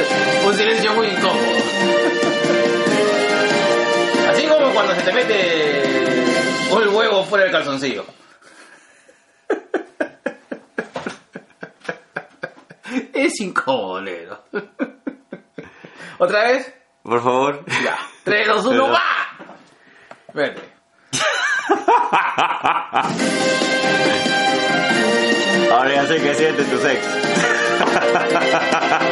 [0.00, 1.56] es un silencio muy incómodo.
[4.30, 5.82] Así como cuando se te mete
[6.82, 8.04] el huevo fuera del calzoncillo.
[13.12, 14.42] Es incómodo, negro.
[16.18, 16.74] ¿Otra vez?
[17.02, 17.64] Por favor.
[17.82, 17.98] Ya.
[18.24, 19.02] 3, 2, 1, ¡va!
[20.34, 20.62] Vete.
[25.72, 27.08] Ahora ya sé que siente tu sexo.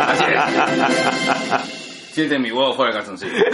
[0.09, 2.13] Así es.
[2.13, 3.45] Siente mi huevo fuera del calzoncillo.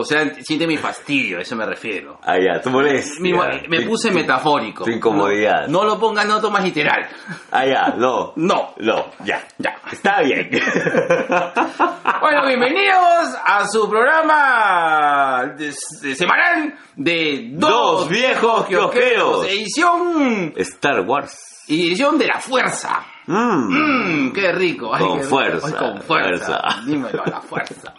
[0.00, 2.20] O sea, siente mi fastidio, a eso me refiero.
[2.22, 3.20] Ah, ya, tu molestia.
[3.20, 4.84] Mi mo- me puse metafórico.
[4.84, 5.66] Tu incomodidad.
[5.66, 7.04] No, no lo pongas no tomas literal.
[7.50, 8.32] Ah, ya, no.
[8.36, 8.74] No.
[8.78, 9.42] No, ya.
[9.58, 9.74] Ya.
[9.90, 10.50] Está bien.
[12.20, 15.72] Bueno, bienvenidos a su programa de-
[16.02, 19.46] de semanal de Dos, Dos viejos kiosqueros.
[19.46, 20.52] Edición.
[20.56, 21.64] Star Wars.
[21.68, 23.04] Edición de la fuerza.
[23.26, 24.26] Mm.
[24.26, 24.94] Mmm, qué rico.
[24.94, 25.36] Ay, Con qué rico.
[25.36, 26.46] fuerza, Ay, con fuerza.
[26.46, 26.80] fuerza.
[26.86, 27.94] Dímelo, a la fuerza.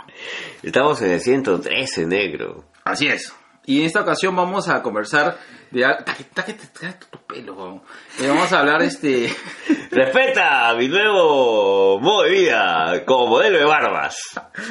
[0.63, 2.65] Estamos en el 113, negro.
[2.83, 3.33] Así es.
[3.65, 5.37] Y en esta ocasión vamos a conversar
[5.69, 5.85] de...
[6.33, 7.81] taque tu pelo, weón.
[8.19, 9.31] Eh, vamos a hablar este...
[9.91, 14.17] Respeta mi nuevo modo de vida como modelo de barbas.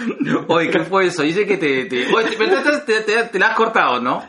[0.49, 1.23] Oye, ¿qué fue eso?
[1.23, 1.85] Dice que te...
[1.85, 2.13] te...
[2.13, 4.21] Oye, te, te, te- te- te la has cortado, ¿no?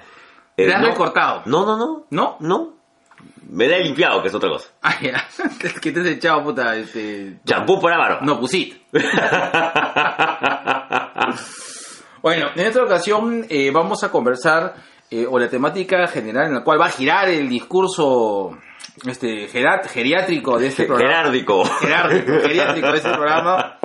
[0.55, 0.89] Te la has Eh, no.
[0.91, 1.41] recortado.
[1.45, 2.05] No, no, no.
[2.11, 2.37] ¿No?
[2.39, 2.78] No.
[3.49, 4.69] Me la he limpiado, que es otra cosa.
[4.81, 5.25] Ah, ya.
[5.81, 7.39] que te has echado, puta, este...
[7.45, 8.19] Champú para barba.
[8.21, 8.79] No, pusiste.
[12.21, 14.75] Bueno, en esta ocasión eh, vamos a conversar,
[15.09, 18.57] eh, o la temática general en la cual va a girar el discurso
[19.05, 21.15] este, gerat- geriátrico de este programa.
[21.15, 21.63] Gerárdico.
[21.65, 23.79] Gerárdico, geriátrico de este programa.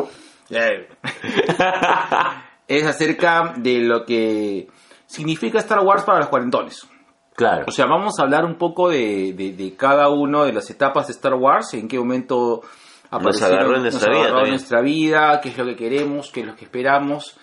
[2.66, 4.68] Es acerca de lo que
[5.06, 6.86] significa Star Wars para los cuarentones.
[7.34, 7.64] Claro.
[7.66, 11.06] O sea, vamos a hablar un poco de, de- de cada una de las etapas
[11.08, 12.62] de Star Wars, en qué momento
[13.10, 16.30] aparecieron, agarró en nuestra nos vida agarró en nuestra vida, qué es lo que queremos,
[16.30, 17.36] qué es lo que esperamos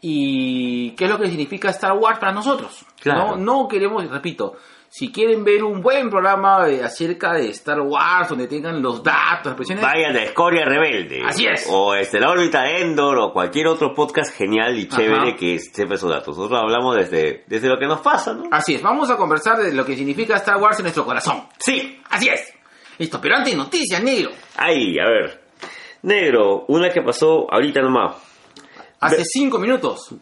[0.00, 2.84] y qué es lo que significa Star Wars para nosotros.
[3.00, 3.36] Claro.
[3.36, 4.54] No, no queremos, repito,
[4.90, 9.54] si quieren ver un buen programa de- acerca de Star Wars, donde tengan los datos,
[9.68, 11.22] las Vayan a Escoria Rebelde.
[11.26, 11.66] Así es.
[11.70, 15.36] O este, la órbita de Endor o cualquier otro podcast genial y chévere Ajá.
[15.36, 16.36] que sepa esos datos.
[16.36, 18.44] Nosotros hablamos desde, desde lo que nos pasa, ¿no?
[18.50, 21.44] así es, vamos a conversar de lo que significa Star Wars en nuestro corazón.
[21.58, 22.00] Sí.
[22.10, 22.52] Así es.
[22.98, 24.30] Listo, pero antes noticias, negro.
[24.56, 25.42] Ahí, a ver.
[26.02, 28.16] Negro, una que pasó ahorita nomás.
[29.00, 30.14] Hace cinco minutos.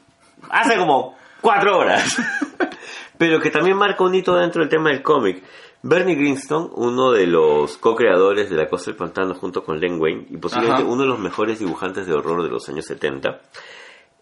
[0.50, 2.16] Hace como cuatro horas.
[3.18, 5.42] Pero que también marca un hito dentro del tema del cómic.
[5.82, 10.26] Bernie Greenstone, uno de los co-creadores de La Costa del Pantano junto con Len Wayne,
[10.30, 10.90] y posiblemente Ajá.
[10.90, 13.40] uno de los mejores dibujantes de horror de los años 70,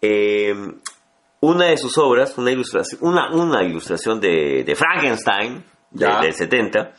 [0.01, 0.53] eh,
[1.41, 6.93] una de sus obras, una ilustración, una, una ilustración de, de Frankenstein, de- del 70,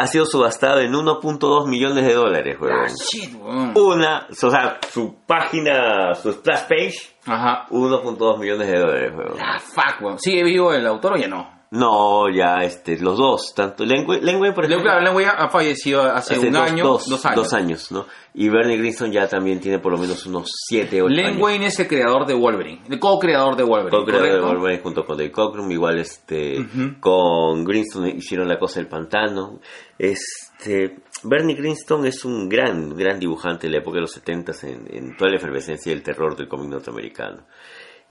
[0.00, 2.86] ha sido subastado en 1.2 millones de dólares, huevón.
[2.86, 3.72] Ah, weón.
[3.76, 6.94] Una, o sea, su página, su splash page,
[7.26, 7.66] Ajá.
[7.70, 9.38] 1.2 millones de dólares, huevón.
[9.40, 10.18] Ah, fuck, weón.
[10.18, 11.57] ¿Sigue vivo el autor o ya no?
[11.70, 15.30] No, ya, este, los dos, tanto Len Wayne, Len Wayne, por ejemplo, claro, Len Wayne
[15.36, 17.36] ha fallecido hace, hace un dos, año, dos, dos, años.
[17.36, 18.06] dos años, ¿no?
[18.32, 21.42] Y Bernie Greenstone ya también tiene por lo menos unos 7, 8 Len años.
[21.42, 23.90] Wayne es el creador de Wolverine, el co-creador de Wolverine.
[23.98, 24.40] Co-creador de.
[24.40, 26.66] Wolverine junto con Dave Cockrum, igual este,
[27.00, 29.60] con Greenstone hicieron La Cosa del Pantano.
[29.98, 34.86] Este, Bernie Greenstone es un gran, gran dibujante de la época de los 70 en,
[34.90, 37.42] en toda la efervescencia del terror del cómic norteamericano.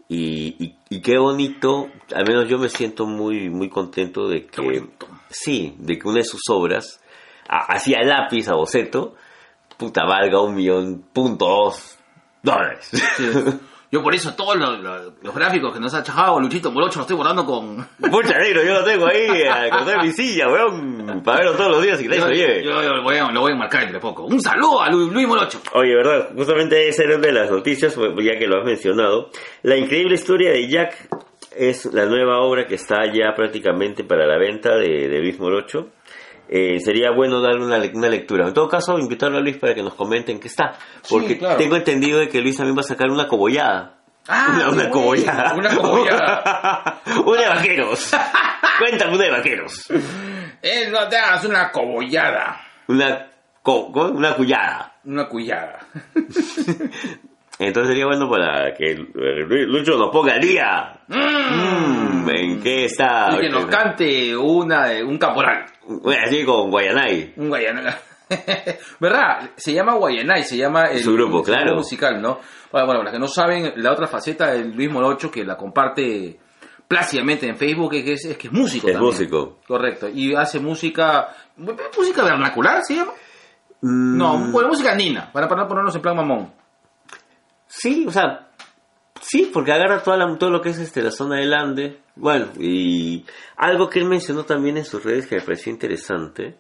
[0.10, 4.86] Y, y, y qué bonito, al menos yo me siento muy, muy contento de que,
[5.30, 7.02] sí, de que una de sus obras,
[7.48, 9.16] así a lápiz, a boceto,
[9.78, 11.98] puta, valga un millón punto dos
[12.42, 12.90] dólares.
[13.18, 13.26] Sí.
[13.90, 17.06] Yo por eso todos los, los- los gráficos que nos ha chajado Luchito Morocho los
[17.06, 17.78] estoy borrando con...
[18.12, 21.82] Pucha negro, yo lo tengo ahí a cortar mi silla, weón, para verlo todos los
[21.84, 22.64] días y que nadie se lo lleve.
[22.66, 24.26] Yo lo voy, a, lo voy a marcar entre poco.
[24.26, 25.62] Un saludo a Lu- Luis Morocho.
[25.74, 29.30] Oye, verdad, justamente esa era una de las noticias, ya que lo has mencionado.
[29.64, 31.08] La increíble historia de Jack
[31.56, 35.90] es la nueva obra que está ya prácticamente para la venta de, de Luis Morocho.
[36.50, 38.48] Eh, sería bueno darle una, le- una lectura.
[38.48, 40.74] En todo caso, invitarlo a Luis para que nos comenten qué está.
[41.10, 41.58] Porque Sí, claro.
[41.58, 43.96] tengo entendido de que Luis también va a sacar una cobollada.
[44.30, 45.54] Ah, una, cobollada.
[45.56, 47.02] Una cobollada.
[47.26, 48.12] una de vaqueros.
[48.80, 49.88] Cuéntame una de vaqueros.
[50.62, 52.60] Eh, no te hagas una cobollada.
[52.88, 53.28] Una,
[53.62, 54.96] co- una cuyada.
[55.06, 55.80] Una cuyada.
[57.60, 61.00] Entonces sería bueno para que Lucho nos ponga al día.
[61.08, 63.30] Mm, ¿En qué está?
[63.36, 65.66] Y que nos cante una de un caporal.
[66.24, 67.34] Así con Guayanay.
[67.38, 67.98] Un Guayana.
[69.00, 69.52] ¿Verdad?
[69.56, 71.76] Se llama Guayanay, se llama el, Su grupo, el claro.
[71.76, 72.40] musical, ¿no?
[72.72, 75.56] Bueno, bueno, para los que no saben, la otra faceta del Luis Morocho que la
[75.56, 76.38] comparte
[76.88, 79.12] plácidamente en Facebook es que es, es que es músico Es también.
[79.14, 79.60] músico.
[79.68, 80.10] Correcto.
[80.14, 83.14] Y hace música, música vernacular, ¿se llama?
[83.82, 86.52] Mm, No, bueno, música andina, para, para ponernos en plan mamón.
[87.68, 88.50] Sí, o sea,
[89.22, 92.00] sí, porque agarra toda la- todo lo que es este, la zona del Ande.
[92.16, 93.26] Bueno, y
[93.58, 96.58] algo que él mencionó también en sus redes que me pareció interesante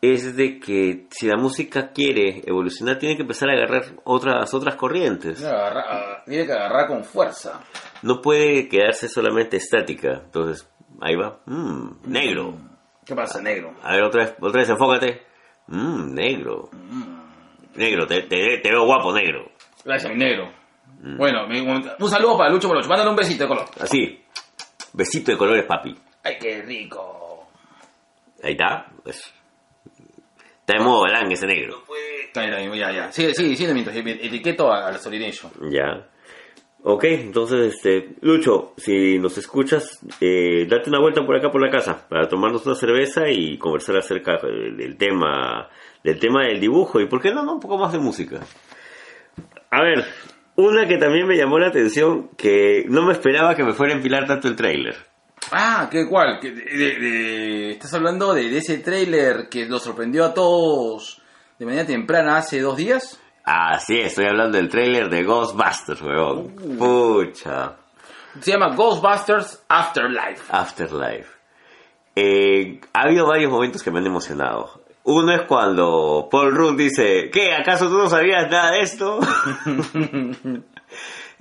[0.00, 4.74] es de que si la música quiere evolucionar tiene que empezar a agarrar otras otras
[4.74, 5.36] corrientes.
[5.38, 7.60] Tiene que agarrar, tiene que agarrar con fuerza.
[8.02, 10.22] No puede quedarse solamente estática.
[10.24, 10.68] Entonces,
[11.00, 11.38] ahí va.
[11.46, 12.56] Mm, negro.
[13.06, 13.74] ¿Qué pasa, negro?
[13.82, 15.22] A ver, otra vez, otra vez enfócate.
[15.68, 16.68] Mm, negro.
[17.76, 19.51] Negro, te, te- te veo guapo, negro.
[19.84, 20.52] Gracias, mi negro.
[21.00, 21.16] Mm.
[21.16, 22.88] Bueno, un, saludo para Lucho Morocho.
[22.88, 23.66] Mándale un besito de color.
[23.80, 24.22] Así.
[24.92, 25.94] Besito de colores, papi.
[26.22, 27.48] Ay, qué rico.
[28.42, 28.86] Ahí está.
[29.02, 29.32] Pues.
[30.60, 31.82] Está de modo galán ese negro.
[32.26, 33.12] Está ya, ya.
[33.12, 35.50] Sigue, sigue, sigue mientras etiqueto a, a la Solination.
[35.70, 36.06] Ya.
[36.84, 41.70] Ok, entonces, este, Lucho, si nos escuchas, eh, date una vuelta por acá por la
[41.70, 45.68] casa para tomarnos una cerveza y conversar acerca del, del tema,
[46.02, 48.40] del tema del dibujo y, ¿por qué no, no, un poco más de música?
[49.72, 50.04] A ver,
[50.56, 53.96] una que también me llamó la atención, que no me esperaba que me fuera a
[53.96, 54.94] empilar tanto el tráiler.
[55.50, 56.38] Ah, ¿qué cuál?
[56.40, 61.20] ¿Qué- de- ¿Estás hablando de, de ese tráiler que los sorprendió a todos
[61.58, 63.18] de manera temprana hace dos días?
[63.44, 66.54] Ah, sí, estoy hablando del tráiler de Ghostbusters, weón.
[66.78, 67.76] Pucha.
[68.40, 70.42] Se llama Ghostbusters Afterlife.
[70.50, 71.28] Afterlife.
[72.14, 74.81] Eh, ha habido varios momentos que me han emocionado.
[75.04, 77.52] Uno es cuando Paul Rudd dice, ¿qué?
[77.54, 79.18] ¿Acaso tú no sabías nada de esto?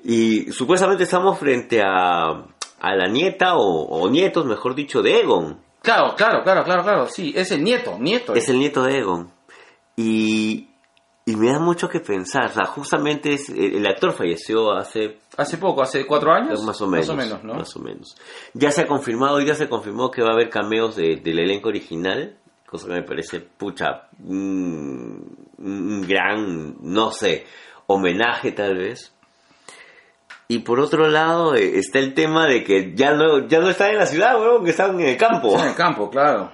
[0.04, 2.30] y supuestamente estamos frente a,
[2.80, 5.60] a la nieta o, o nietos, mejor dicho, de Egon.
[5.82, 7.08] Claro, claro, claro, claro, claro.
[7.08, 8.34] Sí, es el nieto, nieto.
[8.34, 9.32] Es el nieto de Egon.
[9.96, 10.70] Y,
[11.26, 12.46] y me da mucho que pensar.
[12.46, 16.64] O sea, justamente es, el, actor falleció hace Hace poco, hace cuatro años.
[16.64, 17.08] Más o menos.
[17.08, 17.54] Más o menos, ¿no?
[17.56, 18.16] Más o menos.
[18.54, 21.70] Ya se ha confirmado, ya se confirmó que va a haber cameos de- del elenco
[21.70, 22.38] original,
[22.72, 27.46] cosa que me parece, pucha, un, un gran, no sé,
[27.88, 29.14] homenaje tal vez.
[30.48, 33.92] Y por otro lado eh, está el tema de que ya no, ya no están
[33.92, 35.60] en la ciudad, weón, que están en el campo.
[35.60, 36.54] En el campo, claro.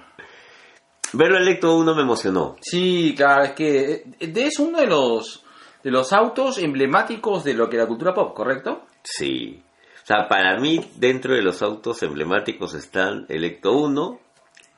[1.12, 2.56] Verlo en Lecto 1 me emocionó.
[2.60, 5.44] Sí, claro, es que eh, es uno de los
[5.84, 8.86] de los autos emblemáticos de lo que la cultura pop, ¿correcto?
[9.04, 9.62] Sí.
[10.02, 14.20] O sea, para mí, dentro de los autos emblemáticos están el Ecto 1,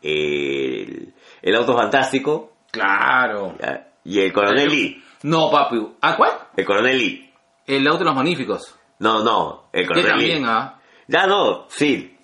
[0.02, 3.56] el, el auto fantástico Claro.
[4.04, 5.02] y el Coronel Lee.
[5.24, 5.76] No, papi.
[6.00, 6.32] ¿Ah, cuál?
[6.56, 7.32] El Coronel Lee.
[7.66, 8.76] El auto de los magníficos.
[9.00, 10.48] No, no, el Coronel también, Lee.
[10.48, 10.78] ¿ah?
[11.08, 12.16] Ya no, sí.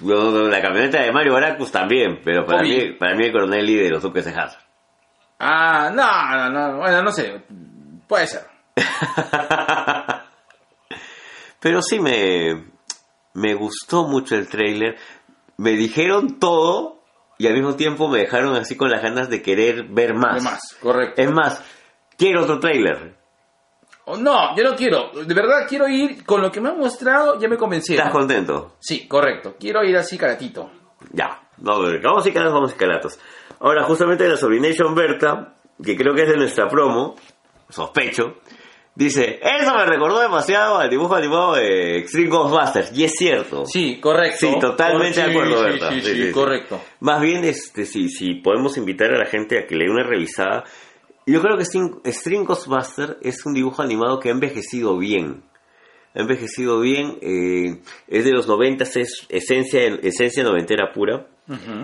[0.00, 2.76] La camioneta de Mario Baracus también, pero para Obvio.
[2.86, 4.62] mí, para mí el Coronel Lee de los Duques de Hazard.
[5.38, 7.42] Ah, no, no, no, bueno, no sé.
[8.08, 8.46] Puede ser.
[11.60, 12.64] Pero sí me,
[13.34, 14.96] me gustó mucho el trailer.
[15.56, 17.03] Me dijeron todo
[17.44, 20.76] y al mismo tiempo me dejaron así con las ganas de querer ver más.
[20.80, 21.20] Correcto.
[21.20, 21.62] Es más,
[22.16, 23.14] quiero otro trailer.
[24.06, 25.10] Oh, No, yo no quiero.
[25.12, 28.06] De verdad quiero ir con lo que me han mostrado, ya me convencieron.
[28.06, 28.76] ¿Estás contento?
[28.80, 29.56] Sí, correcto.
[29.60, 30.70] Quiero ir así caratito.
[31.12, 33.18] Ya, no, vamos y calatos, vamos y calatos.
[33.60, 37.14] Ahora, justamente la Sobrination Berta, que creo que es de nuestra promo,
[37.68, 38.36] sospecho,
[38.94, 43.64] dice, eso me recordó demasiado al dibujo animado de Extreme Ghostbusters, y es cierto.
[43.66, 44.36] Sí, correcto.
[44.40, 45.90] Sí, totalmente de acuerdo, sí, Berta.
[45.92, 46.80] Sí, Sí, sí, correcto.
[47.00, 50.04] Más bien, este, si, si podemos invitar a la gente a que le dé una
[50.04, 50.64] revisada.
[51.26, 55.42] Yo creo que String, String Ghostbuster es un dibujo animado que ha envejecido bien.
[56.14, 61.26] Ha envejecido bien, eh, es de los 90, es esencia, esencia noventera pura.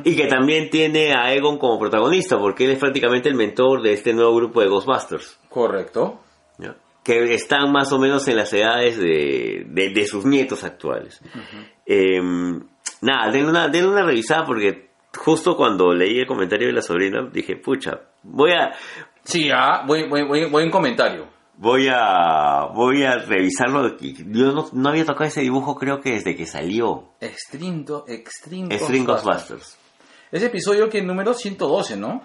[0.04, 3.92] Y que también tiene a Egon como protagonista, porque él es prácticamente el mentor de
[3.92, 5.38] este nuevo grupo de Ghostbusters.
[5.50, 6.20] Correcto.
[6.58, 6.76] ¿ya?
[7.02, 11.21] Que están más o menos en las edades de, de- de sus nietos actuales.
[11.87, 12.21] Eh,
[13.00, 17.28] nada, denle una, denle una revisada porque justo cuando leí el comentario de la sobrina
[17.33, 18.73] dije, pucha, voy a,
[19.25, 21.26] Sí, ah, buen, buen, buen, buen comentario.
[21.57, 23.97] voy a, voy a revisarlo.
[23.99, 27.12] Yo no, no había tocado ese dibujo creo que desde que salió
[28.75, 29.04] Extreme.
[29.04, 29.78] Ghostbusters.
[30.33, 32.23] Ese episodio que es número 112, ¿no?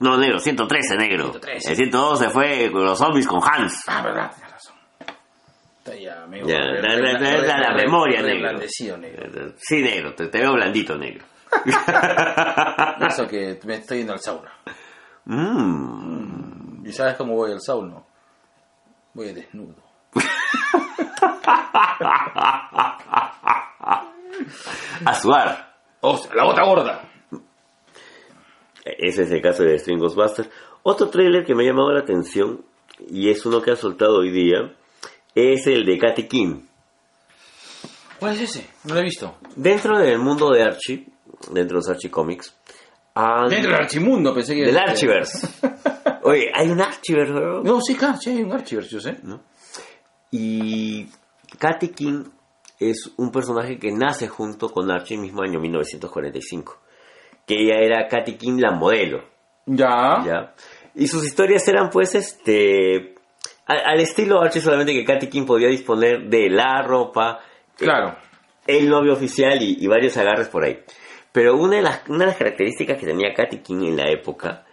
[0.00, 1.24] No, negro, 113, negro.
[1.30, 1.70] 113.
[1.70, 3.82] El 112 fue con los zombies con Hans.
[3.88, 4.76] Ah, verdad, tienes razón.
[5.78, 6.46] Está ya, amigo.
[6.48, 8.52] Ya, re- re- re- da la re- memoria, negro.
[8.52, 9.54] negro.
[9.58, 11.24] Sí, negro, te, te veo blandito, negro.
[13.06, 14.52] Eso que me estoy yendo al sauna.
[15.24, 16.86] Mmm.
[16.86, 17.96] ¿Y sabes cómo voy al sauna?
[19.14, 19.74] Voy desnudo.
[25.04, 25.74] A sudar.
[26.00, 27.02] ¡Oh, la bota gorda!
[28.84, 30.50] Ese es el caso de String Ghostbusters.
[30.82, 32.64] Otro trailer que me ha llamado la atención,
[33.08, 34.74] y es uno que ha soltado hoy día,
[35.34, 36.62] es el de Katy King.
[38.18, 38.66] ¿Cuál es ese?
[38.84, 39.36] No lo he visto.
[39.56, 41.06] Dentro del mundo de Archie,
[41.50, 42.56] dentro de los Archie Comics,
[43.14, 44.64] Dentro del archimundo, pensé que...
[44.64, 45.46] del Archivers.
[46.22, 47.62] Oye, hay un Archivers, weón.
[47.62, 49.18] No, sí, claro, sí, hay un Archivers, yo sé.
[50.30, 51.06] Y
[51.58, 52.24] Katy King
[52.78, 56.78] es un personaje que nace junto con Archie el mismo año 1945.
[57.46, 59.24] Que ella era Katy King la modelo,
[59.66, 60.22] Ya.
[60.24, 60.54] ¿ya?
[60.94, 63.14] Y sus historias eran pues este...
[63.66, 67.40] Al estilo Archie solamente que Katy King podía disponer de la ropa,
[67.76, 68.16] Claro.
[68.66, 70.80] el novio oficial y, y varios agarres por ahí.
[71.30, 74.64] Pero una de, las, una de las características que tenía Katy King en la época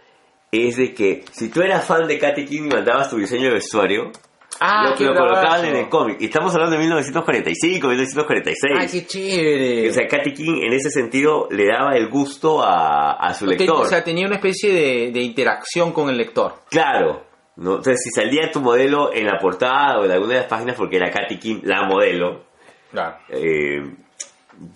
[0.52, 3.54] es de que si tú eras fan de Katy King y mandabas tu diseño de
[3.54, 4.10] vestuario,
[4.60, 6.18] Ah, lo, qué lo colocaban en el cómic.
[6.20, 8.74] Y estamos hablando de 1945, 1946.
[8.78, 9.88] Ay, qué chévere.
[9.88, 13.80] O sea, Katy King en ese sentido le daba el gusto a, a su lector.
[13.80, 16.54] O sea, tenía una especie de, de interacción con el lector.
[16.70, 17.24] Claro.
[17.56, 17.76] ¿no?
[17.76, 20.96] Entonces, si salía tu modelo en la portada o en alguna de las páginas porque
[20.96, 22.44] era Katy King la modelo,
[22.90, 23.16] Claro.
[23.28, 23.82] eh,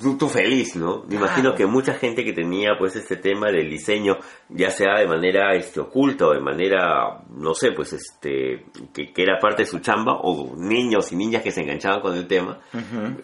[0.01, 1.05] tú, tú feliz, ¿no?
[1.09, 1.57] Me imagino Claro.
[1.57, 4.17] que mucha gente que tenía pues este tema del diseño,
[4.49, 8.65] ya sea de manera este, oculta o de manera, no sé, pues este,
[8.95, 12.15] que, que era parte de su chamba, o niños y niñas que se enganchaban con
[12.17, 12.59] el tema,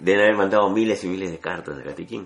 [0.01, 2.25] deben haber mandado miles y miles de cartas a Katy King.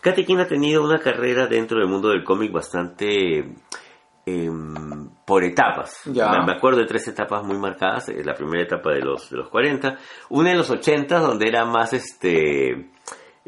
[0.00, 3.54] Katy King ha tenido una carrera dentro del mundo del cómic bastante
[4.24, 6.00] em, por etapas.
[6.06, 6.30] Ya.
[6.44, 8.08] Me- acuerdo de tres etapas muy marcadas.
[8.08, 9.96] eh, La primera etapa de los, de los 40,
[10.30, 12.90] una de los 80 donde era más este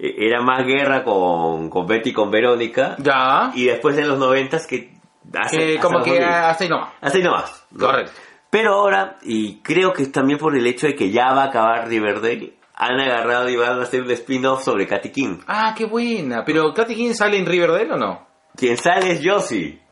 [0.01, 2.97] era más guerra con, con Betty y con Verónica.
[2.99, 3.51] Ya.
[3.55, 4.93] Y después de los 90 que
[5.37, 6.29] hace, como que 2000.
[6.29, 6.89] hasta ahí no.
[7.01, 7.67] Hasta ahí nomás.
[7.73, 7.87] ¿no?
[7.87, 8.13] Correcto.
[8.51, 11.47] Pero ahora, y creo que es también por el hecho de que ya va a
[11.49, 15.39] acabar Riverdale, han agarrado y van a hacer un spin-off sobre Katy King.
[15.49, 16.45] Ah, qué buena.
[16.47, 18.27] Pero Katy King sale en Riverdale o no?
[18.57, 19.83] Quien sale es Josie.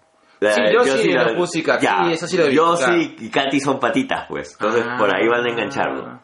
[0.41, 3.17] La- Sí, Josie de la- los Pussycat, Ya, sí, eso sí lo he visto, Josie
[3.21, 4.53] y Katy son patitas, pues.
[4.53, 4.97] Entonces Ah.
[4.99, 6.21] por ahí van a engancharlo.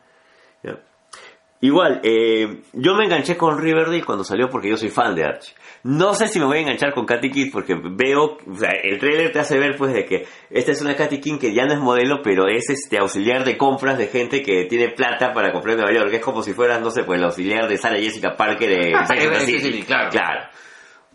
[1.63, 5.55] Igual, eh, yo me enganché con Riverdale cuando salió porque yo soy fan de Archie.
[5.85, 8.99] No sé si me voy a enganchar con Katy King porque veo, o sea, el
[8.99, 11.73] trailer te hace ver pues de que esta es una Katy King que ya no
[11.73, 15.77] es modelo, pero es este auxiliar de compras de gente que tiene plata para comprar
[15.77, 16.13] en Nueva York.
[16.15, 19.11] Es como si fueras, no sé, pues el auxiliar de Sarah Jessica Parker en Sex
[19.11, 19.61] and the En Sex and the City.
[19.61, 20.11] City, claro.
[20.11, 20.41] Claro.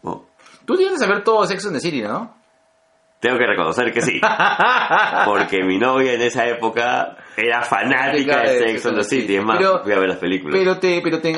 [0.02, 0.26] Bueno,
[0.66, 2.38] Tú tienes que saber todo Sex and the City, ¿no?
[3.20, 4.22] tengo que reconocer que sí.
[5.26, 9.36] Porque mi novia en esa época era fanática de Sex and the City.
[9.38, 10.58] Es más, Pero- fui a ver las películas.
[10.60, 11.36] Pero te, pero te,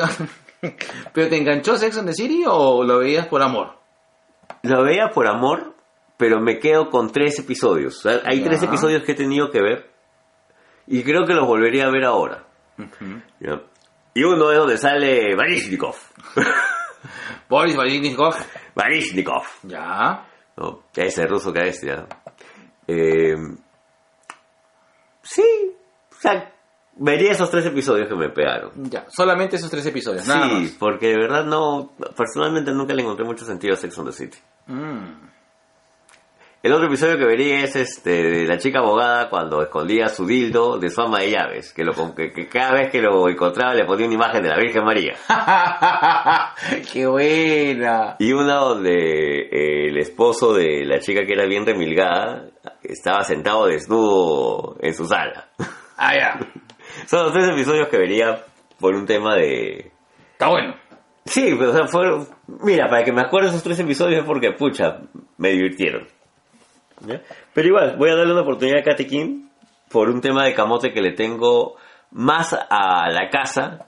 [1.14, 3.78] pero te enganchó Sex and the City o lo veías por amor?
[4.64, 5.76] Lo veía por amor,
[6.18, 8.06] pero me quedo con tres episodios.
[8.06, 8.46] Hay Ya.
[8.46, 9.90] tres episodios que he tenido que ver
[10.88, 12.46] y creo que los volvería a ver ahora.
[13.40, 13.62] Ya.
[14.14, 15.96] Y uno es donde sale Varishnikov.
[17.50, 18.36] Boris Valentnikov.
[18.76, 19.44] Varishnikov.
[19.64, 20.26] Ya.
[20.58, 20.84] ¿no?
[20.96, 22.06] Ese ruso que es, ya.
[22.88, 23.36] Eh,
[25.22, 25.44] sí,
[26.20, 26.54] o sea,
[26.98, 28.72] vería esos tres episodios que me pegaron.
[28.90, 29.06] Ya.
[29.10, 30.28] Solamente esos tres episodios.
[30.28, 30.72] Nada sí, más.
[30.78, 34.38] porque de verdad no, personalmente nunca le encontré mucho sentido a Sex and the City.
[34.68, 35.30] Mm.
[36.62, 40.78] El otro episodio que vería es este de la chica abogada cuando escondía su dildo
[40.78, 43.86] de su ama de llaves, que, lo, que, que cada vez que lo encontraba le
[43.86, 45.16] ponía una imagen de la Virgen María.
[46.92, 48.18] ¡Qué buena!
[48.20, 52.50] Y una donde eh, el esposo de la chica que era bien remilgada
[52.84, 55.48] estaba sentado desnudo en su sala.
[56.00, 56.40] Ah, ya.
[57.08, 58.42] Son los tres episodios que vería
[58.80, 59.92] por un tema de...
[60.32, 60.74] Está bueno.
[61.26, 62.26] Sí, pero o sea, fueron...
[62.64, 65.02] Mira, para que me acuerde esos tres episodios es porque, pucha,
[65.38, 66.08] me divirtieron.
[67.02, 67.22] ¿Ya?
[67.54, 69.48] Pero igual, voy a darle una oportunidad a Katy King
[69.90, 71.76] por un tema de camote que le tengo
[72.12, 73.88] más a la casa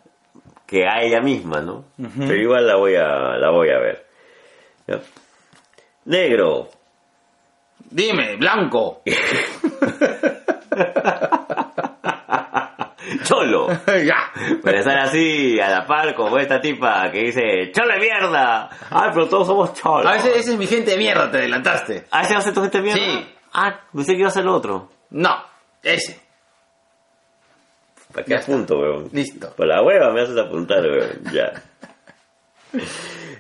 [0.68, 1.86] que a ella misma, ¿no?
[1.98, 4.06] Pero igual la voy a, la voy a ver.
[4.88, 5.00] ¿Ya?
[6.06, 6.68] Negro.
[7.90, 9.02] Dime, blanco.
[13.24, 13.68] Cholo.
[13.88, 14.32] ya.
[14.62, 18.70] Para estar así a la par como esta tipa que dice ¡Cholo de mierda!
[18.90, 20.06] Ay, pero todos somos cholos.
[20.06, 22.06] A veces ese es mi gente de mierda, te adelantaste.
[22.12, 23.02] ¿Ah, ese va a ser tu gente de mierda?
[23.04, 23.36] Sí.
[23.54, 24.90] Ah, pensé que iba a ser el otro.
[25.12, 25.36] No,
[25.84, 26.20] ese.
[28.14, 29.10] ¿Para qué apunto, weón?
[29.14, 29.54] Listo.
[29.56, 31.24] Por la hueva me haces apuntar, weón.
[31.32, 31.52] Ya.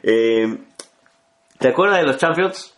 [0.03, 0.57] Eh,
[1.59, 2.73] ¿Te acuerdas de los Champions?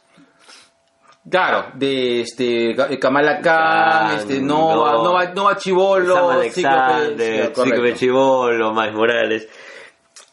[1.30, 5.04] Claro, de este Ka- Kamala Khan, este Nova, no.
[5.04, 6.14] Nova, Nova Chivolo,
[6.52, 9.50] Cíclope- Chibolo, Miles Morales.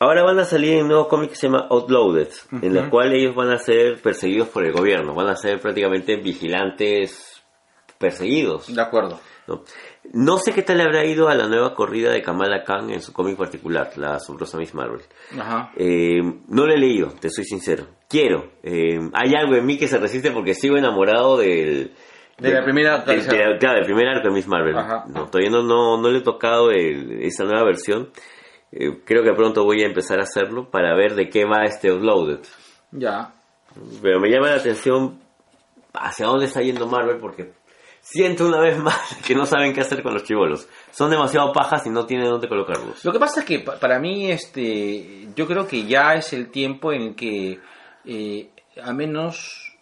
[0.00, 2.28] Ahora van a salir un nuevo cómic que se llama Outloaded,
[2.62, 6.16] en el cual ellos van a ser perseguidos por el gobierno, van a ser prácticamente
[6.16, 7.42] vigilantes
[7.98, 8.74] perseguidos.
[8.74, 9.20] De acuerdo.
[9.46, 9.62] ¿no?
[10.12, 13.00] No sé qué tal le habrá ido a la nueva corrida de Kamala Khan en
[13.00, 15.02] su cómic particular, la asombrosa Miss Marvel.
[15.38, 15.70] Ajá.
[15.76, 17.86] Eh, no lo he leído, te soy sincero.
[18.08, 18.50] Quiero.
[18.64, 21.92] Eh, hay algo en mí que se resiste porque sigo enamorado del...
[22.38, 23.24] De la primera del-
[23.58, 24.76] claro, del primer arco de Miss Marvel.
[24.76, 25.04] Ajá.
[25.08, 28.08] No, todavía no, no, no le he tocado el- esa nueva versión.
[28.72, 31.92] Eh, creo que pronto voy a empezar a hacerlo para ver de qué va este
[31.92, 32.40] Uploaded.
[32.92, 33.34] Ya.
[34.02, 35.20] Pero me llama la atención
[35.92, 37.52] hacia dónde está yendo Marvel porque
[38.12, 40.68] siento una vez más que no saben qué hacer con los chivolos.
[40.90, 43.04] Son demasiado pajas y no tienen dónde colocarlos.
[43.04, 46.50] Lo que pasa es que pa- para mí, este, yo creo que ya es el
[46.50, 47.60] tiempo en el que,
[48.04, 48.50] eh,
[48.82, 49.76] a menos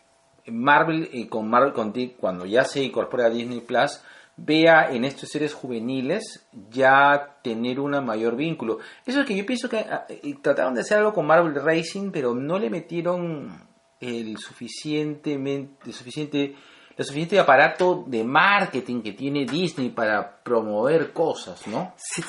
[0.46, 4.00] Marvel eh, con Marvel con Dick, cuando ya se incorpora a Disney Plus,
[4.36, 8.78] vea en estos seres juveniles ya tener un mayor vínculo.
[9.04, 12.10] Eso es que yo pienso que ah, eh, trataron de hacer algo con Marvel Racing,
[12.12, 13.66] pero no le metieron
[14.00, 16.54] el suficientemente, el suficiente,
[16.98, 21.94] el suficiente aparato de marketing que tiene Disney para promover cosas, ¿no?
[21.96, 22.22] Sí,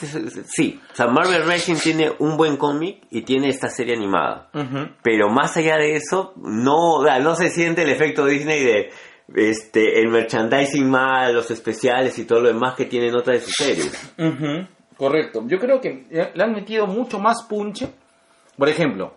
[0.46, 4.52] sí, o sea, Marvel Racing tiene un buen cómic y tiene esta serie animada.
[5.02, 8.90] Pero más allá de eso, no, no se siente el efecto Disney de
[9.36, 13.56] este el merchandising mal, los especiales y todo lo demás que tienen otras de sus
[13.56, 14.14] series.
[14.96, 15.46] Correcto.
[15.48, 17.90] Yo creo que le han metido mucho más punche.
[18.56, 19.16] Por ejemplo,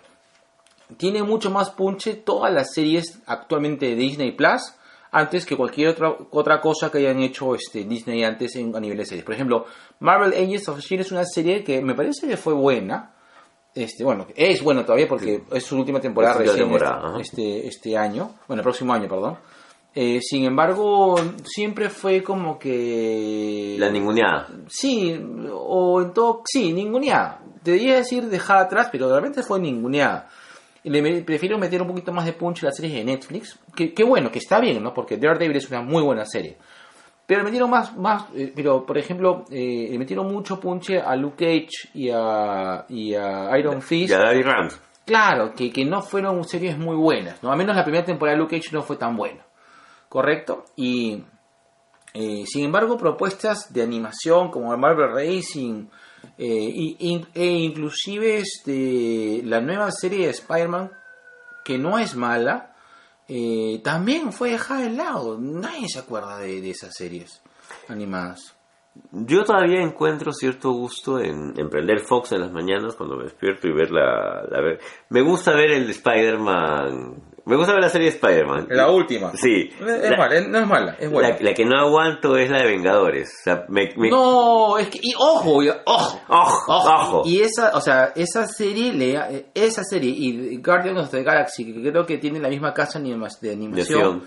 [0.97, 4.77] tiene mucho más punche todas las series actualmente de Disney Plus
[5.13, 8.99] antes que cualquier otra, otra cosa que hayan hecho este, Disney antes en, a nivel
[8.99, 9.25] de series.
[9.25, 9.67] Por ejemplo,
[10.01, 11.07] Marvel Agents of S.H.I.E.L.D.
[11.07, 13.15] es una serie que me parece que fue buena.
[13.75, 17.97] Este, bueno, es bueno todavía porque es su última temporada recién temporada, este, este, este
[17.97, 18.37] año.
[18.49, 19.39] Bueno, el próximo año, perdón.
[19.95, 23.77] Eh, sin embargo, siempre fue como que...
[23.79, 24.49] La ninguneada.
[24.69, 25.15] Sí,
[25.53, 27.43] o en todo, sí, ninguneada.
[27.63, 30.31] Te debería decir dejada atrás, pero realmente fue ninguneada.
[30.85, 33.59] Y le prefiero meter un poquito más de punch a las series de Netflix.
[33.75, 34.93] Que, que bueno, que está bien, ¿no?
[34.93, 36.57] Porque Daredevil es una muy buena serie.
[37.25, 41.15] Pero le metieron más, más eh, pero por ejemplo, eh, le metieron mucho punche a
[41.15, 44.11] Luke Cage y a, y a Iron Fist.
[44.11, 44.73] Ya David Rand.
[45.05, 47.53] Claro, que, que no fueron series muy buenas, ¿no?
[47.53, 49.45] A menos la primera temporada de Luke Cage no fue tan buena.
[50.09, 50.65] ¿Correcto?
[50.77, 51.25] Y
[52.15, 55.87] eh, sin embargo, propuestas de animación como Marvel Racing
[56.39, 56.47] eh,
[56.99, 60.91] y- e inclusive este, la nueva serie de Spider-Man,
[61.65, 62.75] que no es mala,
[63.29, 65.39] eh, también fue dejada de lado.
[65.39, 67.41] Nadie se acuerda de, de esas series
[67.89, 68.55] animadas.
[69.11, 73.67] Yo todavía encuentro cierto gusto en, en prender Fox en las mañanas cuando me despierto
[73.67, 74.43] y ver la...
[75.09, 77.32] Me gusta ver el Spider-Man...
[77.45, 78.69] Me gusta ver la serie de Spider-Man.
[78.91, 79.33] última.
[79.35, 79.71] Sí.
[79.81, 81.31] Es La- mala, no es mala, es buena.
[81.31, 83.31] La, la que no aguanto es la de Vengadores.
[83.41, 87.23] O sea, me, me- No, es que, y ojo, ojo, Ojo, ojo.
[87.27, 91.91] Y esa, o sea, esa serie, le, esa serie y Guardians of the Galaxy, que
[91.91, 94.25] creo que tiene la misma casa de animación,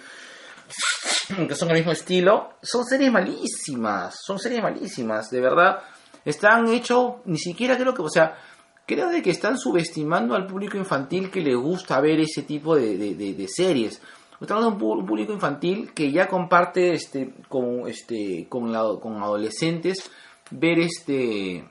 [1.48, 5.80] que son el mismo estilo, son series malísimas, son series malísimas, de verdad.
[6.24, 8.36] Están hechos, ni siquiera creo que, o sea,
[8.86, 12.98] creo de que están subestimando al público infantil que le gusta ver ese tipo de,
[12.98, 14.02] de- de- de series.
[14.42, 19.22] Estamos hablando de un público infantil que ya comparte este con este con la- con
[19.24, 20.12] adolescentes
[20.52, 21.66] ver este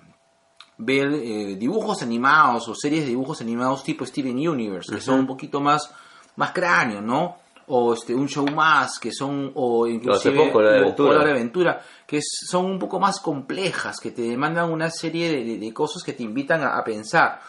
[0.79, 5.27] ver eh, dibujos animados o series de dibujos animados tipo Steven Universe, que son un
[5.27, 5.89] poquito más,
[6.37, 7.37] más cráneo, ¿no?
[7.69, 11.19] O este, un show más, que son, o inclusive poco, La de Aventura.
[11.19, 15.59] La de Aventura, que son un poco más complejas, que te demandan una serie de,
[15.59, 17.41] de- cosas que te invitan a, a pensar.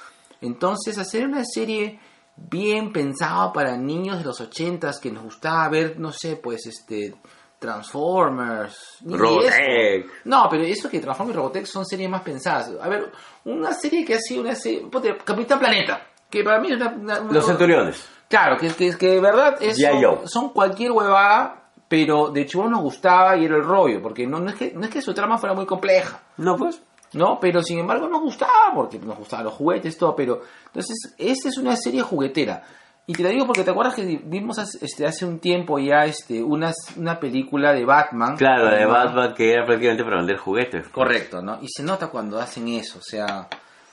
[0.42, 2.00] Entonces, hacer una serie
[2.38, 7.16] bien pensada para niños de los ochentas que nos gustaba ver, no sé, pues, este,
[7.60, 10.06] Transformers, Robotech.
[10.26, 12.72] No, pero eso que Transformers y Robotech son series más pensadas.
[12.82, 13.12] A ver,
[13.46, 14.88] una serie que ha sido una serie.
[15.24, 16.08] Capitán Planeta.
[16.30, 16.90] Que para mí es una.
[16.90, 18.08] una- una- Los Centuriones.
[18.28, 22.82] Claro, que, que, que de verdad es, son, son cualquier huevada, pero de hecho nos
[22.82, 24.02] gustaba y era el rollo.
[24.02, 26.20] Porque no, no, es que, no es que su trama fuera muy compleja.
[26.38, 26.82] No, pues.
[27.16, 27.40] ¿no?
[27.40, 30.42] Pero sin embargo nos gustaba, porque nos gustaban los juguetes, todo, pero...
[30.68, 32.64] Entonces, esta es una serie juguetera.
[33.08, 36.06] Y te la digo porque te acuerdas que vimos hace, este, hace un tiempo ya
[36.06, 38.36] este, una, una película de Batman.
[38.36, 38.92] Claro, la de ¿no?
[38.92, 40.88] Batman que era prácticamente para vender juguetes.
[40.90, 41.60] Correcto, ¿no?
[41.62, 43.48] Y se nota cuando hacen eso, o sea...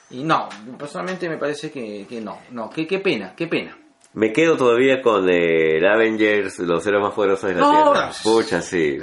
[0.09, 3.75] Y no, personalmente me parece que, que no, no, que, qué pena, qué pena.
[4.13, 8.07] Me quedo todavía con eh, el Avengers, los héroes más poderosos de la No, Tierra.
[8.09, 8.13] no.
[8.23, 8.99] Pucha, sí.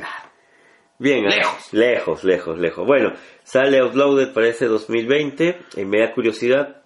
[0.99, 1.37] Bien, ¿eh?
[1.39, 1.73] Lejos.
[1.73, 2.87] lejos, lejos, lejos.
[2.87, 5.59] Bueno, sale Outloaded para ese 2020.
[5.77, 6.83] Y me da curiosidad.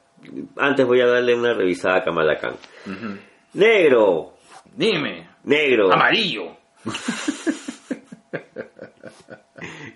[0.56, 2.56] Antes voy a darle una revisada a Kamala Khan.
[3.54, 4.34] Negro,
[4.74, 5.92] Dime, negro.
[5.92, 6.56] amarillo.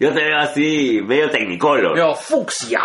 [0.01, 1.95] Yo te veo así, medio tecnicolor.
[1.97, 2.81] Veo fucsia.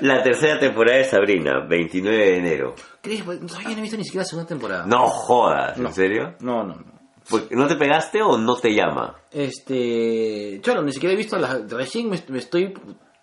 [0.00, 2.74] La tercera temporada de Sabrina, 29 de enero.
[3.00, 3.22] ¿Crees?
[3.22, 4.86] Pues, Todavía no he visto ni siquiera la segunda temporada.
[4.86, 5.88] No jodas, No.
[5.88, 6.34] ¿en serio?
[6.40, 6.96] No, no, no.
[7.28, 9.16] Porque- ¿No te pegaste o no te llama?
[9.32, 11.70] Este, claro, ni siquiera he visto las.
[11.70, 12.72] Recién me, me estoy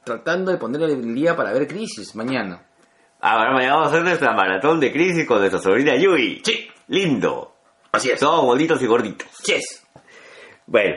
[0.03, 2.65] tratando de poner el día para ver Crisis mañana.
[3.21, 6.41] Ahora mañana vamos a hacer nuestra maratón de crisis con nuestra sobrina Yui.
[6.43, 6.67] Sí.
[6.89, 7.55] Lindo.
[7.93, 8.19] Así es.
[8.19, 9.27] Todos bonitos y gorditos.
[9.45, 9.85] Yes.
[10.65, 10.95] Bueno,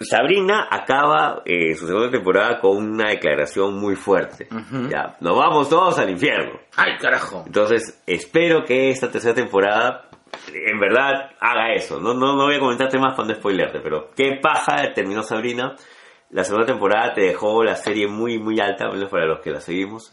[0.00, 4.48] Sabrina acaba eh, su segunda temporada con una declaración muy fuerte.
[4.90, 6.60] Ya, nos vamos todos al infierno.
[6.76, 7.42] ¡Ay, carajo!
[7.46, 10.08] Entonces, espero que esta tercera temporada
[10.54, 12.00] en verdad haga eso.
[12.00, 15.74] No, no, no voy a comentarte más para no spoilearte, pero qué paja terminó Sabrina.
[16.30, 19.50] La segunda temporada te dejó la serie muy, muy alta, al menos para los que
[19.50, 20.12] la seguimos.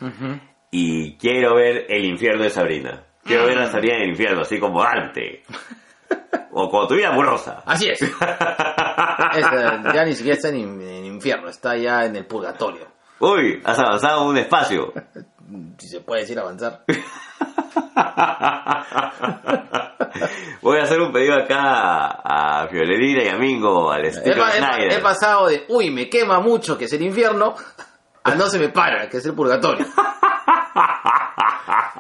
[0.72, 3.04] Y quiero ver el infierno de Sabrina.
[3.24, 5.44] Quiero ver a Sabrina en el infierno, así como Dante.
[6.52, 7.64] o como tu vida amorosa.
[7.66, 8.00] Así es.
[9.36, 12.88] Esta- ya ni siquiera está en, en infierno, está ya en el purgatorio.
[13.20, 14.94] Uy, has avanzado un espacio.
[15.78, 16.84] Si se puede decir avanzar.
[20.62, 25.00] Voy a hacer un pedido acá a, Fiolerina y a Mingo, al estilo he he
[25.00, 27.54] pasado de, uy, me quema mucho, que es el infierno,
[28.24, 29.86] a no se me para, que es el purgatorio.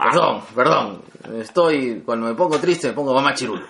[0.02, 1.02] Perdón, perdón.
[1.40, 3.66] Estoy, cuando me pongo triste, me pongo mamá chirulo.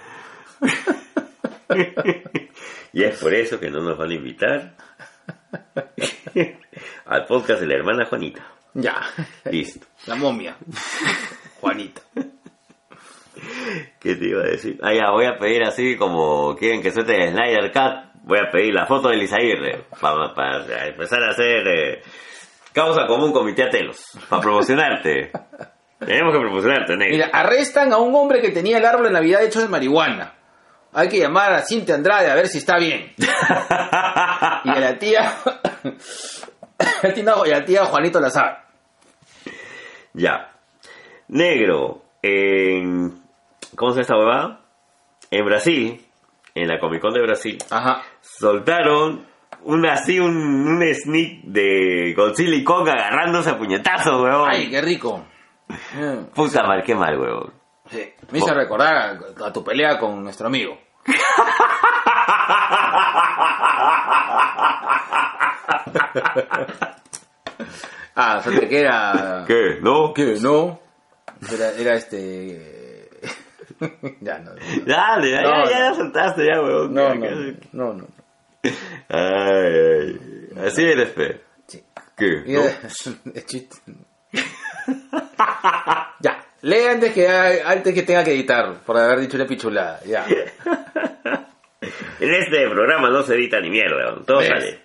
[2.95, 4.73] Y es por eso que no nos van a invitar
[7.05, 8.47] al podcast de la hermana Juanita.
[8.73, 9.01] Ya.
[9.51, 9.85] Listo.
[10.05, 10.55] La momia.
[11.59, 12.01] Juanita.
[13.99, 14.79] ¿Qué te iba a decir?
[14.81, 18.23] Ah, ya, voy a pedir así como quieren que suelte el Snyder Cut.
[18.23, 22.01] Voy a pedir la foto de Lizaguirre para, empezar a hacer eh,
[22.71, 24.17] causa común con mi tía Telos.
[24.29, 25.31] Para promocionarte.
[25.99, 27.13] Tenemos que promocionarte, negro.
[27.13, 30.34] Mira, arrestan a un hombre que tenía el árbol de Navidad hecho de marihuana.
[30.95, 33.13] Hay que llamar a Cintia Andrade a ver si está bien.
[33.17, 35.35] Y a la tía.
[37.15, 37.19] y
[37.51, 38.57] a la tía Juanito la sabe.
[40.13, 40.51] Ya.
[41.27, 43.21] Negro, en...
[43.75, 44.61] ¿Cómo se llama esta huevada?
[45.31, 46.05] En Brasil,
[46.55, 48.01] en la Comic Con de Brasil, Ajá.
[48.21, 49.25] soltaron
[49.63, 54.49] un así, un, un sneak de Godzilla y Kong agarrándose a puñetazos, huevón.
[54.49, 55.25] Ay, qué rico.
[56.33, 57.53] Puta mal, qué mal, huevón.
[57.89, 58.01] sí.
[58.31, 60.77] Me hizo recordar a, a tu pelea con nuestro amigo.
[68.15, 69.43] ah, o sea, que era.
[69.47, 69.79] ¿Qué?
[69.81, 70.13] ¿No?
[70.13, 70.37] ¿Qué?
[70.41, 70.79] ¿No?
[71.51, 73.09] Era, era este.
[74.21, 74.51] ya, no.
[74.85, 76.93] Dale, ya, No, ya, ya soltaste ya, huevón.
[76.93, 78.07] No, ¿Qué- no, no, no.
[79.09, 80.19] Ay, ay.
[80.65, 81.41] Así eres, fe.
[81.67, 81.83] Sí.
[82.17, 82.43] ¿Qué?
[86.21, 89.99] Ya, lee antes que, antes que tenga que editar, por haber dicho una pichulada.
[90.05, 90.25] Ya.
[92.19, 94.47] En este programa no se edita ni mierda, todo ¿Ves?
[94.47, 94.79] sale.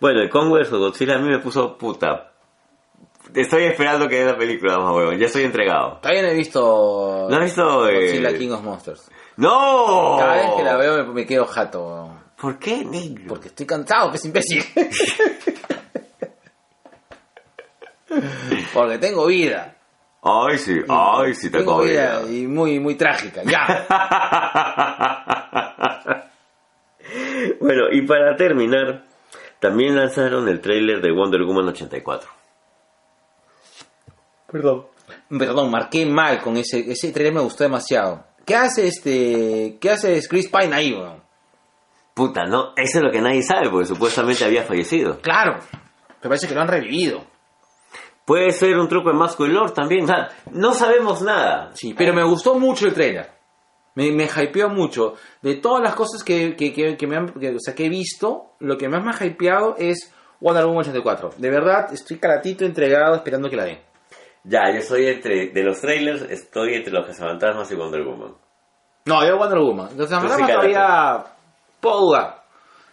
[0.00, 2.32] Bueno, el Kong vs Godzilla a mí me puso puta.
[3.34, 5.16] Estoy esperando que dé la película, más huevón.
[5.16, 5.98] Ya estoy entregado.
[6.02, 7.28] Todavía no he visto.
[7.30, 7.94] ¿No has visto, eh?
[7.94, 9.10] Godzilla King of Monsters.
[9.36, 10.16] ¡No!
[10.18, 12.10] Cada vez que la veo me, me quedo jato.
[12.38, 13.24] ¿Por qué, negro?
[13.28, 14.64] Porque estoy cansado, que es imbécil.
[18.74, 19.75] Porque tengo vida.
[20.28, 22.20] Ay, sí, ay, sí, tengo vida.
[22.28, 23.42] Y muy, muy trágica.
[23.44, 23.86] Ya.
[27.60, 29.04] bueno, y para terminar,
[29.60, 32.28] también lanzaron el tráiler de Wonder Woman 84.
[34.50, 34.86] Perdón.
[35.28, 36.80] Perdón, marqué mal con ese.
[36.90, 38.24] Ese trailer me gustó demasiado.
[38.44, 39.78] ¿Qué hace este.
[39.80, 41.22] ¿Qué hace Chris Pine ahí, weón?
[42.14, 45.20] Puta, no, eso es lo que nadie sabe, porque supuestamente había fallecido.
[45.20, 45.60] Claro.
[46.20, 47.35] Me parece que lo han revivido.
[48.26, 51.70] Puede ser un truco de Masco y Lord también, o sea, no sabemos nada.
[51.74, 53.30] Sí, pero me gustó mucho el trailer.
[53.94, 55.14] Me, me hypeó mucho.
[55.40, 57.88] De todas las cosas que, que, que- que me han, que- o sea, que he
[57.88, 61.30] visto, lo que más me ha hypeado es Wonder Woman 84.
[61.38, 63.78] De verdad, estoy caratito entregado esperando que la den.
[64.44, 68.34] Ya, yo soy entre, de los trailers, estoy entre los cazafantasmas y Wonder Woman.
[69.06, 69.88] No, yo Wonder Woman.
[69.96, 71.24] Los sí, fantasmas cara, todavía
[71.80, 72.42] puedo dudar.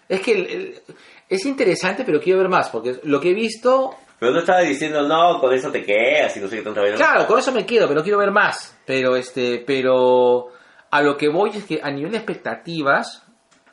[0.07, 0.81] Es que el- el-
[1.27, 3.95] es interesante, pero quiero ver más, porque lo que he visto...
[4.19, 6.95] Pero no estaba diciendo, no, con eso te quedas y no sé qué tanta vaina.
[6.95, 8.79] Claro, con eso me quedo, pero quiero ver más.
[8.85, 10.47] Pero, este, pero
[10.91, 13.23] a lo que voy es que a nivel de expectativas...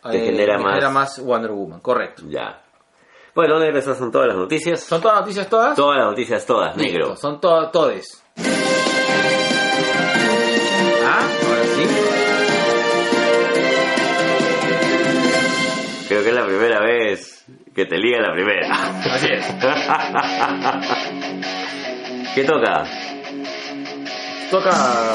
[0.03, 0.93] Te genera más.
[0.93, 2.23] más Wonder Woman, correcto.
[2.27, 2.63] Ya.
[3.35, 4.81] Bueno, negro, esas son todas las noticias.
[4.81, 5.77] ¿Son todas noticias todas?
[5.77, 7.17] Todas las noticias, todas, Listo, negro.
[7.17, 8.25] Son to todes.
[11.05, 11.85] Ah, ahora sí.
[16.09, 17.40] Creo que es la primera vez
[17.75, 18.69] que te liga la primera.
[19.15, 19.47] Así es.
[22.35, 22.85] ¿Qué toca?
[24.51, 25.13] Toca.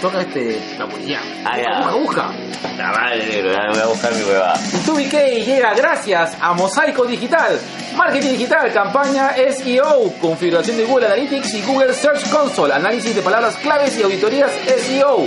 [0.00, 0.60] Toca este.
[0.78, 1.20] La policía.
[1.44, 1.90] Ah, ya.
[1.90, 2.72] Busca, busca.
[2.76, 4.54] La madre, voy a buscar mi hueva.
[4.86, 5.12] TubiK
[5.44, 7.58] llega gracias a Mosaico Digital.
[7.96, 13.56] Marketing digital, campaña SEO, configuración de Google Analytics y Google Search Console, análisis de palabras
[13.56, 15.26] claves y auditorías SEO.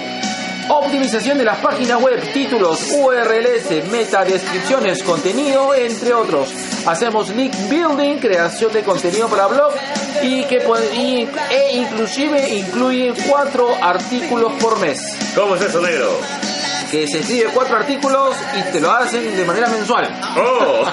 [0.74, 6.54] Optimización de las páginas web, títulos, URLs, meta, descripciones, contenido, entre otros.
[6.86, 9.74] Hacemos link building, creación de contenido para blog
[10.24, 10.60] y que
[11.52, 15.18] e inclusive incluye cuatro artículos por mes.
[15.36, 16.10] ¿Cómo es eso, negro?
[16.92, 20.10] Que se escribe cuatro artículos y te lo hacen de manera mensual.
[20.38, 20.84] ¡Oh!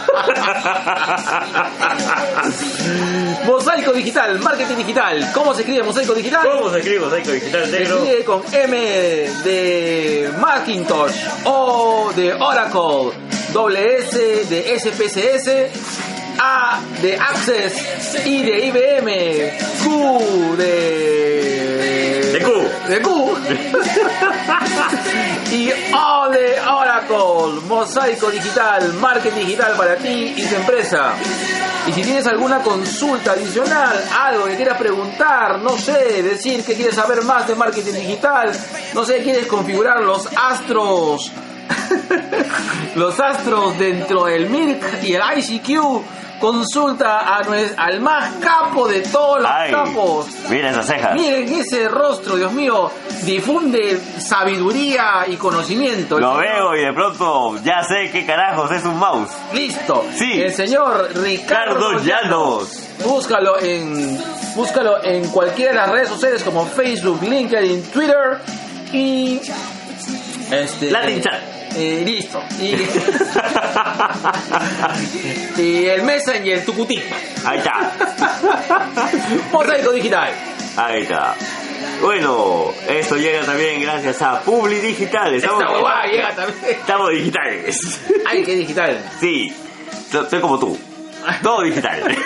[3.45, 5.33] Mosaico Digital, Marketing Digital.
[5.35, 6.49] ¿Cómo se escribe Mosaico Digital?
[6.49, 13.11] ¿Cómo se escribe Mosaico Digital Se escribe con M de Macintosh, O de Oracle,
[13.53, 15.49] doble S de SPSS,
[16.39, 19.51] A de Access, I de IBM,
[19.83, 22.31] Q de...
[22.35, 22.68] De Q.
[22.89, 23.11] De Q.
[25.53, 31.13] y O de Oracle, Mosaico Digital, Marketing Digital para ti y tu empresa.
[31.87, 36.95] Y si tienes alguna consulta adicional, algo que quieras preguntar, no sé, decir que quieres
[36.95, 38.53] saber más de marketing digital,
[38.95, 41.31] no sé, quieres configurar los astros,
[42.95, 46.03] los astros dentro del MIRC y el ICQ,
[46.39, 47.39] consulta a
[47.77, 50.27] al más capo de todos los Ay, capos.
[50.49, 51.15] mira esas cejas.
[51.15, 52.91] Miren ese rostro, Dios mío,
[53.23, 56.19] difunde sabiduría y conocimiento.
[56.19, 59.31] Lo veo y de pronto ya sé qué carajos es un mouse.
[59.53, 60.05] Listo.
[60.15, 60.41] Sí.
[60.41, 62.85] El señor Ricardo Carlos Llanos.
[63.05, 64.19] Búscalo en
[64.55, 68.41] búscalo en cualquiera de las redes sociales como Facebook, LinkedIn, Twitter
[68.93, 69.41] y
[70.51, 71.58] este Latin Chat.
[71.79, 72.43] Eh, listo.
[72.61, 72.75] Y,
[75.61, 77.03] y el Messenger, Tucutí.
[77.45, 77.93] Ahí está.
[79.53, 80.31] Mosaico digital.
[80.77, 81.35] Ahí está.
[82.03, 85.35] Bueno, esto llega también gracias a Publi Digital.
[85.35, 86.71] Estamos, Esta llega también.
[86.81, 88.01] estamos digitales.
[88.27, 88.99] Ay, qué digital.
[89.21, 89.53] Sí,
[90.11, 90.79] so- soy como tú.
[91.43, 92.03] Todo digital.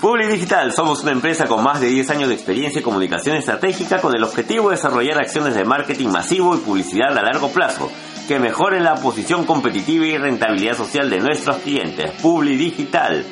[0.00, 4.00] Publi Digital, somos una empresa con más de 10 años de experiencia en comunicación estratégica
[4.00, 7.90] con el objetivo de desarrollar acciones de marketing masivo y publicidad a largo plazo
[8.26, 12.12] que mejoren la posición competitiva y rentabilidad social de nuestros clientes.
[12.22, 13.26] Publi Digital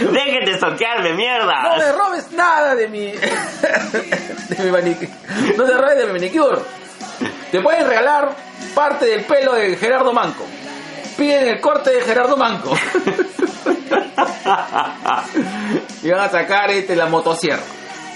[0.00, 1.76] Déjate soquearme, No mierda.
[1.76, 3.06] me robes nada de mi.
[4.48, 5.10] de mi manicure.
[5.56, 6.58] No te robes de mi manicure.
[7.52, 8.34] Te pueden regalar
[8.74, 10.44] parte del pelo de Gerardo Manco.
[11.18, 12.74] Piden el corte de Gerardo Manco.
[16.02, 17.62] y van a sacar este, la motosierra.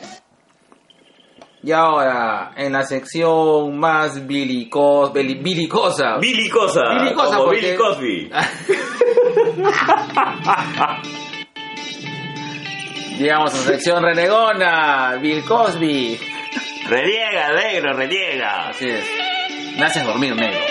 [1.62, 6.16] Y ahora, en la sección más bilicos, bili- bilicosa.
[6.18, 8.30] Bilicosa, Bilicosa, como porque- Billy Cosby.
[13.18, 16.18] Llegamos a la sección renegona, Bill Cosby.
[16.88, 18.70] Reniega, negro, reniega.
[18.70, 19.04] Así es.
[19.78, 20.58] Me haces dormir, negro.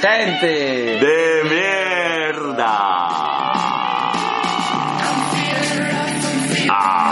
[0.00, 0.46] Gente.
[0.46, 2.70] De mierda.
[6.70, 7.03] Ah,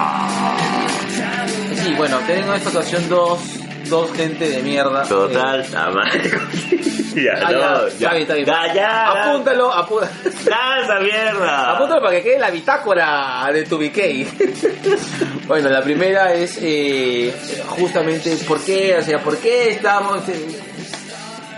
[2.03, 3.41] bueno, tengo en esta ocasión dos,
[3.89, 5.03] dos gente de mierda.
[5.05, 6.23] total, tamaño.
[7.15, 8.09] ya, Ah, no, ya, ya.
[8.09, 8.47] está bien, está bien.
[8.47, 9.11] Ya, ya.
[9.31, 11.71] Apúntalo, apú- Ya, esa mierda.
[11.77, 15.47] apúntalo para que quede la bitácora de tu BK.
[15.47, 17.33] bueno, la primera es eh,
[17.69, 20.29] justamente por qué, o sea, por qué estamos...
[20.29, 20.47] eh,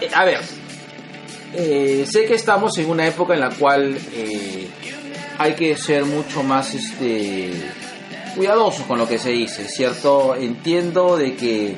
[0.02, 0.40] eh, a ver,
[1.54, 4.68] eh, sé que estamos en una época en la cual eh,
[5.38, 7.52] hay que ser mucho más este
[8.34, 10.34] cuidadosos con lo que se dice, ¿cierto?
[10.34, 11.76] Entiendo de que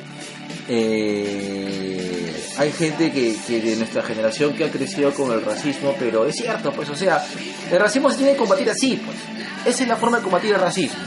[0.67, 6.35] eh, hay gente que, de nuestra generación que ha crecido con el racismo, pero es
[6.35, 7.25] cierto, pues, o sea,
[7.71, 9.17] el racismo se tiene que combatir así, pues.
[9.65, 10.99] Esa es la forma de combatir el racismo.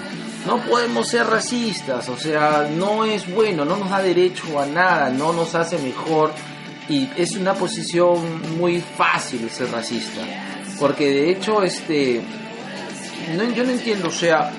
[0.46, 5.10] No podemos ser racistas, o sea, no es bueno, no nos da derecho a nada,
[5.10, 6.32] no nos hace mejor
[6.88, 10.22] y es una posición muy fácil ser racista,
[10.78, 12.20] porque de hecho, este,
[13.36, 14.50] no, yo no entiendo, o sea,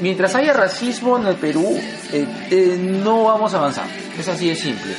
[0.00, 1.78] mientras haya racismo en el Perú,
[2.12, 3.86] eh, eh, no vamos a avanzar,
[4.18, 4.92] es así de simple.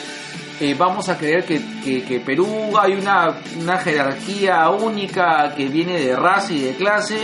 [0.60, 6.00] Eh, vamos a creer que, que, que Perú hay una, una jerarquía única que viene
[6.00, 7.18] de raza y de clase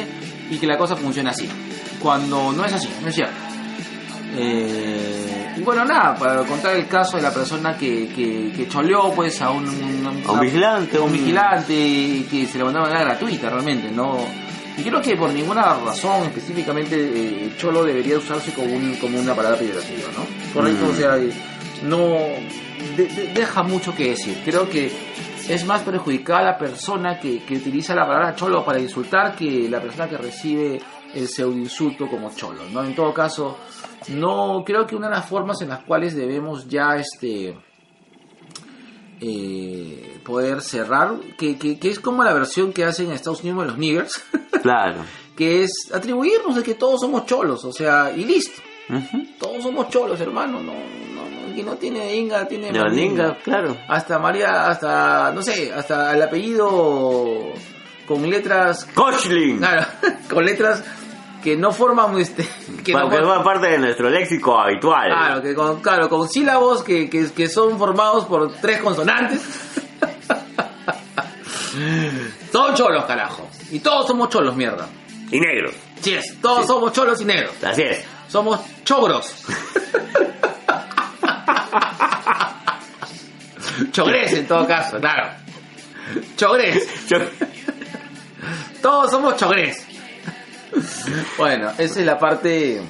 [0.49, 1.47] y que la cosa funciona así,
[2.01, 3.35] cuando no es así, no es cierto.
[4.35, 9.11] Eh, y bueno, nada, para contar el caso de la persona que, que, que choleó
[9.13, 12.87] pues a un, un- A un vigilante, a un un- vigilante que se le mandaba
[12.87, 14.17] manera gratuita realmente, no
[14.77, 19.33] y creo que por ninguna razón específicamente eh, cholo debería usarse como un, como una
[19.35, 20.53] palabra peyorativa, ¿no?
[20.53, 20.89] Correcto, Mm.
[20.89, 21.17] o sea,
[21.83, 22.07] no
[22.95, 24.41] de- de- deja mucho que decir.
[24.45, 24.91] Creo que
[25.49, 29.81] es más perjudicada la persona que, que utiliza la palabra cholo para insultar que la
[29.81, 30.79] persona que recibe
[31.15, 32.83] el pseudo insulto como cholo, ¿no?
[32.83, 33.57] En todo caso,
[34.09, 37.55] no creo que una de las formas en las cuales debemos ya este
[39.21, 43.61] eh, poder cerrar, que, que, que es como la versión que hacen en Estados Unidos
[43.61, 44.23] de los niggers,
[44.61, 45.03] Claro.
[45.35, 48.61] que es atribuirnos de que todos somos cholos, o sea, y listo,
[49.39, 52.71] todos somos cholos, hermano, no, no, no, que no tiene inga, tiene.
[52.71, 53.75] Mandinga, claro.
[53.87, 57.53] hasta María, hasta, no sé, hasta el apellido
[58.07, 59.57] con letras, Kochling.
[59.57, 59.85] claro,
[60.29, 60.83] con letras
[61.47, 62.45] que no forman, este,
[62.83, 65.07] que no Porque forman- parte de nuestro léxico habitual.
[65.07, 69.41] Claro, que con, claro, con sílabos que, que, que son formados por tres consonantes.
[72.51, 73.47] son cholos, carajo.
[73.71, 74.89] Y todos somos cholos, mierda.
[75.31, 75.73] Y negros.
[76.01, 77.53] Sí es, todos somos cholos y negros.
[77.63, 78.03] Así es.
[78.27, 79.45] Somos chogros.
[83.91, 85.29] Chogres en todo caso, claro.
[86.35, 86.87] Chogres.
[88.81, 89.86] Todos somos chogres.
[91.37, 92.81] Bueno, esa es la parte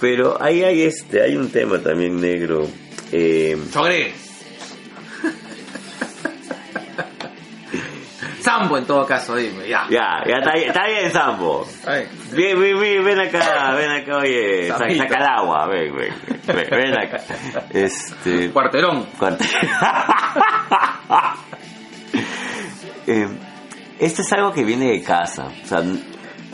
[0.00, 2.66] Pero ahí hay este, hay un tema también negro.
[3.12, 4.14] Eh, chogres.
[8.40, 9.86] Sambo en todo caso, dime, ya.
[9.88, 11.64] ya, ya está, bien- está bien, Sambo.
[11.86, 12.08] Ay.
[12.32, 15.02] Ven, ven, ven, acá, ven acá, oye, sa- Sambito.
[15.04, 16.14] saca el agua, ven, ven,
[16.48, 17.20] ven, ven acá.
[17.72, 19.04] Este, Cuarterón.
[19.18, 19.44] cuarto.
[23.04, 23.26] Eh,
[23.98, 25.46] esto es algo que viene de casa.
[25.64, 25.82] O sea,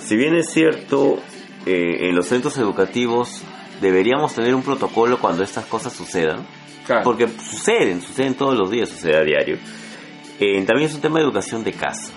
[0.08, 1.20] si bien es cierto,
[1.66, 3.42] eh, en los centros educativos
[3.80, 6.46] deberíamos tener un protocolo cuando estas cosas sucedan.
[6.86, 7.02] Claro.
[7.04, 9.58] Porque suceden, suceden todos los días, sucede a diario.
[10.40, 12.12] Eh, también es un tema de educación de casa.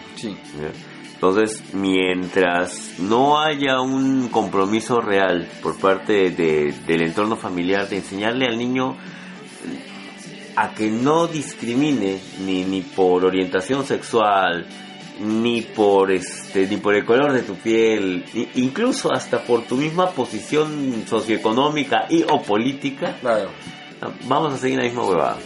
[1.14, 8.46] Entonces, mientras no haya un compromiso real por parte de- del entorno familiar de enseñarle
[8.48, 8.96] al niño
[10.56, 14.66] a que no discrimine ni, ni por orientación sexual,
[15.20, 18.24] ni por este, ni por el color de tu piel,
[18.56, 23.50] incluso hasta por tu misma posición socioeconómica y o política, Claro.
[24.24, 25.38] vamos a seguir la misma huevada.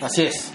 [0.00, 0.52] Así es.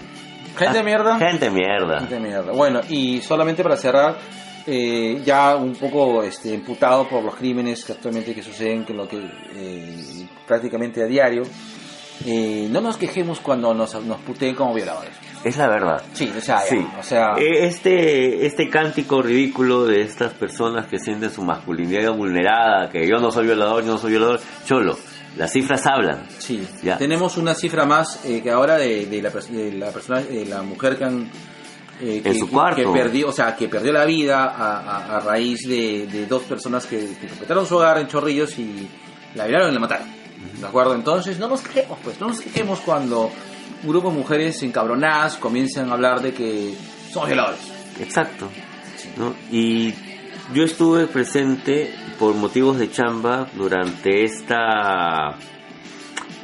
[0.56, 1.16] Gente de mierda.
[1.16, 2.00] Ah, Gente mierda.
[2.00, 2.52] Gente mierda.
[2.52, 4.18] Bueno, y solamente para cerrar,
[4.66, 9.08] eh, ya un poco este, imputado por los crímenes que actualmente que suceden, que lo
[9.08, 9.18] que
[9.54, 11.42] eh, prácticamente a diario.
[12.26, 15.12] Eh, no nos quejemos cuando nos, nos puteen como violadores.
[15.44, 16.02] Es la verdad.
[16.14, 16.86] Sí, o sea, ya, Sí.
[16.98, 22.90] o sea, Eh, Este, este cántico ridículo de estas personas que sienten su masculinidad vulnerada,
[22.90, 24.98] que yo no soy violador, yo no soy violador, cholo,
[25.36, 26.26] las cifras hablan.
[26.38, 26.66] sí.
[26.82, 26.98] ya.
[26.98, 30.62] Tenemos una cifra más eh, que ahora de, de la, de la persona, de la
[30.62, 31.30] mujer que han
[32.00, 32.76] eh, que, En su cuarto.
[32.80, 36.42] que perdió, o sea, que perdió la vida a, a- a raíz de, de dos
[36.44, 38.88] personas que, que respetaron su hogar en Chorrillos y
[39.34, 40.17] la violaron y la mataron.
[40.60, 40.94] ¿De acuerdo?
[40.94, 43.30] Entonces, no nos quejemos, pues, no nos quejemos cuando
[43.82, 46.74] un grupo de mujeres encabronadas comienzan a hablar de que
[47.12, 47.60] somos violadores.
[48.00, 48.48] Exacto.
[49.16, 49.34] ¿no?
[49.50, 49.94] Y
[50.52, 55.36] yo estuve presente por motivos de chamba durante esta,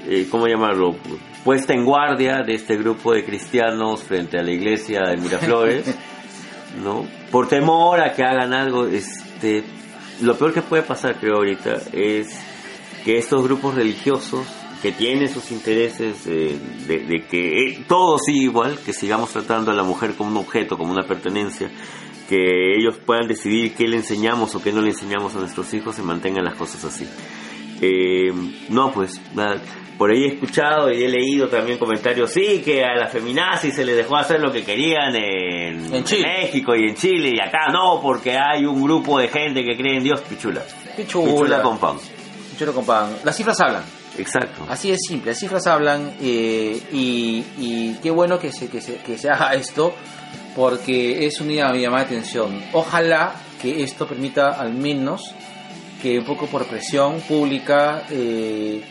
[0.06, 0.96] eh, ¿cómo llamarlo?
[1.44, 5.94] Puesta en guardia de este grupo de cristianos frente a la iglesia de Miraflores,
[6.82, 7.06] ¿no?
[7.30, 9.64] Por temor a que hagan algo, este,
[10.20, 12.38] lo peor que puede pasar, creo ahorita, es
[13.04, 14.46] que estos grupos religiosos
[14.82, 19.70] que tienen sus intereses eh, de, de que eh, todo siga igual, que sigamos tratando
[19.70, 21.70] a la mujer como un objeto, como una pertenencia,
[22.28, 25.94] que ellos puedan decidir qué le enseñamos o qué no le enseñamos a nuestros hijos,
[25.94, 27.06] se mantengan las cosas así.
[27.80, 28.32] Eh,
[28.68, 29.60] no, pues nada,
[29.98, 33.84] por ahí he escuchado y he leído también comentarios, sí, que a las feminazis se
[33.84, 35.92] les dejó hacer lo que querían en.
[35.92, 39.98] México y en Chile y acá no, porque hay un grupo de gente que cree
[39.98, 40.62] en Dios, pichula.
[40.96, 41.62] Pichula chula.
[41.62, 41.96] con pan.
[42.56, 43.16] Chula con pan.
[43.24, 43.82] Las cifras hablan.
[44.18, 44.64] Exacto.
[44.68, 48.96] Así es simple, las cifras hablan eh, y, y qué bueno que se, que, se,
[48.98, 49.94] que se haga esto
[50.54, 52.62] porque es una llamada de atención.
[52.72, 55.34] Ojalá que esto permita al menos
[56.00, 58.82] que un poco por presión pública eh,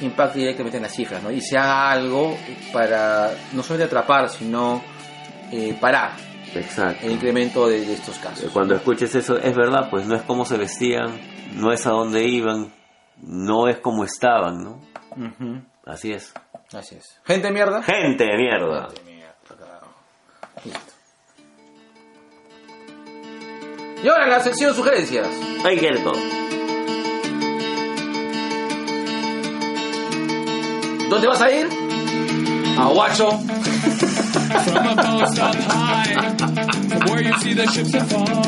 [0.00, 1.30] impacte directamente en las cifras ¿no?
[1.30, 2.36] y se haga algo
[2.72, 4.82] para no solamente atrapar sino
[5.52, 6.12] eh, parar
[6.54, 7.06] Exacto.
[7.06, 8.50] el incremento de, de estos casos.
[8.52, 11.10] Cuando escuches eso, es verdad, pues no es cómo se vestían,
[11.54, 12.72] no es a dónde iban,
[13.22, 14.80] no es como estaban, ¿no?
[15.86, 16.32] Así es.
[16.72, 17.20] Así es.
[17.24, 17.82] Gente de mierda.
[17.82, 18.88] Gente de mierda.
[18.88, 19.88] Gente de mierda, carajo.
[20.64, 20.92] Listo.
[24.02, 25.28] Y ahora la sección sugerencias.
[25.64, 26.12] Ay, Gerto.
[31.08, 31.68] ¿Dónde vas a ir?
[32.78, 33.38] A Guacho.
[34.64, 38.42] From a post up high, where you see the ships on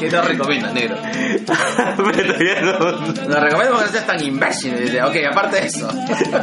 [0.00, 0.96] ¿Qué te recomienda, negro?
[1.96, 4.74] Pero ya no, Nos recomiendo que no seas tan imbécil.
[5.04, 5.88] Ok, aparte de eso.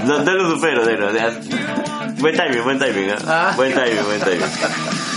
[0.05, 1.09] no, no lo supero, negro.
[2.19, 3.09] Buen timing, buen timing.
[3.11, 3.17] ¿ah?
[3.27, 3.53] Ah.
[3.55, 4.41] Buen timing, buen timing.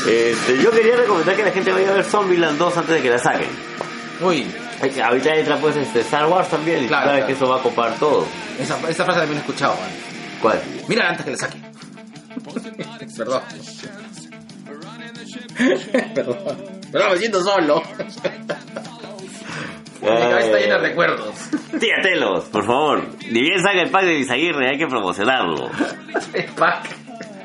[0.08, 3.10] Este, yo quería recomendar que la gente vaya a ver Zombieland 2 antes de que
[3.10, 3.48] la saquen.
[4.20, 4.46] Uy,
[5.04, 7.26] Ahorita entra pues este Star Wars también y Claro, sabes claro.
[7.26, 8.26] que eso va a copar todo.
[8.58, 9.74] esa, esa frase también la he escuchado.
[9.74, 9.90] man.
[10.40, 10.60] ¿Cuál?
[10.88, 11.58] Mira antes que le saque.
[13.16, 13.42] Perdón.
[16.14, 16.36] Perdón.
[16.92, 17.82] Perdón, me siento solo.
[20.00, 21.34] Mi cabeza está llena de recuerdos.
[21.78, 23.06] Tíatelos, por favor.
[23.30, 25.68] Ni bien saca el pack de Izaguirre, hay que promocionarlo.
[26.56, 26.88] Pac.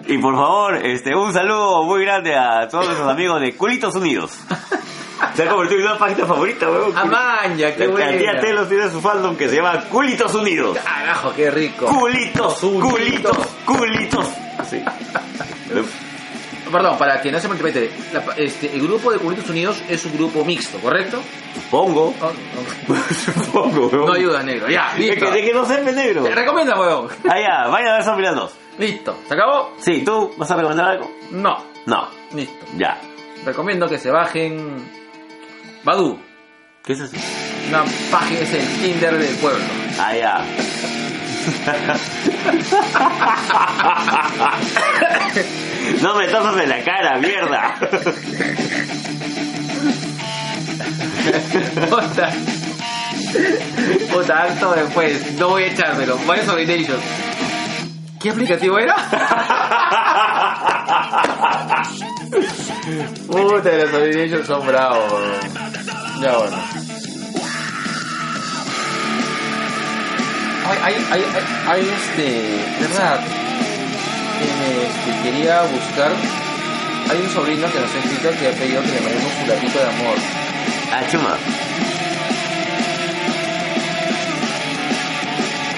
[0.07, 4.31] Y por favor, este, un saludo muy grande a todos nuestros amigos de Culitos Unidos.
[5.35, 6.97] Se ha convertido en una página favorita, weón.
[6.97, 8.17] Amaña, qué La buena.
[8.17, 10.77] tía Telos tiene su fandom que se llama Culitos Unidos.
[10.83, 11.85] Carajo, qué rico.
[11.87, 12.91] Culitos, Unidos.
[12.91, 14.25] culitos, culitos.
[14.69, 14.81] Sí.
[16.71, 20.43] Perdón, para que no se la- este, el grupo de Culitos Unidos es un grupo
[20.43, 21.21] mixto, ¿correcto?
[21.69, 22.13] Pongo.
[22.19, 22.31] Oh,
[22.87, 23.51] no.
[23.53, 24.05] Pongo, weón.
[24.07, 24.67] No ayuda, negro.
[24.67, 25.25] Ya, Es listo.
[25.25, 26.23] que, de que no serme negro.
[26.23, 27.09] Te recomienda, huevón.
[27.29, 28.53] Ah, ya, vaya a ver Zombieland 2.
[28.79, 29.17] Listo.
[29.27, 29.73] ¿Se acabó?
[29.79, 31.11] Sí, ¿tú vas a recomendar algo?
[31.31, 31.63] No.
[31.85, 32.07] No.
[32.33, 32.65] Listo.
[32.77, 32.99] Ya.
[33.45, 35.04] Recomiendo que se bajen
[35.85, 36.19] Badu.
[36.83, 37.15] ¿Qué es eso?
[37.69, 39.63] Una página, es el Tinder del pueblo.
[39.99, 40.43] Ah, ya.
[46.01, 47.75] No me tomas en la cara, mierda.
[51.87, 52.31] Puta.
[54.11, 55.33] Puta, acto después.
[55.33, 56.17] No voy a echármelo.
[56.45, 56.99] Sobre Nation.
[58.19, 58.95] ¿Qué aplicativo era?
[63.27, 65.21] Puta, los Nations son bravos.
[66.21, 66.57] Ya bueno.
[70.67, 72.27] Hay, hay, hay, hay, hay, este,
[72.79, 73.19] verdad,
[74.39, 76.11] que me, este, quería buscar.
[77.09, 79.77] Hay un sobrino que nos ha escrito que ha pedido que le mandemos un gatito
[79.77, 80.17] de amor.
[80.91, 81.37] Ah, chuma.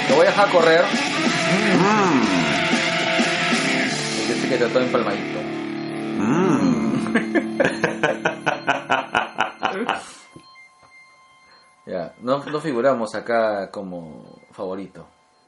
[0.09, 0.85] Lo voy a dejar correr.
[1.79, 2.56] Mmm.
[4.47, 5.39] Que está todo empalmadito.
[6.19, 7.57] Mmm.
[11.85, 15.07] Ya, no, no figuramos acá como favorito.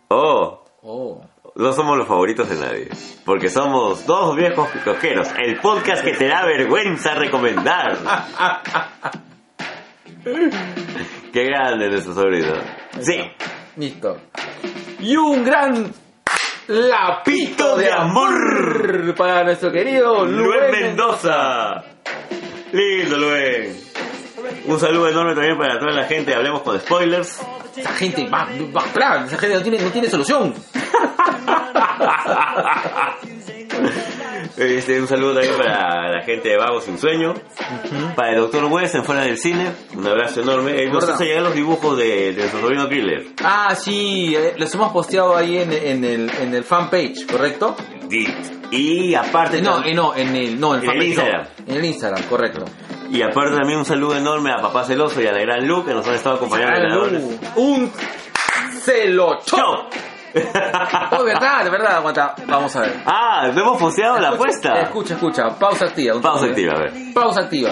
[0.10, 1.22] Oh, Oh.
[1.56, 2.88] no somos los favoritos de nadie.
[3.26, 5.28] Porque somos dos viejos coqueros.
[5.38, 7.97] El podcast que te da vergüenza recomendar.
[11.34, 12.54] Qué grande nuestro sobrino.
[13.02, 13.20] Sí.
[13.76, 14.18] Listo.
[15.02, 15.91] Y un gran
[16.70, 21.84] lapito de amor para nuestro querido Luis Mendoza.
[22.72, 23.89] Lindo, Luis.
[24.66, 27.41] Un saludo enorme también para toda la gente Hablemos con Spoilers.
[27.76, 30.53] Esa gente va, va plan, esa gente no tiene, no tiene solución.
[34.57, 37.34] Este, un saludo también para la gente de Vago Sin Sueño.
[38.14, 38.66] Para el Dr.
[38.66, 39.72] West en Fuera del Cine.
[39.95, 40.84] Un abrazo enorme.
[40.84, 43.28] Él nos hace llegar los dibujos de, de su sobrino Killer.
[43.41, 47.74] Ah, sí, eh, los hemos posteado ahí en, en el, en el fanpage, ¿correcto?
[48.12, 48.28] Y,
[48.72, 49.62] y aparte...
[49.62, 51.06] No, eh, no, en el, no, en, En el fanpage, no.
[51.24, 51.48] Instagram.
[51.68, 52.66] En el Instagram, correcto.
[53.12, 55.94] Y aparte también un saludo enorme a Papá Celoso y a la gran Lu que
[55.94, 57.08] nos han estado acompañando.
[57.08, 57.40] en.
[57.56, 57.92] Un
[58.82, 59.58] celocho.
[61.12, 62.36] Oh, verdad, de verdad, aguanta.
[62.46, 62.94] Vamos a ver.
[63.06, 64.80] ah, hemos posteado la apuesta.
[64.82, 66.22] Escucha, escucha, pausa activa.
[66.22, 66.94] Pausa activa, a ver.
[67.14, 67.72] Pausa activa.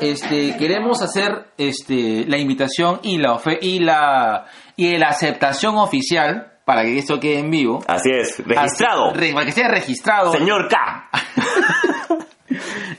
[0.00, 6.52] Este, queremos hacer este la invitación y la ofe- y la y la aceptación oficial
[6.70, 7.82] para que esto quede en vivo.
[7.88, 9.12] Así es, registrado.
[9.12, 11.08] Re- para que sea registrado Señor K.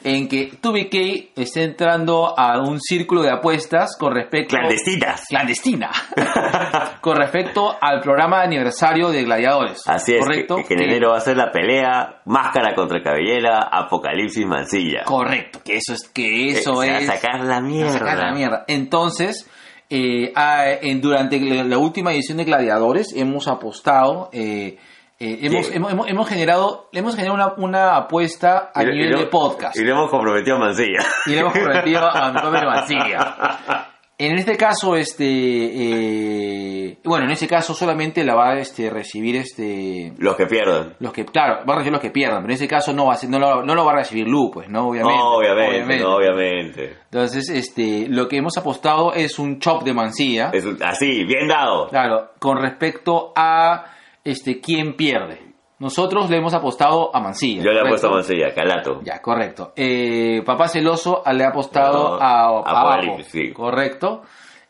[0.03, 5.23] en que 2BK esté entrando a un círculo de apuestas con respecto Clandestinas.
[5.29, 5.89] clandestina
[7.01, 9.81] con respecto al programa de aniversario de Gladiadores.
[9.87, 10.55] Así es, correcto.
[10.57, 15.03] que, que en enero va a ser la pelea Máscara contra Cabellera, Apocalipsis Mancilla.
[15.05, 17.91] Correcto, que eso es que eso Eh, es a sacar la mierda.
[17.93, 18.65] sacar la mierda.
[18.67, 19.49] Entonces,
[19.91, 24.77] eh, ah, en- durante la, última edición de Gladiadores hemos apostado, eh,
[25.19, 29.25] eh, hemos, hemos, hemos- generado, hemos generado una, una apuesta a Y nivel le- de
[29.27, 31.05] podcast Y le hemos comprometido a Mancilla.
[31.27, 32.31] y le hemos prometido a
[32.65, 33.87] Mancilla.
[34.23, 39.35] En este caso, este, eh, bueno, en este caso solamente la va a este, recibir
[39.35, 40.95] este, Los que pierdan.
[40.99, 43.13] los que, claro, va a recibir los que pierdan, pero en ese caso no va
[43.13, 44.89] a ser- no lo, no lo va a recibir Lu, pues, ¿no?
[44.89, 45.19] Obviamente.
[45.23, 46.97] obviamente, no, obviamente.
[47.05, 51.87] Entonces, este, lo que hemos apostado es un chop de mancilla, Es así, bien dado.
[51.89, 53.85] claro, con respecto a,
[54.23, 55.50] este, quién pierde.
[55.81, 57.63] Nosotros le hemos apostado a Mancilla.
[57.63, 59.01] Yo le he puesto a Mancilla, Calato.
[59.03, 59.73] Ya, correcto.
[59.75, 62.59] Eh, Papá Celoso le ha apostado No, a,
[62.99, 63.51] a sí.
[63.51, 64.21] correcto.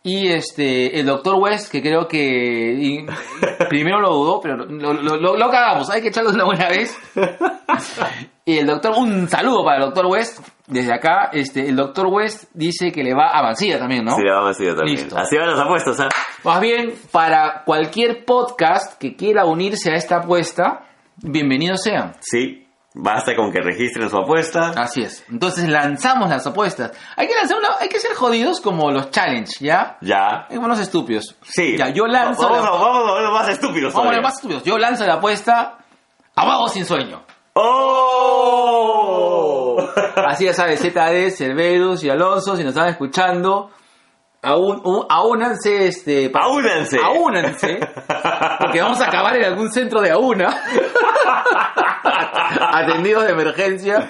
[0.04, 3.06] Y este, el Doctor West, que creo que y-
[3.70, 6.98] primero lo dudó, pero lo, lo, lo- lo cagamos, hay que echarlo una buena vez.
[8.44, 12.46] Y el Doctor, un saludo para el Doctor West, desde acá, este, el Doctor West
[12.56, 14.16] dice que le va a Mancilla también, ¿no?
[14.16, 14.98] Sí, le va a Mancilla también.
[14.98, 15.16] Listo.
[15.18, 16.10] Así van las apuestas, ¿ah?
[16.44, 20.86] Más bien, para cualquier podcast que quiera unirse a esta apuesta,
[21.18, 22.14] bienvenidos sean.
[22.20, 24.70] Sí, basta con que registren su apuesta.
[24.76, 25.24] Así es.
[25.30, 26.92] Entonces lanzamos las apuestas.
[27.16, 29.98] Hay que lanzar una, hay que ser jodidos como los challenge, ¿ya?
[30.02, 30.48] Ya.
[30.50, 31.36] Hay unos estúpidos.
[31.44, 31.78] Sí.
[31.78, 32.44] Ya, yo lanzo.
[32.50, 33.94] Vamos, la- a, vamos a los más estúpidos.
[33.94, 34.64] Vamos a ver más estúpidos.
[34.64, 35.78] Yo lanzo la apuesta
[36.36, 37.24] abajo sin sueño.
[38.52, 39.78] ¡Oh!
[40.28, 43.72] Así ya sabes, ZD, Cerberus y Alonso, si nos están escuchando,
[44.42, 46.98] aún, aúnanse, este, Aúnanse.
[47.04, 47.80] aúnanse,
[48.60, 50.50] porque vamos a acabar en algún centro de aúna,
[52.74, 54.10] atendidos de emergencia,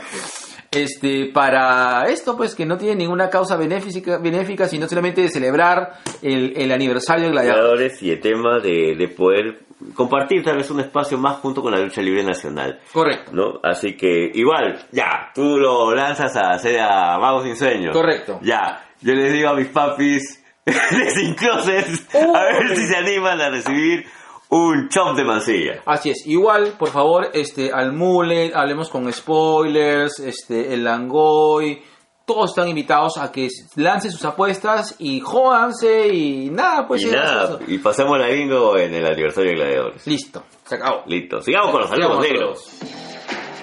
[0.71, 5.95] este, para esto, pues, que no tiene ninguna causa benéfica, benéfica sino solamente de celebrar
[6.21, 7.59] el, el aniversario de Gladiador.
[7.59, 9.59] Gladiadores y el tema de, de poder
[9.95, 12.79] compartir tal vez un espacio más junto con la lucha libre nacional.
[12.93, 13.31] Correcto.
[13.33, 13.59] ¿No?
[13.63, 17.91] Así que igual, ya, tú lo lanzas a hacer a Vagos sin Sueño.
[17.91, 18.39] Correcto.
[18.43, 23.39] Ya, yo les digo a mis papis de Sin Closet a ver si se animan
[23.41, 24.05] a recibir
[24.49, 25.81] un chop de mancilla.
[25.85, 31.81] Así es, igual, por favor, este, al Mullet, hablemos con spoilers, este, el Langoy,
[32.25, 37.11] todos están invitados a que lancen sus apuestas y jódanse y nada, pues y sí,
[37.15, 40.05] nada, y pasemos la bingo en el aniversario de Gladiadores.
[40.07, 41.03] Listo, se acabó.
[41.07, 42.69] Listo, sigamos con los saludos negros.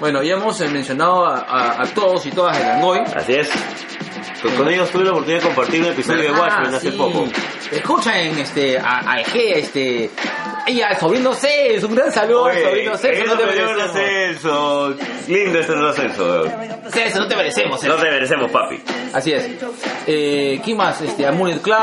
[0.01, 3.01] Bueno, ya hemos mencionado a, a- a todos y todas de Langoy.
[3.15, 3.51] Así es.
[4.43, 6.97] Con, con ellos tuve la oportunidad de compartir un episodio de Ah, Watchmen hace sí.
[6.97, 7.25] poco.
[7.71, 10.11] Escuchen este, a, a este,
[10.67, 13.83] ella, el sobrino Celso, un gran saludo al sobrino Celso, no te merecemos.
[13.83, 14.95] ascenso.
[15.29, 16.45] Lindo este nuevo ascenso.
[16.91, 17.97] Celso, no te merecemos, Celso.
[17.97, 18.83] No te merecemos, papi.
[19.13, 19.49] Así es.
[20.07, 21.01] Eh, ¿Quién más?
[21.03, 21.77] Este, a Mullet Club,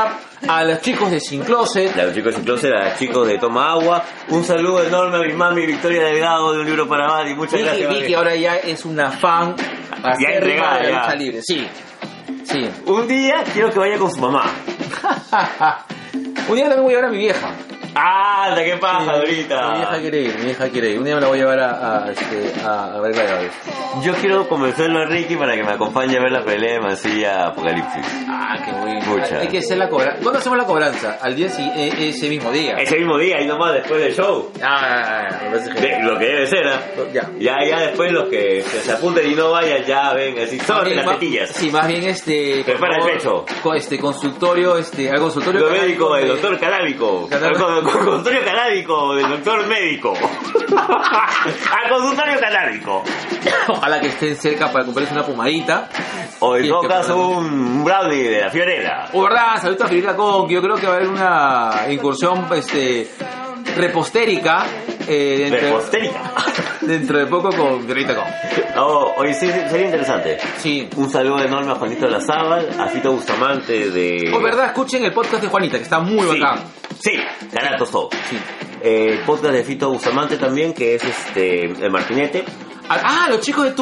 [0.48, 1.96] a los chicos de Sin Closet.
[1.98, 4.04] A los chicos de Closet, a los chicos de Toma Agua.
[4.28, 7.34] Un saludo enorme a mi mami Victoria Delgado de Un Libro para Mari.
[7.34, 7.88] Muchas Vicky, gracias.
[7.90, 8.14] Vicky mami.
[8.14, 9.54] ahora ya es una fan
[10.02, 11.14] acérrima entregada, ya.
[11.14, 11.40] libre.
[11.42, 11.66] Sí,
[12.44, 12.68] sí.
[12.86, 14.44] Un día quiero que vaya con su mamá.
[16.48, 17.50] Un día también voy a ver a mi vieja.
[17.98, 18.54] ¡Ah!
[18.56, 19.74] ¿Qué pasa Mi ahorita?
[19.76, 20.98] vieja quiere ir, mi vieja quiere ir.
[20.98, 23.52] Un día me la voy a llevar a, a, este, a, a ver gladiadores.
[24.02, 27.46] Yo quiero convencerlo a Ricky para que me acompañe a ver la pelea de Mancilla
[27.46, 28.04] Apocalipsis.
[28.28, 29.00] Ah, qué bueno.
[29.06, 29.38] Pucha.
[29.40, 30.18] Hay que hacer la cobranza.
[30.22, 31.18] ¿Cuándo hacemos la cobranza?
[31.22, 32.72] Al día si- eh, ese mismo día.
[32.76, 34.52] Ese mismo día y nomás después del show.
[34.62, 36.12] Ah, me parece De- genial.
[36.12, 36.80] lo que debe ser, ¿ah?
[37.14, 37.30] Ya.
[37.38, 40.96] Ya, ya después los que se, se apunten y no vayan, ya ven, así, bien,
[40.96, 41.50] las tetillas.
[41.50, 42.62] Sí, más bien este.
[42.66, 43.46] Prepara el pecho.
[43.62, 45.60] con este consultorio, este, al consultorio.
[45.62, 47.28] Lo médico del de- doctor canábico.
[47.32, 50.14] Al con- con- consultorio canábico del doctor médico.
[50.76, 53.02] Al consultorio canábico.
[53.68, 55.88] Ojalá que estén cerca para comprarles una pomadita.
[56.40, 57.36] O en todo caso podemos.
[57.38, 59.08] un brownie de la fiorera.
[59.12, 62.46] O verdad, saludos a Firita Con, que yo creo que va a haber una incursión
[62.54, 63.08] este
[63.76, 64.64] repostérica
[65.06, 66.20] eh, dentro, Repostérica.
[66.86, 68.24] Dentro de poco con Firita Con.
[68.78, 70.38] Oh, oye, sí, sería interesante.
[70.58, 70.88] Sí.
[70.96, 74.32] Un saludo enorme a Juanito Lazábal, a Fito Bustamante de...
[74.34, 76.64] O verdad, escuchen el podcast de Juanita, que está muy Sí, bacán.
[77.00, 77.12] sí,
[77.52, 78.10] Caratos todo.
[78.30, 78.38] Sí.
[78.82, 82.44] Eh, podcast de Fito Bustamante también, que es este el Martinete.
[82.88, 83.72] Ah, ah, los chicos de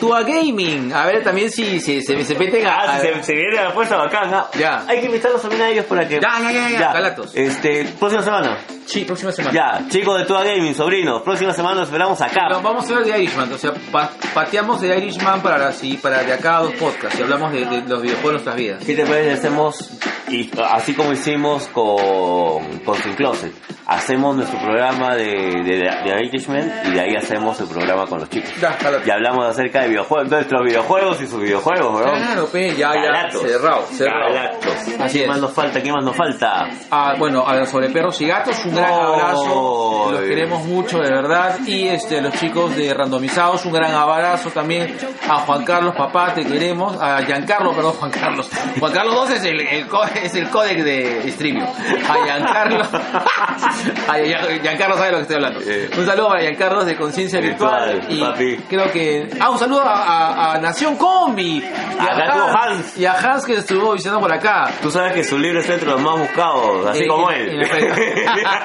[0.00, 0.90] Tua, Gaming.
[0.94, 2.74] A ver también si, si se, se meten a...
[2.76, 4.46] Ah, a- se, se viene a la fuerza bacana.
[4.58, 4.86] Ya.
[4.88, 6.14] Hay que invitarlos también a ellos para que...
[6.18, 7.32] Ya, ya, ya, ya, Galatos.
[7.34, 8.58] Este, próxima semana.
[8.86, 9.54] Sí, próxima semana.
[9.54, 12.48] Ya, chicos de Tua Gaming, sobrinos, próxima semana nos esperamos acá.
[12.50, 16.22] No, vamos a ver de Irishman, o sea, pa- pateamos de Irishman para así, para
[16.22, 18.84] de acá a dos podcasts y hablamos de, de los videojuegos de nuestras vidas.
[18.84, 19.32] ¿Qué te parece?
[19.32, 19.90] Hacemos,
[20.28, 23.52] y así como hicimos con, con Sin Closet,
[23.86, 25.24] hacemos nuestro programa de,
[25.64, 28.50] de, de Irishman y de ahí hacemos el programa con los chicos.
[28.60, 28.76] Ya.
[29.04, 32.16] Y hablamos acerca de videojuegos, nuestros videojuegos y sus videojuegos, ¿verdad?
[32.18, 34.32] Claro, pe, ya, ya, cerrado, cerrado.
[34.34, 34.74] Galatos.
[35.00, 35.28] Así ¿Qué es.
[35.28, 35.82] más nos falta?
[35.82, 36.68] ¿Qué más nos falta?
[36.90, 39.14] Ah, bueno, a sobre perros y gatos, un gran Oh.
[39.14, 40.12] abrazo.
[40.12, 41.58] Los queremos mucho, de verdad.
[41.66, 44.96] Y este, los chicos de Randomizados, un gran abrazo también.
[45.28, 46.96] A Juan Carlos, papá, te queremos.
[47.00, 48.48] A Giancarlo, perdón, Juan Carlos.
[48.78, 49.86] Juan Carlos 2 es el, el,
[50.22, 51.64] es el códec de Streamio.
[51.66, 52.84] A Giancarlo.
[54.08, 55.60] A Gian- Giancarlo sabe lo que estoy hablando.
[55.98, 58.06] Un saludo para Giancarlo de Conciencia Virtual.
[58.08, 58.56] Y papi.
[58.68, 59.28] creo que.
[59.40, 61.58] Ah, un saludo a, a- a Nación Combi.
[61.58, 61.64] Y
[61.98, 62.98] A Hans.
[62.98, 64.70] Y a Hans que estuvo visitando por acá.
[64.82, 67.60] Tú sabes que su libro está entre los más buscados, así Eh, como él.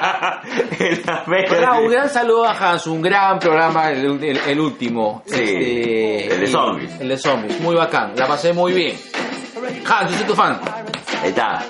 [1.80, 5.22] un gran saludo a Hans, un gran programa, el, el- el último.
[5.26, 7.00] Sí, el de eh, zombies.
[7.00, 8.96] El de zombies, muy bacán, la pasé muy bien.
[9.88, 10.60] Hans, yo soy tu fan.
[11.22, 11.62] Ahí está,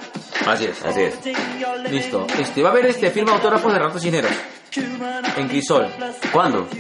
[0.47, 0.83] Así es.
[0.85, 1.19] así es.
[1.91, 2.27] Listo.
[2.39, 4.31] Este, va a haber este firma autógrafos de Renato Cisneros.
[5.37, 5.89] En Crisol.
[6.33, 6.67] ¿Cuándo?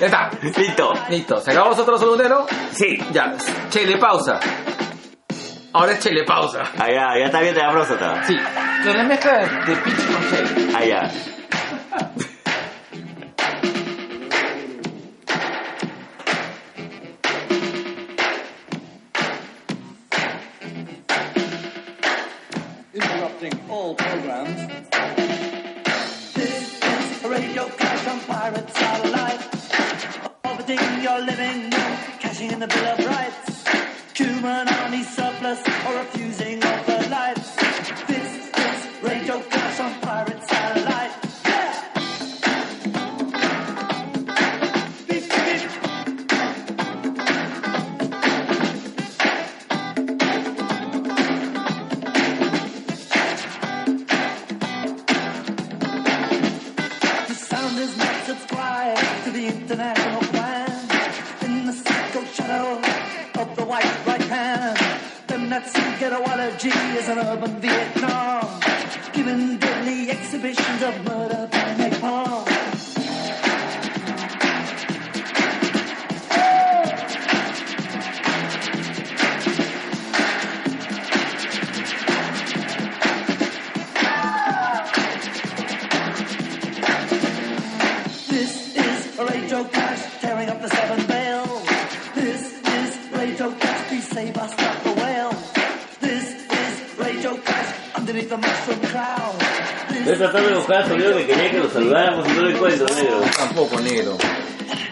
[0.00, 0.30] Ya está.
[0.56, 0.94] Listo.
[1.08, 1.40] Listo.
[1.40, 2.46] ¿Se acabó otro saludero?
[2.72, 2.98] Sí.
[3.12, 3.34] Ya.
[3.70, 4.38] Chele pausa.
[5.72, 6.64] Ahora es chele pausa.
[6.78, 8.24] Ah, ya, ya está bien de la próstata.
[8.26, 8.36] Sí.
[8.84, 10.72] Con la mezcla de, pitch con chele.
[10.74, 11.10] Ah, ya.
[100.18, 103.20] Tratando de buscar al sobrino que quería que lo saludáramos y no lo encuentro, negro.
[103.36, 104.18] Tampoco, negro.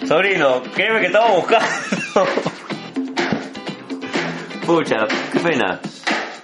[0.06, 1.66] Sobrino, créeme que estaba buscando.
[4.64, 4.96] Pucha,
[5.32, 5.80] qué pena.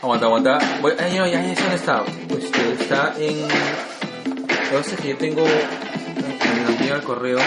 [0.02, 0.58] Aguanta, aguanta.
[0.80, 2.02] Voy, ay, ay, ay, ¿dónde está?
[2.28, 3.40] Este, está en...
[3.42, 5.44] Lo que pasa es que yo tengo...
[5.44, 7.38] Me llega el correo.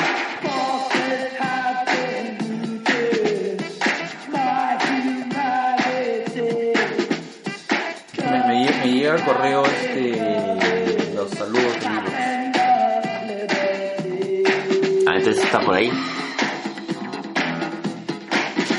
[8.24, 10.15] Me, me me llega el correo este,
[15.56, 15.92] Ah, entonces está por ahí.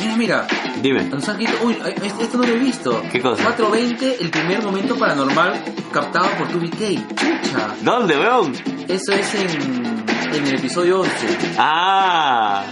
[0.08, 0.46] Ah, mira,
[0.82, 1.02] Dime.
[1.04, 3.02] nos han quitado- Uy, esto esto no lo he visto.
[3.12, 3.42] ¿Qué cosa?
[3.42, 5.62] 420, el primer momento paranormal
[5.92, 7.06] captado por 2BK.
[7.14, 7.74] Chucha.
[7.82, 8.52] ¿Dónde, weón?
[8.88, 9.94] Eso es en,
[10.34, 11.12] en el episodio 11.
[11.58, 12.64] Ah.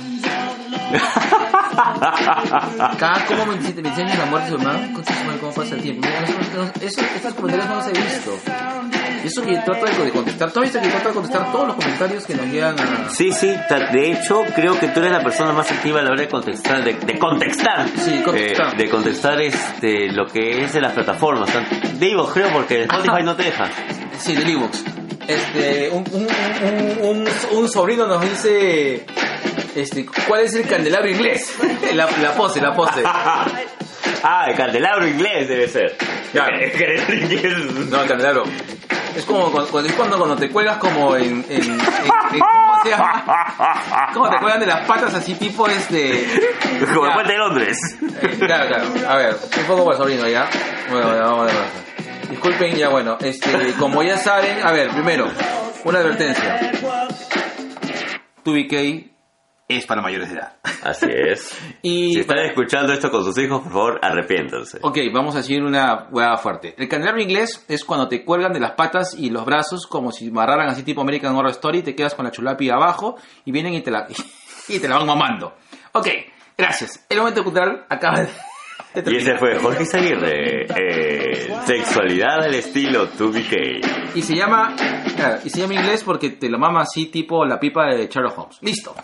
[2.98, 5.74] Cada como 27, 27 años la muerte de su hermano, concha su madre, cómo pasa
[5.74, 6.07] el tiempo.
[6.07, 8.38] Mira, eso- eso- eso- estos comentarios no los he visto.
[9.25, 10.53] Eso que trato de, de contestar.
[10.53, 13.09] ¿Tú has visto que trato de contestar todos los comentarios que nos llegan a...
[13.11, 13.55] Sí, sí,
[13.93, 16.85] de hecho creo que tú eres la persona más activa a la hora de contestar,
[16.85, 18.75] de, de contextar, Sí, contestar.
[18.75, 21.51] Eh, de contestar este, lo que es de las plataformas.
[21.99, 23.68] Digo, creo porque Spotify no te deja.
[24.18, 24.85] Sí, del Evox.
[25.27, 26.27] Este, un, un,
[27.03, 29.07] un, un, un sobrino nos dice...
[29.75, 31.53] Este, ¿cuál es el candelabro inglés?
[31.95, 33.03] La, la pose, la pose.
[34.27, 35.97] Ah, el candelabro inglés debe ser.
[36.33, 36.57] Claro.
[36.61, 37.91] El candelabro inglés.
[37.91, 38.45] No, el candelabro.
[39.17, 42.91] Es como cuando, es cuando, cuando te cuelgas como en, en, en- en- ¿cómo se
[42.91, 44.11] llama?
[44.12, 46.27] Como te cuelgan de las patas así tipo este...
[46.95, 47.79] Como el puente de Londres.
[48.23, 48.85] Eh, claro, claro.
[49.09, 50.49] A ver, un poco para el sobrino ya.
[50.91, 51.55] Bueno, ya vamos a ver.
[52.31, 55.29] Disculpen, ya bueno, este, como ya saben, a ver, primero,
[55.85, 56.73] una advertencia.
[58.45, 59.11] 2BK
[59.69, 60.57] es para mayores de edad.
[60.83, 61.57] Así es.
[61.83, 64.79] Y Si están escuchando esto con sus hijos, por favor, arrepiéntanse.
[64.83, 66.75] Ok, vamos a decir una hueá fuerte.
[66.79, 70.29] El candelabro inglés es cuando te cuelgan de las patas y los brazos como si
[70.29, 73.83] amarraran así tipo American Horror Story, te quedas con la chulapi abajo y vienen y
[73.83, 74.07] te la,
[74.69, 75.55] y te la van mamando.
[75.93, 76.09] Ok,
[76.57, 77.05] gracias.
[77.09, 78.29] El momento cultural acaba de...
[79.07, 80.66] Y ese fue Jorge Izaguirre.
[80.77, 84.14] Eh, sexualidad al estilo 2BK.
[84.14, 84.75] Y se llama.
[85.16, 88.39] claro, y se llama inglés porque te lo mama así, tipo la pipa de Sherlock
[88.39, 88.59] Holmes.
[88.62, 88.95] Listo.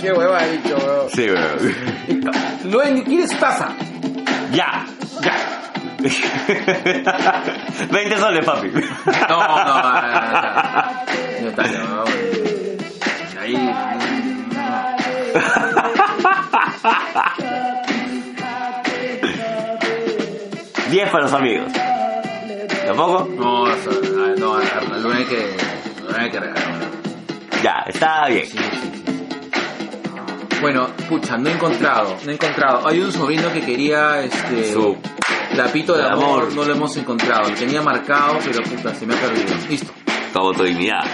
[0.00, 1.10] Qué hueva ha dicho, weón.
[1.10, 2.70] Sí, weón.
[2.70, 3.74] Luen, ¿quieres taza?
[4.52, 4.86] Ya,
[5.22, 5.36] ya.
[7.90, 8.68] 20 soles, papi.
[9.28, 9.82] No, no, no.
[11.40, 12.04] No está, no.
[13.40, 13.54] Ahí.
[13.56, 15.05] no.
[20.90, 21.72] 10 para los amigos.
[22.86, 23.28] ¿Tampoco?
[23.36, 23.92] No, o sea,
[24.38, 24.56] no,
[25.12, 25.56] hay que.
[26.02, 26.64] Luen hay que regalar.
[27.62, 28.46] Ya, está bien.
[28.46, 29.02] Sí, sí, sí.
[30.60, 32.86] Bueno, pucha, no he encontrado, no he encontrado.
[32.88, 34.96] Hay un sobrino que quería este Su
[35.54, 36.52] lapito de de amor, amor.
[36.54, 37.48] no lo hemos encontrado.
[37.50, 39.54] Lo tenía marcado, pero puta, se me ha perdido.
[39.68, 39.92] Listo.
[40.32, 41.04] tu autodignidad.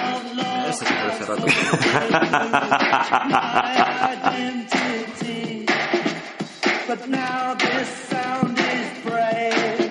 [0.68, 1.46] Ese se fue hace rato.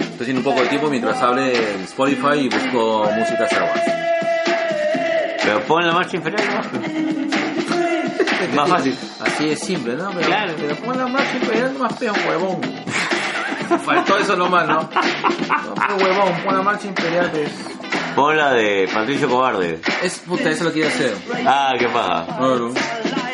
[0.01, 3.82] Estoy haciendo un poco de tiempo mientras hable en Spotify y busco música Star Wars.
[5.43, 6.41] Pero pon la marcha inferior.
[6.41, 6.61] ¿no?
[8.55, 8.97] Más fácil.
[9.21, 10.09] Así es simple, ¿no?
[10.11, 10.53] Pero, Claro.
[10.59, 12.61] pero pon la marcha imperial más peo, huevón.
[13.86, 14.82] Faltó eso nomás, ¿no?
[14.82, 17.49] No, pero huevón, pon la marcha imperial, pues.
[18.15, 19.79] Pon la de Patricio Cobarde.
[20.03, 21.15] Es puta, eso lo quiero hacer.
[21.45, 22.25] Ah, qué paja.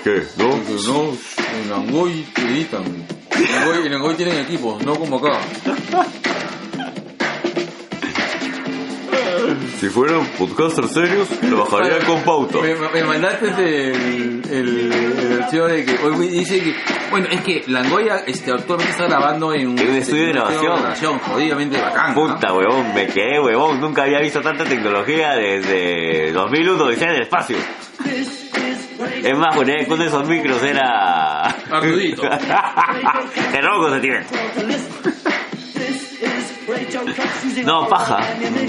[0.08, 0.24] ¿Qué?
[0.38, 0.52] ¿No?
[0.52, 1.12] Porque no,
[1.66, 2.82] en Angoy te editan.
[2.86, 5.38] En Angoy, en Angoy tienen equipos, no como acá.
[9.82, 12.60] Si fueran podcasters serios, trabajarían con pauta.
[12.62, 13.48] Me, me mandaste
[13.92, 16.74] el, el, el archivo de que hoy dice que.
[17.12, 21.20] Bueno, es que Langoya este, actualmente está grabando en un, En un estudio de grabación.
[21.20, 22.16] jodidamente bacán.
[22.16, 22.28] ¿no?
[22.34, 23.82] Puta, huevón, me quedé, huevón.
[23.82, 27.58] Nunca había visto tanta tecnología desde 2001, Odisea del Espacio.
[29.24, 31.44] Es más, uno de esos micros era...
[31.72, 32.24] Artudito.
[33.52, 34.34] Te robo sentimiento.
[37.66, 38.20] No, paja.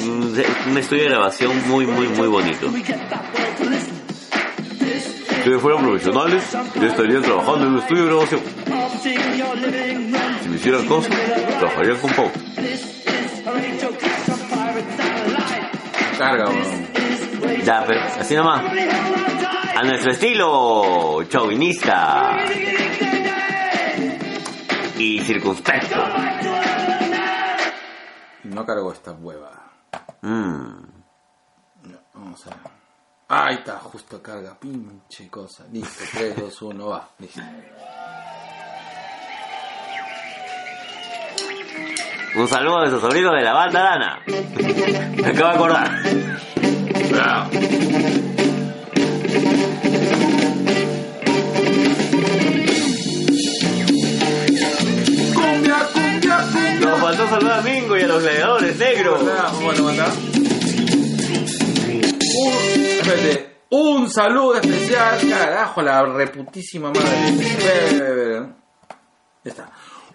[0.04, 2.70] Un un estudio de grabación muy, muy, muy bonito.
[5.44, 8.40] Si fueran profesionales, yo estaría trabajando en un estudio de grabación.
[10.42, 11.16] Si me hicieran cosas,
[11.58, 12.30] trabajarían con Pau.
[16.18, 16.88] Carga, weón.
[17.64, 18.62] Ya, pero así nomás.
[19.78, 22.36] A nuestro estilo chauvinista
[24.98, 25.94] y circunspecto.
[28.42, 29.52] No cargó esta hueva.
[30.22, 30.82] Mm.
[31.84, 32.58] No, vamos a ver.
[33.28, 35.62] Ahí está, justo carga, pinche cosa.
[35.70, 37.08] Listo, 3, 2, 1, va.
[37.20, 37.40] Listo.
[42.34, 44.22] Un saludo a nuestro sobrino de la banda Dana.
[44.26, 46.02] Me acabo de acordar.
[55.34, 56.80] Cumbia, cumbia, cumbia.
[56.80, 58.78] Nos faltó saludar a Mingo y a los gladiadores
[59.82, 60.12] mandar.
[63.70, 68.46] Un, saludo especial, carajo, la reputísima madre.
[69.44, 69.70] Ya está.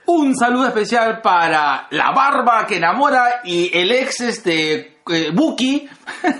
[0.06, 5.88] Un saludo especial para la barba que enamora y el ex este eh, Buki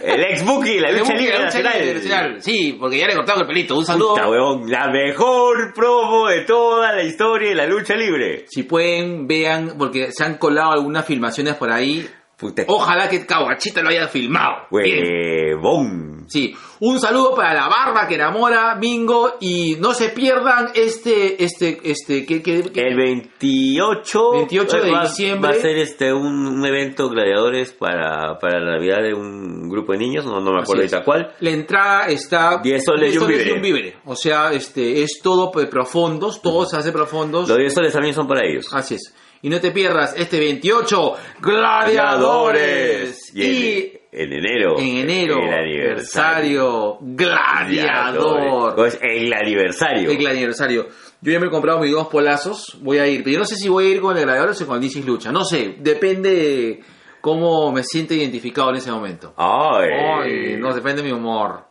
[0.02, 2.42] El ex Buki, la lucha libre nacional.
[2.42, 3.78] Sí, porque ya le cortaron el pelito.
[3.78, 4.16] Un saludo.
[4.16, 8.46] Puta, huevón, la mejor promo de toda la historia de la lucha libre.
[8.48, 12.08] Si pueden, vean, porque se han colado algunas filmaciones por ahí.
[12.38, 14.68] Puta, Ojalá que Kawachita lo haya filmado.
[14.72, 16.26] Huevón.
[16.28, 16.56] Sí,
[16.86, 22.26] un saludo para la barba que enamora Mingo y no se pierdan este, este, este,
[22.26, 25.52] que, que, que- El 28, 28 de va, diciembre.
[25.52, 29.94] va a ser este un, un evento gladiadores para, para la Navidad de un grupo
[29.94, 31.34] de niños, no, no me acuerdo ahorita cuál.
[31.40, 33.96] La entrada está 10 soles y un víveres.
[34.04, 37.48] O sea, este es todo profundos, todo se hace profundos.
[37.48, 38.68] Los 10 soles también son para ellos.
[38.74, 39.14] Así es.
[39.42, 43.32] Y no te pierdas este 28 Gladiadores.
[43.36, 44.80] Y Y en, en enero.
[44.80, 48.76] en enero, el aniversario Gladiador.
[48.76, 50.10] Pues el aniversario.
[50.12, 50.88] El aniversario.
[51.22, 52.78] Yo ya me he comprado mis dos polazos.
[52.82, 53.24] Voy a ir.
[53.24, 55.02] Pero yo no sé si voy a ir con el Gladiadores o con el DC
[55.04, 55.32] Lucha.
[55.32, 55.76] No sé.
[55.80, 56.84] Depende de
[57.22, 59.34] cómo me siento identificado en ese momento.
[59.38, 59.90] Ay.
[59.92, 61.68] Ay, no, depende de mi humor.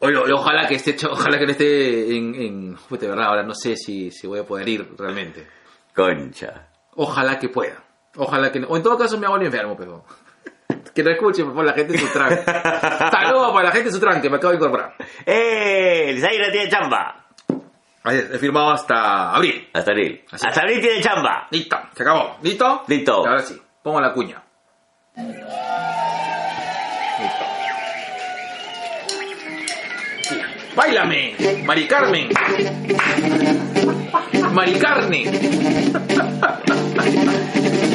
[0.00, 3.74] Oye, ojalá que esté, ojalá que no esté en, en de verdad, ahora no sé
[3.74, 5.46] si, si voy a poder ir realmente.
[5.94, 6.68] Concha.
[6.94, 7.82] Ojalá que pueda.
[8.16, 8.68] Ojalá que no.
[8.68, 10.04] O en todo caso me hago el enfermo, pero.
[10.94, 12.42] Que no escuche, por favor, la gente de su tranque.
[13.10, 14.94] Saludos para la gente de su tranque, me acabo de incorporar.
[15.24, 16.10] ¡Eh!
[16.10, 17.24] El Zaira tiene chamba.
[18.02, 19.68] Así es, he firmado hasta abril.
[19.72, 20.24] Hasta abril.
[20.30, 21.46] Así Hasta abril tiene chamba.
[21.50, 22.36] Listo, se acabó.
[22.42, 22.84] ¿Listo?
[22.88, 23.12] Listo.
[23.26, 24.42] Ahora sí, pongo la cuña.
[25.16, 25.46] Listo.
[30.76, 31.34] ¡Báilame!
[31.64, 32.28] ¡Mari Carmen!
[34.52, 35.24] ¡Mari Carne!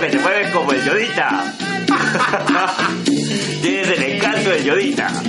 [0.00, 1.54] Que te mueves como el Yodita.
[3.62, 5.22] Tienes el encanto del Yodita.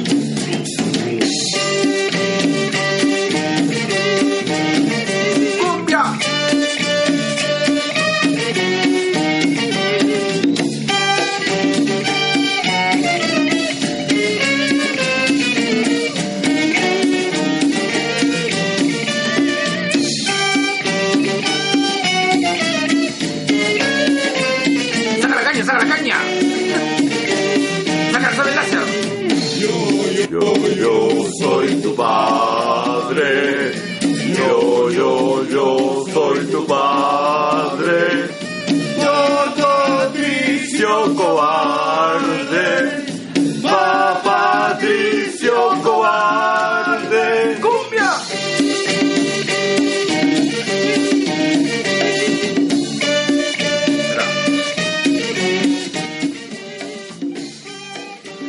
[45.46, 47.60] Patricio cobarde.
[47.62, 48.12] ¡Cumbia!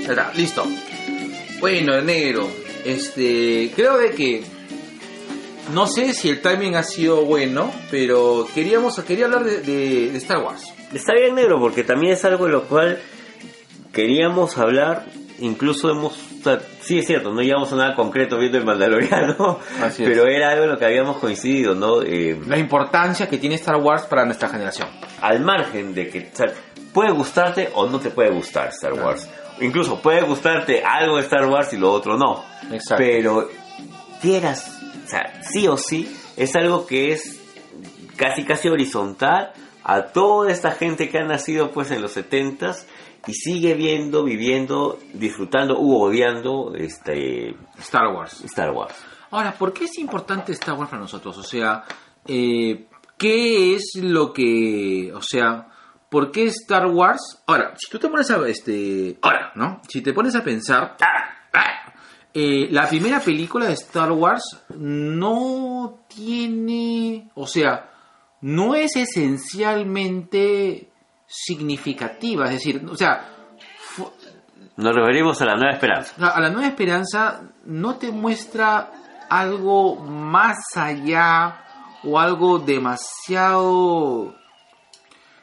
[0.00, 0.64] Espera, listo.
[1.60, 2.48] Bueno, negro,
[2.84, 4.44] este, creo de que
[5.72, 10.18] no sé si el timing ha sido bueno, pero queríamos quería hablar de, de- de
[10.18, 10.62] Star Wars.
[10.92, 13.00] Está bien negro porque también es algo de lo cual
[13.92, 15.06] queríamos hablar,
[15.40, 16.16] incluso hemos,
[16.46, 20.08] sea, sí es cierto, no llegamos a nada concreto viendo el Mandaloriano, Así es.
[20.08, 22.02] pero era algo en lo que habíamos coincidido, ¿no?
[22.02, 24.88] Eh, La importancia que tiene Star Wars para nuestra generación.
[25.20, 26.46] al margen de que o sea,
[26.92, 29.06] puede gustarte o no te puede gustar Star Claro.
[29.08, 29.28] Wars.
[29.60, 32.44] Incluso puede gustarte algo de Star Wars y lo otro no.
[32.70, 32.96] Exacto.
[33.04, 33.48] Pero
[34.20, 34.70] quieras,
[35.04, 37.40] o sea, sí o sí, es algo que es
[38.16, 39.52] casi casi horizontal
[39.84, 42.84] a toda esta gente que ha nacido pues en los 70s
[43.26, 48.42] y sigue viendo, viviendo, disfrutando u odiando este Star Wars.
[48.44, 48.94] Star Wars.
[49.30, 51.36] Ahora, ¿por qué es importante Star Wars para nosotros?
[51.38, 51.84] O sea,
[52.26, 52.86] eh,
[53.18, 55.68] ¿qué es lo que, o sea,
[56.08, 57.42] por qué Star Wars?
[57.46, 59.80] Ahora, si tú te pones a, este, ahora, ¿no?
[59.88, 61.36] Si te pones a pensar, ah,
[62.38, 64.44] eh, la primera película de Star Wars
[64.76, 67.90] no tiene, o sea,
[68.42, 70.85] no es esencialmente
[71.26, 73.28] significativa, es decir, o sea,
[74.76, 76.12] Nos referimos a la nueva esperanza.
[76.34, 78.90] a la nueva esperanza no te muestra
[79.28, 81.64] algo más allá
[82.04, 84.34] o algo demasiado...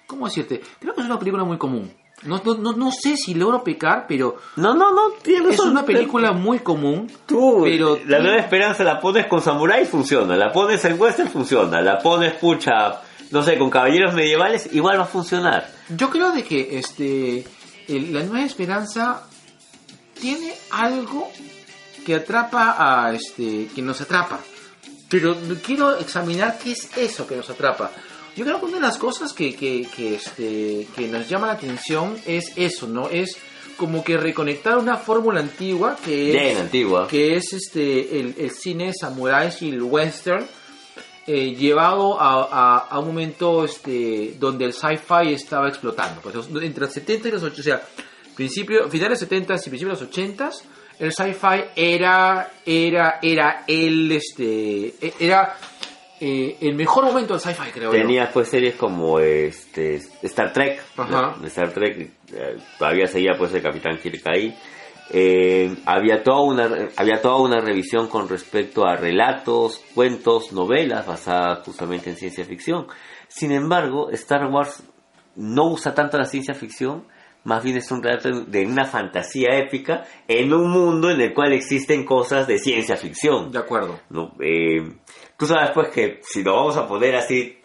[0.08, 0.62] ¿Cómo decirte?
[0.80, 1.92] Creo que es una película muy común.
[2.24, 6.32] No, no, no, sé si logro pecar, pero No, no, no, tienes es una película
[6.32, 7.12] muy común.
[7.26, 10.38] Tú, pero la nueva esperanza la pones con samuráis, funciona.
[10.38, 11.82] La pones en western, funciona.
[11.82, 13.02] La pones, pucha,
[13.34, 15.70] no sé, con caballeros medievales, igual va a funcionar.
[15.90, 17.44] Yo creo de que este
[17.90, 19.24] el- la nueva esperanza
[20.20, 21.30] tiene algo
[22.06, 24.40] que atrapa a este que nos atrapa.
[25.10, 27.92] Pero quiero examinar qué es eso que nos atrapa.
[28.36, 31.54] Yo creo que una de las cosas que, que, que, este, que nos llama la
[31.54, 33.10] atención es eso, ¿no?
[33.10, 33.38] Es
[33.78, 37.08] como que reconectar una fórmula antigua que es Bien antigua.
[37.08, 40.46] que es este el, el cine samuráis y el western
[41.28, 46.22] eh, llevado a, a- a un momento este, donde el sci-fi estaba explotando.
[46.22, 47.82] Pues, entre los 70 y los 80, o sea,
[48.36, 50.50] principio, finales 70 y principios de los 80,
[51.00, 55.58] el sci-fi era, era, era el, este, e- era
[56.20, 58.00] eh, el mejor momento del sci-fi, creo yo.
[58.00, 61.36] Tenía pues series como este Star Trek, Ajá.
[61.40, 61.48] ¿no?
[61.48, 64.56] Star Trek eh, todavía seguía pues el Capitán Kirk ahí.
[65.10, 71.60] Eh, había toda una había toda una revisión con respecto a relatos, cuentos, novelas basadas
[71.66, 72.88] justamente en ciencia ficción.
[73.28, 74.84] Sin embargo, Star Wars
[75.36, 77.06] no usa tanto la ciencia ficción,
[77.44, 81.54] más bien es un relato de una fantasía épica en un mundo en el cual
[81.54, 83.52] existen cosas de ciencia ficción.
[83.52, 84.00] De acuerdo.
[84.10, 84.34] ¿no?
[84.40, 84.82] Eh,
[85.38, 87.58] tú sabes pues que si lo vamos a poner así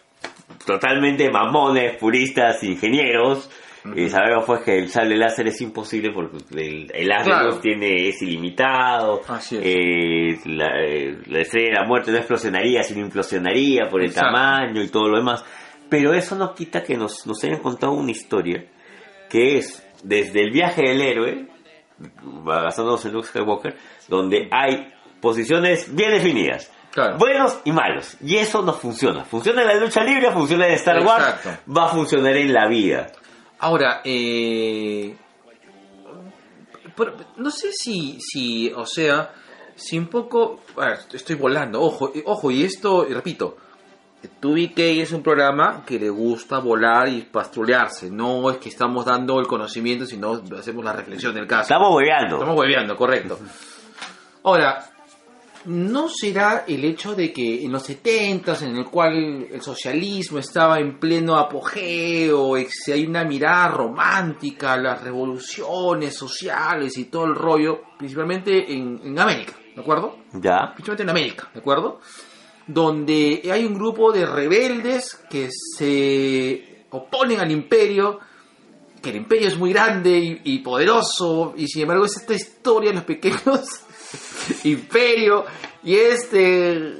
[0.65, 3.49] totalmente mamones, puristas, ingenieros,
[3.95, 7.59] eh, sabemos pues que el sable láser es imposible porque el, el de Claro.
[7.59, 9.63] tiene, es ilimitado, Así es.
[9.65, 14.31] eh, la, eh, la estrella de la muerte no explosionaría, sino implosionaría por el Exacto.
[14.33, 15.43] tamaño y todo lo demás.
[15.89, 18.63] Pero eso no quita que nos, nos hayan contado una historia
[19.29, 21.47] que es desde el viaje del héroe,
[22.23, 23.75] basándonos en Luke Skywalker,
[24.07, 26.71] donde hay posiciones bien definidas.
[26.91, 27.17] Claro.
[27.17, 28.17] Buenos y malos.
[28.21, 29.23] Y eso no funciona.
[29.23, 31.35] Funciona en la lucha libre, funciona en Star Wars,
[31.75, 33.07] va a funcionar en la vida.
[33.59, 35.15] Ahora, eh,
[36.95, 39.31] pero no sé si, si, o sea,
[39.75, 43.57] si un poco, a ver, estoy volando, ojo, y- ojo, y esto, y repito,
[44.41, 49.05] tu BK es un programa que le gusta volar y pastrulearse, no es que estamos
[49.05, 51.61] dando el conocimiento, sino hacemos la reflexión del caso.
[51.63, 52.35] Estamos hueveando.
[52.35, 53.39] Estamos hueveando, correcto.
[54.43, 54.88] Ahora,
[55.65, 60.79] ¿no será el hecho de que en los 70 en el cual el socialismo estaba
[60.79, 68.71] en pleno apogeo, hay una mirada romántica, las revoluciones sociales y todo el rollo, principalmente
[68.71, 70.17] en, en América, ¿de acuerdo?
[70.33, 70.71] Ya.
[70.73, 71.99] principalmente en América, ¿de acuerdo?
[72.67, 78.19] Donde hay un grupo de rebeldes que se oponen al imperio,
[79.01, 82.91] que el imperio es muy grande y, y poderoso, y sin embargo es esta historia
[82.91, 83.81] de los pequeños
[84.63, 85.45] imperio
[85.83, 86.93] y este...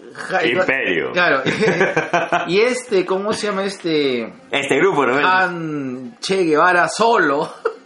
[0.46, 1.12] Imperio.
[1.14, 1.44] Claro.
[2.48, 4.34] y este, ¿cómo se llama este?
[4.52, 5.18] Este grupo, ¿no?
[5.18, 7.54] Han Che Guevara solo.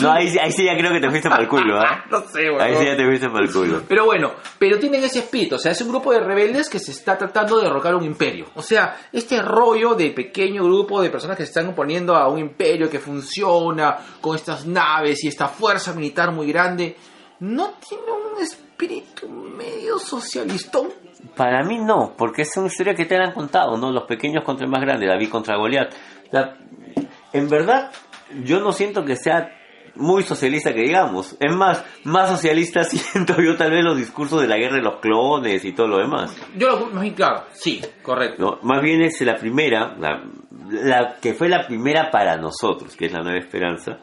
[0.00, 2.04] No, ahí, ahí sí ya creo que te fuiste para el culo, ¿ah?
[2.10, 3.82] no sé, Ahí sí ya te fuiste para el culo.
[3.88, 6.90] Pero bueno, pero tienen ese espíritu, o sea, es un grupo de rebeldes que se
[6.90, 8.46] está tratando de derrocar un imperio.
[8.54, 12.38] O sea, este rollo de pequeño grupo de personas que se están oponiendo a un
[12.38, 16.96] imperio que funciona con estas naves y esta fuerza militar muy grande,
[17.40, 20.88] ¿no tiene un espíritu medio socialistón?
[21.34, 23.90] Para mí no, porque es una historia que te han contado, ¿no?
[23.90, 25.92] Los pequeños contra el más grande, David contra Goliat.
[26.30, 26.56] Sea,
[27.32, 27.90] en verdad,
[28.44, 29.52] yo no siento que sea
[29.96, 31.36] muy socialista que digamos.
[31.40, 35.00] Es más, más socialista siento yo tal vez los discursos de la guerra de los
[35.00, 36.36] clones y todo lo demás.
[36.56, 38.42] Yo lo más bien claro, sí, correcto.
[38.42, 40.22] No, más bien es la primera, la,
[40.70, 43.98] la que fue la primera para nosotros, que es la Nueva Esperanza.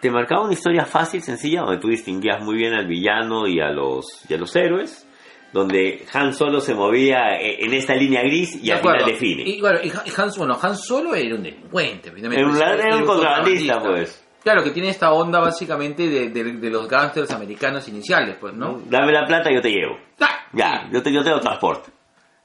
[0.00, 3.70] Te marcaba una historia fácil, sencilla, donde tú distinguías muy bien al villano y a
[3.70, 5.06] los, y a los héroes,
[5.52, 9.42] donde Han Solo se movía e- en esta línea gris y De al final define.
[9.44, 12.44] Y bueno, y Han, bueno, Han Solo era un delincuente, finalmente.
[12.44, 14.24] En realidad era un contrabandista, pues.
[14.42, 18.80] Claro, que tiene esta onda básicamente de, de- de los gángsters americanos iniciales, pues, ¿no?
[18.88, 19.96] Dame la plata y yo te llevo.
[20.20, 20.46] ¡Ah!
[20.52, 21.90] Ya, yo te, yo te lo transporte.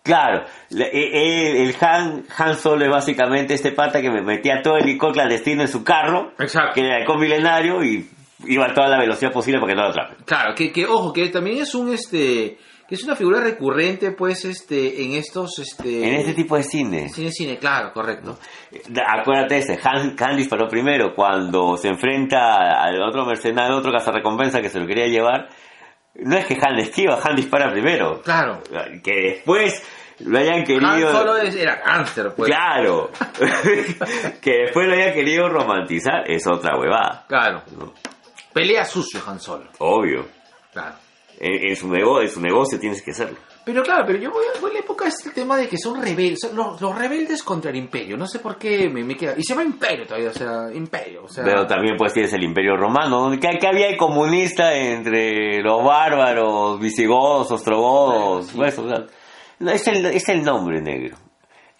[0.04, 4.76] Claro, eh, eh, el Han, Han Solo es básicamente este pata que me metía todo
[4.78, 6.74] el licor clandestino en su carro, Exacto.
[6.76, 8.10] que era el milenario y
[8.45, 10.18] iba a toda la velocidad posible para que no lo atrapen.
[10.26, 14.43] Claro, que, que ojo, que también es un este que es una figura recurrente pues
[14.43, 17.08] este en estos este En este tipo de cine.
[17.08, 18.38] cine cine, claro, correcto.
[18.89, 23.93] Da- Acuérdate ese, Han, Han disparó primero cuando se enfrenta al otro mercenario, al otro
[23.93, 25.47] cazarrecompensa que se lo quería llevar.
[26.16, 28.22] No es que Han esquiva, Han dispara primero.
[28.22, 28.61] Claro.
[29.03, 29.84] Que después
[30.20, 31.11] lo hayan Han querido...
[31.11, 32.49] Solo es- era cáncer, pues.
[32.49, 33.09] Claro.
[34.41, 37.26] que después lo hayan querido romantizar es otra huevada.
[37.28, 37.64] Claro.
[38.53, 39.66] Pelea sucio Han Solo.
[39.80, 40.28] Obvio.
[40.72, 40.95] Claro.
[41.39, 43.38] En, en su nego- en su negocio tienes que hacerlo.
[43.66, 45.78] Pero claro, pero yo voy a, voy a la época es el tema de que
[45.78, 48.18] son rebeldes, son los, los rebeldes contra el imperio.
[48.18, 49.36] No sé por qué me, me queda.
[49.38, 51.24] Y se llama imperio todavía, o sea, imperio.
[51.24, 53.32] O sea, Pero también pues tienes el imperio romano.
[53.39, 58.47] ¿Qué, qué había de comunista entre los bárbaros, visigodos, ostrogodos?
[58.47, 58.57] Sí.
[58.57, 59.05] Pues, o sea,
[59.59, 61.16] no, es, el, es el nombre negro.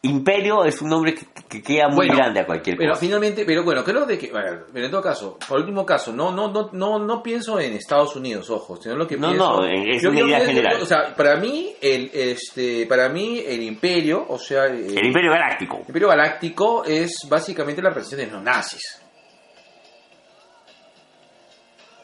[0.06, 3.00] Imperio es un nombre que, que queda muy Bueno, grande a cualquier Pero cosa.
[3.00, 6.30] finalmente, pero bueno, creo de que, bueno, pero en todo caso, por último caso, no,
[6.30, 9.62] no, no, no, no pienso en Estados Unidos, ojo, sino lo que No, pienso.
[9.62, 10.82] no, en- es una idea general.
[10.82, 15.32] o sea, para mí, el, este, para mí, el imperio, o sea, el, El imperio
[15.32, 15.82] galáctico.
[15.88, 19.00] imperio galáctico es básicamente la presencia de los nazis.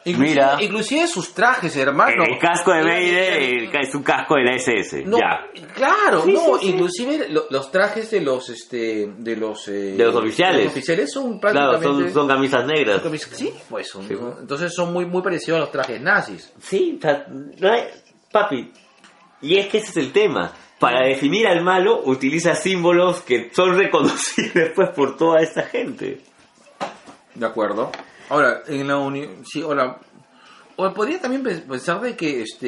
[0.05, 0.57] Inclusive, Mira.
[0.61, 2.23] inclusive sus trajes, hermano.
[2.23, 5.03] el casco de Vader es un casco de la SS.
[5.03, 5.45] No, ya.
[5.75, 6.69] claro, Sí, no, sí, sí.
[6.71, 10.57] inclusive lo- los trajes de los este de los eh, De los oficiales.
[10.57, 13.01] de los oficiales son Claro, prácticamente son, son camisas negras.
[13.03, 14.15] son sí, pues son- Sí.
[14.39, 16.53] entonces son muy muy parecidos a los trajes nazis.
[16.61, 16.97] Sí,
[18.31, 18.71] papi.
[19.41, 20.53] Y es que ese es el tema.
[20.79, 26.21] Para definir al malo, utiliza símbolos que son reconocidos después por toda esta gente.
[27.35, 27.91] De acuerdo.
[28.29, 29.97] Ahora, en la uni sí, ahora
[30.75, 32.67] o podría también pe- pensar de que este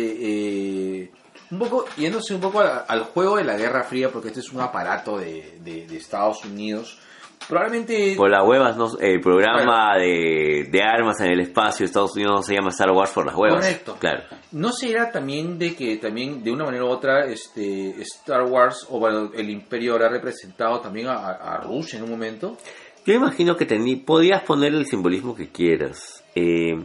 [1.01, 1.11] eh,
[1.51, 4.61] un poco yéndose un poco al juego de la Guerra Fría porque este es un
[4.61, 6.99] aparato de, de- de Estados Unidos.
[7.47, 12.15] Probablemente Por las huevas, no, el programa de, de armas en el espacio de Estados
[12.15, 13.65] Unidos no se llama Star Wars por las huevas.
[13.65, 13.97] Correcto.
[13.99, 14.23] Claro.
[14.51, 18.99] ¿No será también de que también de una manera u otra este Star Wars o
[18.99, 22.57] bueno, el Imperio habrá representado también a, a- a Rusia en un momento?
[23.05, 26.23] Yo imagino que tení, podías poner el simbolismo que quieras.
[26.35, 26.75] Eh,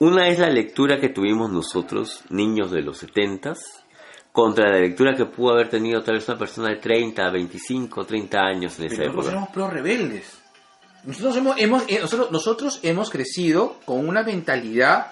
[0.00, 3.54] una es la lectura que tuvimos nosotros, niños de los 70
[4.32, 8.38] contra la lectura que pudo haber tenido tal vez una persona de 30, 25, 30
[8.40, 9.30] años en esa Pero nosotros época.
[9.30, 10.38] éramos pro rebeldes.
[11.04, 15.06] Nosotros hemos, hemos- eh, nosotros, nosotros hemos crecido con una mentalidad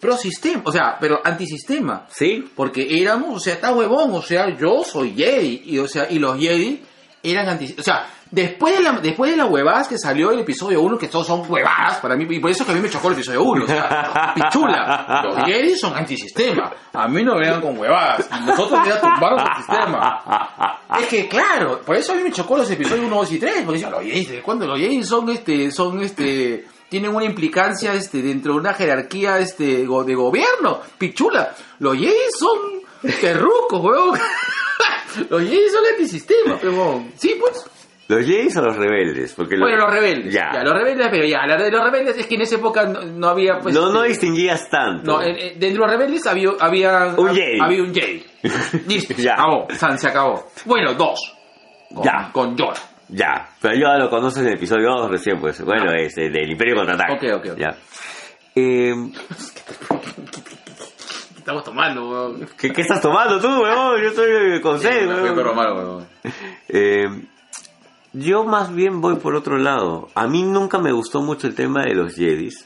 [0.00, 2.06] pro sistema, o sea, pero antisistema.
[2.10, 2.44] ¿Sí?
[2.54, 6.18] Porque éramos, o sea, está huevón, o sea, yo soy Jedi, y o sea, y
[6.18, 6.80] los Jedi
[7.22, 10.82] eran anti, o sea, después de la, después de las huevadas que salió el episodio
[10.82, 12.90] 1, que todos son huevadas para mí, y por eso es que a mí me
[12.90, 17.60] chocó el episodio 1, o sea, pichula, los Jedi son antisistema, a mí no me
[17.60, 20.80] con huevadas, nosotros ya tumbaron el sistema.
[20.98, 23.52] Es que claro, por eso a mí me chocó los episodios 1, 2 y 3,
[23.64, 28.22] porque decían, los ¿desde cuándo los Jedi son este, son este, tienen una implicancia este
[28.22, 31.54] dentro de una jerarquía este de gobierno, pichula.
[31.78, 32.58] Los Jedi son
[33.20, 34.18] terrucos, weón.
[35.30, 37.12] los Jedi son antisistema, weón.
[37.16, 37.64] Sí, pues.
[38.08, 39.34] ¿Los Jays o los rebeldes?
[39.34, 40.32] Porque Bueno, los rebeldes.
[40.32, 40.50] Ya.
[40.52, 43.28] Ya, los rebeldes, pero ya, la- los rebeldes es que en esa época no, no
[43.28, 45.10] había pues no, no este, distinguías tanto.
[45.12, 47.58] no, en- en- dentro de los rebeldes había, había, Un Jedi.
[47.60, 48.24] había un Jedi.
[48.88, 49.32] Listo, Ya.
[49.34, 50.46] acabó, San, se acabó.
[50.64, 51.18] Bueno, dos.
[51.92, 52.30] Con, Ya.
[52.32, 52.74] Con Yoda.
[53.08, 55.60] Ya, pero yo lo conoces en el episodio 2 recién, pues.
[55.64, 57.32] Bueno, es el del Imperio Contraataque.
[57.32, 57.58] Ok, ok, ok.
[57.58, 57.76] Ya.
[58.54, 58.94] Eh,
[61.34, 62.48] ¿Qué estamos tomando, weón?
[62.58, 64.00] ¿qué, qué estás tomando tú, weón?
[64.02, 65.56] Yo estoy con sed, weón.
[65.56, 66.08] malo, weón.
[66.68, 67.04] Eh,
[68.18, 70.08] yo más bien voy por otro lado.
[70.14, 72.64] A mí nunca me gustó mucho el tema de los Jedis,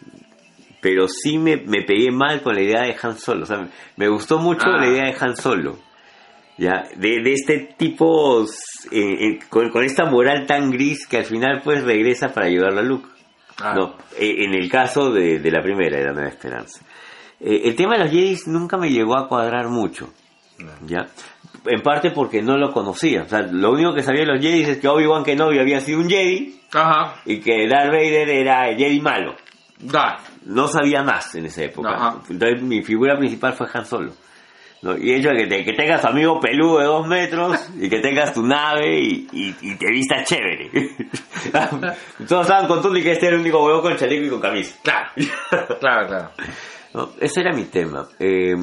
[0.81, 3.43] pero sí me, me pegué mal con la idea de Han Solo.
[3.43, 4.79] O sea, me gustó mucho Ah.
[4.81, 5.79] la idea de Han Solo.
[6.59, 8.47] Ya, de, de este tipo, eh,
[8.93, 12.83] eh, con, con esta moral tan gris que al final pues regresa para ayudarlo a
[12.83, 13.09] Luke.
[13.63, 13.75] Ah.
[13.75, 16.81] No, eh, en el caso de, de la primera, de la Nueva Esperanza.
[17.41, 20.11] Eh, el tema de los Jedis nunca me llegó a cuadrar mucho.
[20.87, 21.07] ¿Ya?
[21.67, 23.23] En parte porque no lo conocía.
[23.23, 26.01] O sea, lo único que sabía de los Jedis es que Obi-Wan Kenobi había sido
[26.01, 27.17] un Jedi Ajá.
[27.27, 29.35] y que Darth Vader era el Jedi malo.
[29.79, 30.19] Da.
[30.47, 31.91] No sabía más en esa época.
[31.91, 32.21] Ajá.
[32.31, 34.13] Entonces mi figura principal fue Han Solo.
[34.83, 34.97] ¿no?
[34.97, 37.99] Y hecho de que, te- que tengas tu amigo peludo de dos metros y que
[38.01, 40.71] tengas tu nave y, y- y te vistas chévere.
[42.27, 44.77] Todos estaban con y que este era el único huevo con chaleco y con camisa.
[44.83, 45.11] Claro.
[45.81, 46.31] claro, claro.
[46.95, 47.11] ¿no?
[47.21, 48.09] Ese era mi tema.
[48.19, 48.55] Eh,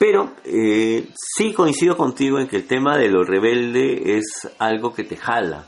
[0.00, 5.04] pero eh, sí coincido contigo en que el tema de lo rebelde es algo que
[5.04, 5.66] te jala.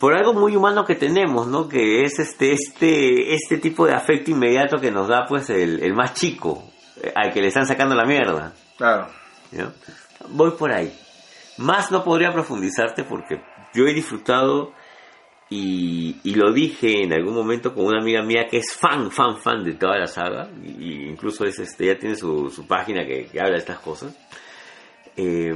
[0.00, 1.68] Por algo muy humano que tenemos, ¿no?
[1.68, 5.92] Que es este, este, este tipo de afecto inmediato que nos da pues el, el
[5.92, 6.64] más chico,
[7.02, 8.54] eh, al que le están sacando la mierda.
[8.78, 9.08] Claro.
[10.30, 10.98] Voy por ahí.
[11.58, 13.42] Más no podría profundizarte porque
[13.74, 14.72] yo he disfrutado
[15.48, 19.36] y, y lo dije en algún momento con una amiga mía que es fan, fan,
[19.36, 23.06] fan de toda la saga y, y incluso es este, ya tiene su, su página
[23.06, 24.16] que, que habla de estas cosas.
[25.16, 25.54] Eh,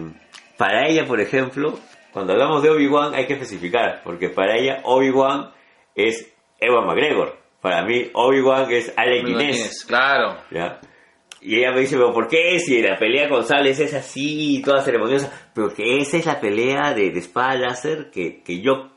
[0.56, 1.78] para ella, por ejemplo,
[2.12, 5.50] cuando hablamos de Obi-Wan hay que especificar, porque para ella Obi-Wan
[5.94, 7.38] es Ewan McGregor.
[7.60, 9.84] Para mí Obi-Wan es Alec Guinness.
[9.84, 10.36] Claro.
[10.50, 10.80] ¿ya?
[11.42, 14.82] Y ella me dice, pero ¿por qué si la pelea con Sales es así, toda
[14.82, 15.50] ceremoniosa?
[15.54, 18.90] Pero que esa es la pelea de, de espada láser que, que yo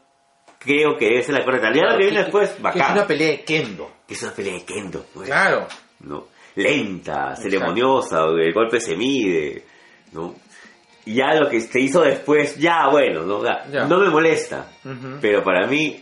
[0.64, 1.72] creo que debe ser la correcta.
[1.74, 2.92] Ya lo que viene después, Que es bacán.
[2.94, 3.92] una pelea de kendo.
[4.08, 5.28] Que es una pelea de kendo, pues.
[5.28, 5.68] Claro.
[6.02, 6.28] ¿no?
[6.56, 9.64] Lenta, ceremoniosa, el golpe se mide,
[10.12, 10.36] ¿no?
[11.06, 13.44] Y ya lo que se hizo después, ya bueno, ¿no?
[13.44, 13.86] Ya.
[13.86, 14.68] no me molesta.
[14.86, 15.18] Ujú.
[15.20, 16.02] Pero para mí,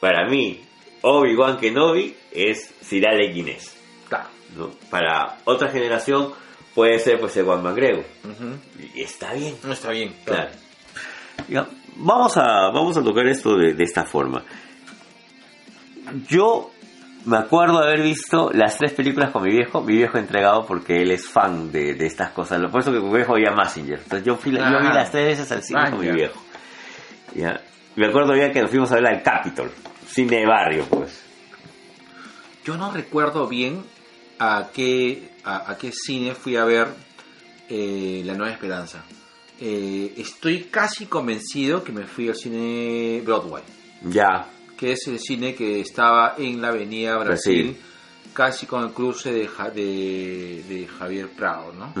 [0.00, 0.64] para mí,
[1.02, 3.76] Obi-Wan Kenobi es Sir Alec Guinness.
[4.08, 4.28] Claro.
[4.56, 4.70] ¿no?
[4.90, 6.32] Para otra generación
[6.74, 8.02] puede ser pues el Juan Magrego.
[8.24, 8.58] Ujú.
[8.94, 9.56] Y está bien.
[9.62, 10.14] No está bien.
[10.24, 10.50] Claro.
[11.48, 14.44] Ya, vamos, a, vamos a tocar esto de, de esta forma.
[16.28, 16.70] Yo
[17.26, 21.02] me acuerdo de haber visto las tres películas con mi viejo, mi viejo entregado porque
[21.02, 22.60] él es fan de, de estas cosas.
[22.70, 23.98] Por eso que mi viejo veía Massinger.
[23.98, 26.40] Entonces yo, fui, yo vi las tres veces al cine con mi viejo.
[27.34, 27.60] ¿Ya?
[27.96, 29.70] Me acuerdo bien que nos fuimos a ver al Capitol,
[30.06, 31.22] cine de barrio, pues.
[32.64, 33.84] yo no recuerdo bien
[34.38, 36.86] a qué, a, a qué cine fui a ver
[37.68, 39.04] eh, La Nueva Esperanza.
[39.60, 43.62] Eh, estoy casi convencido que me fui al cine Broadway,
[44.04, 44.46] Ya.
[44.76, 47.82] que es el cine que estaba en la Avenida Brasil, Brasil.
[48.34, 51.92] casi con el cruce de, Ja- de, de Javier Prado, ¿no?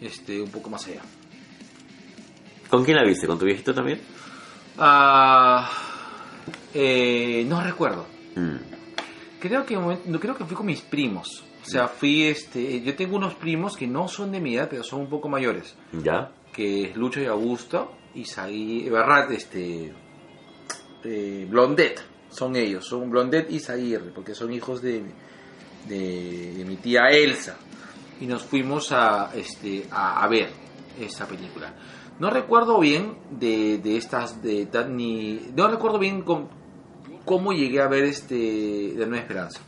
[0.00, 1.02] Este, un poco más allá.
[2.70, 3.26] ¿Con quién la viste?
[3.26, 4.00] ¿Con tu viejito también?
[4.78, 5.68] Ah,
[6.72, 8.06] eh, no recuerdo.
[8.34, 8.56] Mm.
[9.40, 9.74] Creo que,
[10.20, 11.44] creo que fui con mis primos.
[11.68, 12.80] O sea, fui este.
[12.82, 15.74] Yo tengo unos primos que no son de mi edad, pero son un poco mayores.
[15.92, 16.30] ¿Ya?
[16.52, 17.92] Que es Lucho y Augusto.
[18.14, 18.88] Y Saí.
[18.88, 19.92] Barrat, este.
[21.04, 22.00] eh, Blondet.
[22.30, 22.84] Son ellos.
[22.86, 24.10] Son Blondet y Zaguirre.
[24.14, 25.02] Porque son hijos de,
[25.88, 27.56] de, de mi tía Elsa.
[28.20, 30.48] Y nos fuimos a, este, a, a ver
[31.00, 31.74] esa película.
[32.18, 34.42] No recuerdo bien de, de estas.
[34.42, 36.48] De, tan- ni, no recuerdo bien cómo,
[37.24, 39.60] cómo llegué a ver este La Nueva Esperanza.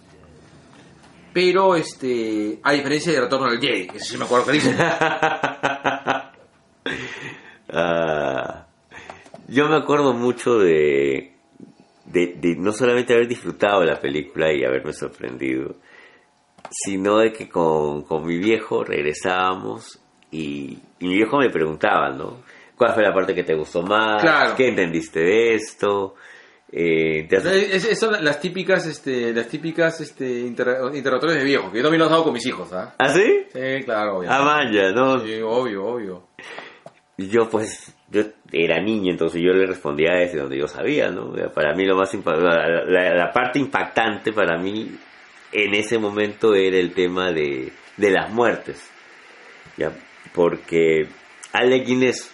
[1.32, 4.77] Pero, este, a diferencia de Retorno al Jedi, que sí me acuerdo clarísimo.
[7.73, 8.66] Ah,
[9.47, 11.35] yo me acuerdo mucho de,
[12.07, 15.77] de, de no solamente haber disfrutado la película y haberme sorprendido,
[16.69, 20.01] sino de que con, con mi viejo regresábamos
[20.32, 22.43] y, y mi viejo me preguntaba, ¿no?
[22.77, 24.23] ¿Cuál fue la parte que te gustó más?
[24.23, 24.57] Claro.
[24.57, 26.15] ¿Qué entendiste de esto?
[26.72, 31.44] Eh, ¿te has- Es- es- son las típicas, este, las típicas, este, inter- interrogatorios de
[31.44, 32.94] viejo, que yo también los hago con mis hijos, ¿ah?
[32.98, 33.44] ¿Ah, sí?
[33.52, 34.30] Sí, claro, obvio.
[34.30, 35.18] Ah, vaya, ¿no?
[35.20, 36.22] Sí, obvio, obvio.
[37.16, 38.22] Yo pues, yo
[38.52, 41.34] era niño, entonces yo le respondía desde donde yo sabía, ¿no?
[41.52, 44.90] Para mí lo más la, la- la parte impactante para mí
[45.52, 48.80] en ese momento era el tema de, de las muertes,
[49.76, 49.92] ¿ya?
[50.32, 51.09] Porque
[51.52, 52.32] Alec Guinness,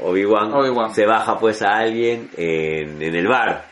[0.00, 3.64] Obi-Wan, se baja pues a alguien en, en el bar,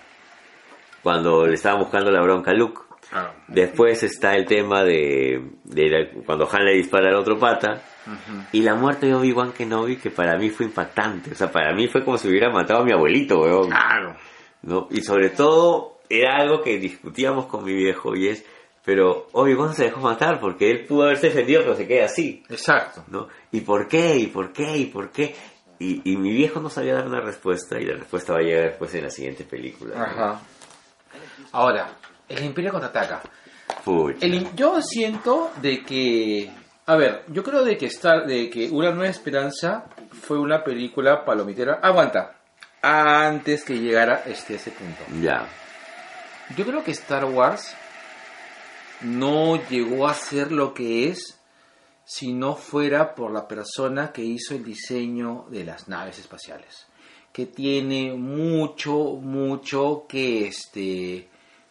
[1.03, 2.81] cuando le estaba buscando la bronca a Luke.
[3.11, 3.33] Claro.
[3.49, 7.81] Después está el tema de, de la- cuando Han le dispara al otro pata.
[8.53, 11.33] Y la muerte de Obi-Wan Kenobi, que para mí fue impactante.
[11.33, 13.69] O sea, para mí fue como si hubiera matado a mi abuelito, weón.
[13.69, 14.17] Claro.
[14.63, 14.89] ¿No?
[14.91, 18.45] Y sobre todo, era algo que discutíamos con mi viejo y es,
[18.85, 22.43] pero Obi-Wan se dejó matar porque él pudo haberse defendido, pero se queda así.
[22.49, 23.05] Exacto.
[23.09, 23.29] ¿No?
[23.53, 24.17] ¿Y por qué?
[24.17, 24.77] ¿Y por qué?
[24.79, 25.35] ¿Y por qué?
[25.79, 28.65] Y, y mi viejo no sabía dar una respuesta y la respuesta va a llegar
[28.71, 29.97] después en la siguiente película.
[29.97, 30.03] ¿no?
[30.05, 30.41] Ajá.
[31.53, 31.89] Ahora,
[32.29, 33.23] el Imperio contraataca.
[34.21, 36.51] El- yo siento de que,
[36.87, 41.25] a ver, yo creo de que Star, de que Una Nueva Esperanza fue una película
[41.25, 41.81] palomitera.
[41.83, 42.37] Aguanta,
[42.83, 45.03] antes que llegara este ese punto.
[45.23, 45.47] Ya.
[46.57, 47.75] Yo creo que Star Wars
[49.03, 51.39] no llegó a ser lo que es
[52.05, 56.87] si no fuera por la persona que hizo el diseño de las naves espaciales,
[57.33, 61.29] que tiene mucho, mucho que este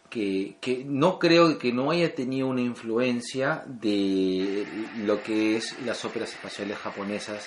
[0.08, 4.66] que, que no creo que no haya tenido una influencia de
[5.04, 7.46] lo que es las óperas espaciales japonesas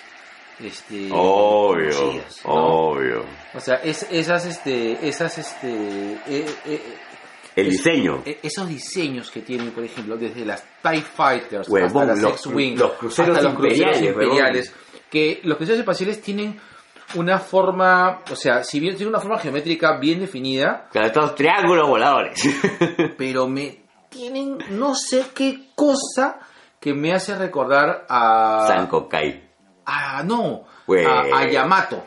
[0.63, 2.51] este Obvio, conocidas, ¿no?
[2.53, 3.25] obvio.
[3.55, 6.81] o sea es- esas este esas este eh, eh,
[7.55, 8.23] El es- diseño.
[8.25, 12.31] e- esos diseños que tienen, por ejemplo, desde las TIE Fighters Huevón, hasta las los-
[12.33, 14.23] X-Wing, los cruceros hasta los cruceros imperiales, huevón.
[14.23, 14.75] imperiales,
[15.09, 16.59] que los cruceros espaciales tienen
[17.15, 21.87] una forma, o sea, si bien tiene una forma geométrica bien definida, Claro, estos triángulos
[21.87, 22.41] voladores.
[23.17, 26.39] pero me tienen no sé qué cosa
[26.79, 29.43] que me hace recordar a Sanko Kai.
[29.85, 30.63] a no,
[31.07, 32.03] a, a Yamato.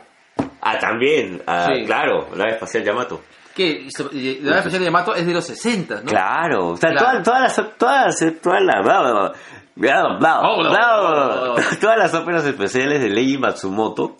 [0.61, 1.41] Ah, también.
[1.47, 1.85] Ah, Sí.
[1.85, 3.21] Claro, la espacial Yamato.
[3.57, 6.01] Que la nave espacial de Yamato es de los 60, ¿no?
[6.03, 6.67] Claro.
[6.69, 7.23] O sea, Claro.
[7.23, 7.77] todas, todas las...
[7.77, 8.83] Todas, todas las...
[8.85, 9.33] bla, bla, bla,
[9.75, 11.77] bla, bla, Oh, no, bla, no, bla, no, no.
[11.81, 14.17] Todas las óperas especiales de Leiji Matsumoto,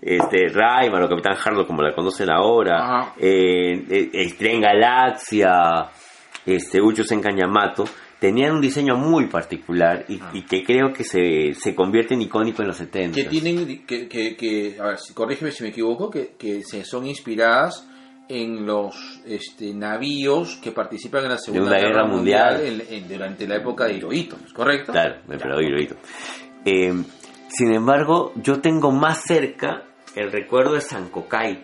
[0.00, 5.86] este, Rayman o Capitán Harlow como la conocen ahora, eh, eh, eh, Tren Galaxia,
[6.46, 7.84] este, Ucho Senkan Yamato,
[8.18, 12.62] tenían un diseño muy particular y, y que creo que se, se convierte en icónico
[12.62, 13.14] en los 70.
[13.14, 16.84] que tienen que, que, que- a ver si corrígeme si me equivoco que, que se
[16.84, 17.86] son inspiradas
[18.28, 22.60] en los este, navíos que participan en la Segunda Guerra Mundial.
[22.64, 24.92] en- en- durante la época de Hirohito, ¿correcto?
[24.92, 25.96] Claro, me pero oído.
[26.64, 26.94] Eh,
[27.48, 29.82] sin embargo, yo tengo más cerca
[30.16, 31.62] el recuerdo de Sankokai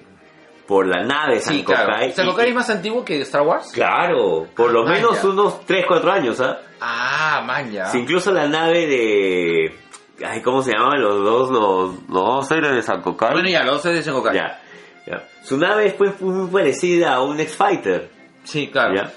[0.66, 1.84] por la nave Sí, Sankokai.
[1.86, 2.12] claro.
[2.12, 3.70] ¿Sankokai y- es más antiguo que Star Wars?
[3.72, 5.28] Claro, por lo Ah, menos ya.
[5.28, 6.58] unos 3, 4 años, ¿ah?
[6.80, 7.86] Ah, man, ya.
[7.86, 9.74] Si incluso la nave de...
[10.24, 11.50] Ay, ¿cómo se llamaban los dos?
[11.50, 13.32] Los, los dos seres de Sankokai.
[13.32, 14.34] Bueno, ya, los sé de Sankokai.
[14.36, 14.60] Ya,
[15.06, 15.24] ya.
[15.42, 18.10] Su nave fue muy parecida a un X-Fighter,
[18.44, 18.94] Sí, claro.
[18.94, 19.12] ¿ya?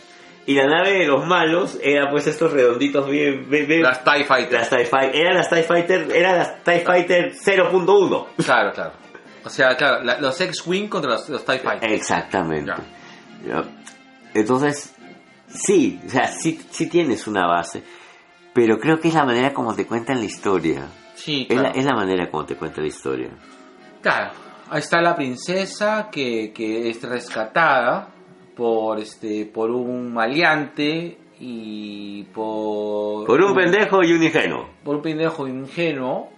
[0.45, 3.49] Y la nave de los malos era pues estos redonditos bien...
[3.49, 4.59] bien- bien- Las TIE Fighters.
[4.59, 8.27] las TIE Fighter, eran las TIE Fighter, eran las TIE Fighter 0.1.
[8.43, 8.91] Claro, claro.
[9.45, 11.93] O sea, claro, la- los X-Wing contra los, los TIE Fighters.
[11.93, 12.71] Exactamente.
[13.45, 13.53] Ya.
[13.55, 13.63] Ya.
[14.33, 14.89] Entonces,
[15.47, 17.83] Sí, o sea, sí, sí tienes una base,
[18.53, 20.87] pero creo que es la manera como te cuentan la historia.
[21.13, 21.79] Sí, Es, la, claro.
[21.79, 23.29] es la manera como te cuenta la historia.
[24.01, 24.31] Claro,
[24.73, 28.09] ahí está la princesa que, que es rescatada
[28.55, 34.69] por este por un maleante y por Por un pendejo y un ingenuo.
[34.83, 36.29] por un pendejo ingenuo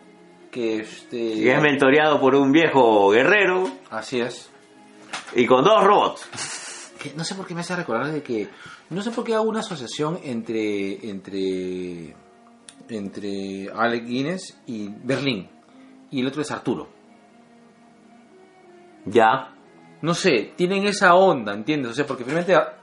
[0.52, 4.52] que este Y es mentoreado por un viejo guerrero así es
[5.34, 6.92] y con dos robots.
[7.02, 8.50] Que no sé por qué me hace recordar de que
[8.90, 12.16] no sé por qué hago una asociación entre entre
[12.90, 15.48] entre Alec Guinness y Berlín
[16.12, 16.95] y el otro es Arturo
[19.06, 19.52] Ya.
[20.02, 21.92] no sé, tienen esa onda, ¿entiendes?
[21.92, 22.74] O sea, porque finalmente a-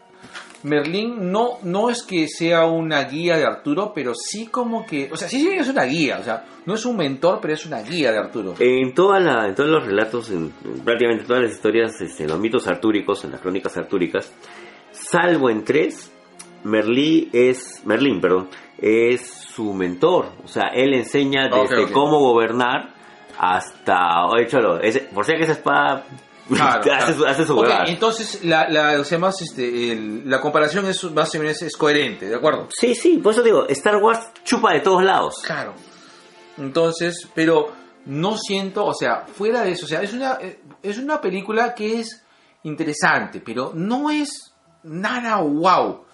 [0.65, 5.17] Merlín no, no es que sea una guía de Arturo, pero sí como que, o
[5.17, 7.83] sea, sí, sí es una guía, o sea, no es un mentor, pero es una
[7.83, 8.55] guía de Arturo.
[8.61, 12.39] En, toda la, en todos los relatos, en, en prácticamente todas las historias, este, los
[12.39, 14.33] mitos artúricos, en las crónicas artúricas,
[14.93, 16.13] salvo en tres,
[16.63, 20.27] Merlí es, Merlín, perdón, es su mentor.
[20.45, 22.95] O sea, él enseña desde cómo gobernar
[23.45, 26.05] hasta, oye, cholo, ese- por si que esa espada
[26.49, 27.15] Claro, hace, claro.
[27.15, 31.35] su, hace su entonces la, la, o sea, más, este, el- la comparación es más
[31.35, 32.69] o menos es coherente, ¿de acuerdo?
[32.71, 35.35] Sí, sí, por eso digo, Star Wars chupa de todos lados.
[35.45, 35.75] Claro.
[36.57, 37.73] Entonces, pero
[38.07, 41.75] no siento, o sea, fuera de eso, o sea, es una, eh, es una película
[41.75, 42.23] que es
[42.63, 44.53] interesante, pero no es
[44.85, 46.05] nada wow.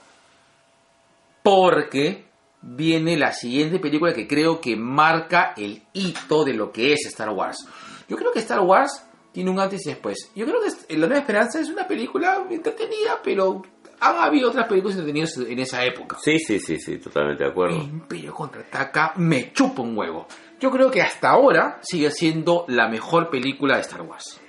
[1.43, 2.28] Porque
[2.63, 7.31] viene la siguiente película que creo que marca el hito de lo que es Star
[7.31, 7.67] Wars.
[8.09, 10.31] Yo creo que Star Wars tiene un antes y después.
[10.35, 13.63] Yo creo que La Nueva Esperanza es una película entretenida, pero
[14.01, 16.17] han habido otras películas entretenidas en esa época.
[16.21, 17.77] Sí, sí, sí, sí, totalmente de acuerdo.
[17.77, 20.27] Imperio contraataca me chupa un huevo.
[20.61, 24.41] Yo creo que hasta ahora sigue siendo la mejor película de Star Wars.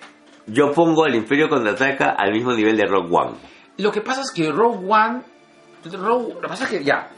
[0.47, 3.37] Yo pongo al Imperio contraataca al mismo nivel de Rock One.
[3.77, 5.21] Lo que pasa es que Rogue One.
[5.85, 7.09] Rogue- lo que pasa es que ya.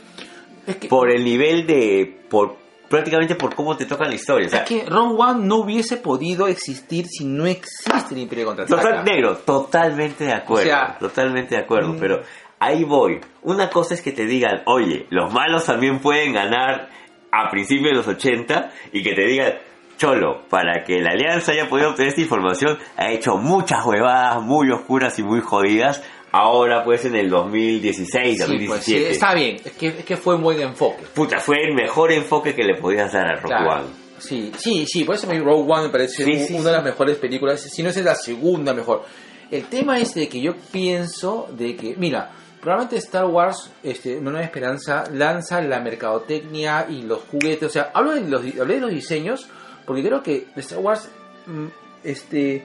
[0.67, 2.21] Es que, Por el nivel de.
[2.29, 2.61] por
[2.91, 4.47] prácticamente por cómo te toca la historia.
[4.47, 8.47] O sea, es que Rogue One no hubiese podido existir si no existe el Imperio
[8.47, 8.81] contraataca.
[8.81, 10.63] Total, negro, totalmente de acuerdo.
[10.63, 11.99] O sea, totalmente de acuerdo, mm.
[11.99, 12.21] pero
[12.59, 13.21] ahí voy.
[13.43, 16.89] Una cosa es que te digan, oye, los malos también pueden ganar
[17.31, 19.53] a principios de los 80 y que te digan,
[19.97, 24.69] Cholo, para que la alianza haya podido obtener esta información, ha hecho muchas huevadas muy
[24.69, 26.03] oscuras y muy jodidas.
[26.33, 28.67] Ahora, pues, en el 2016, Sí, 2017.
[28.67, 29.57] pues, sí, está bien.
[29.65, 31.03] Es que, es que fue un buen enfoque.
[31.13, 33.81] Puta, fue el mejor enfoque que le podías dar a Claro.
[33.81, 33.87] One.
[34.19, 37.17] Sí, sí, sí, por eso mí Rogue One me parece Sí, una de las mejores
[37.17, 39.03] películas, si no es la segunda mejor.
[39.49, 42.31] El tema es de que yo pienso de que, mira,
[42.61, 47.89] probablemente Star Wars, este, Una Nueva Esperanza, lanza la mercadotecnia y los juguetes, o sea,
[47.93, 49.49] hablo de los, hablé de los diseños,
[49.85, 51.09] porque creo que Star Wars,
[51.47, 51.65] mm,
[52.03, 52.63] este,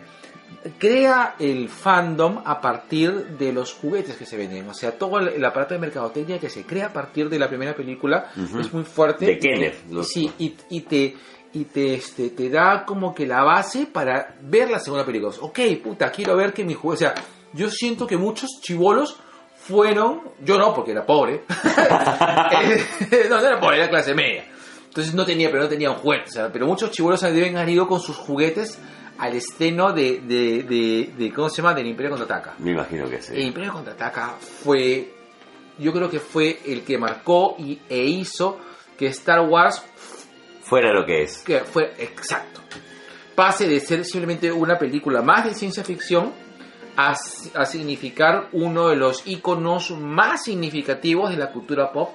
[0.78, 5.28] crea el fandom a partir de los juguetes que se venden, o sea, todo el,
[5.28, 8.60] el aparato de mercadotecnia que se crea a partir de la primera película Ujú.
[8.60, 9.26] es muy fuerte.
[9.26, 10.02] De Kenneth, ¿no?
[10.02, 11.16] Sí, y, y te
[11.52, 15.32] y te, este, te da como que la base para ver la segunda película.
[15.40, 16.94] Ok, puta, quiero ver que mi juego...
[16.94, 17.14] O sea,
[17.54, 19.16] yo siento que muchos chivolos
[19.56, 20.20] fueron...
[20.44, 21.44] Yo no, porque era pobre.
[23.10, 24.44] Eh, no, no era pobre, era clase media.
[24.86, 26.28] Entonces no tenía, pero no tenía un juguete.
[26.28, 28.78] o sea, pero muchos chivolos deben haber ido con sus juguetes
[29.18, 31.74] al estreno de, de, de, de- ¿cómo se llama?
[31.74, 32.54] Del Imperio Contraataca.
[32.58, 33.32] Me imagino que sí.
[33.34, 35.14] El Imperio Contraataca fue,
[35.78, 38.58] yo creo que fue el que marcó y, e hizo
[38.98, 39.82] que Star Wars
[40.62, 41.38] Fuera lo que es.
[41.38, 42.60] que fue exacto.
[43.34, 46.32] Pase de ser simplemente una película más de ciencia ficción
[46.96, 52.10] a, a significar uno de los iconos más significativos de la cultura pop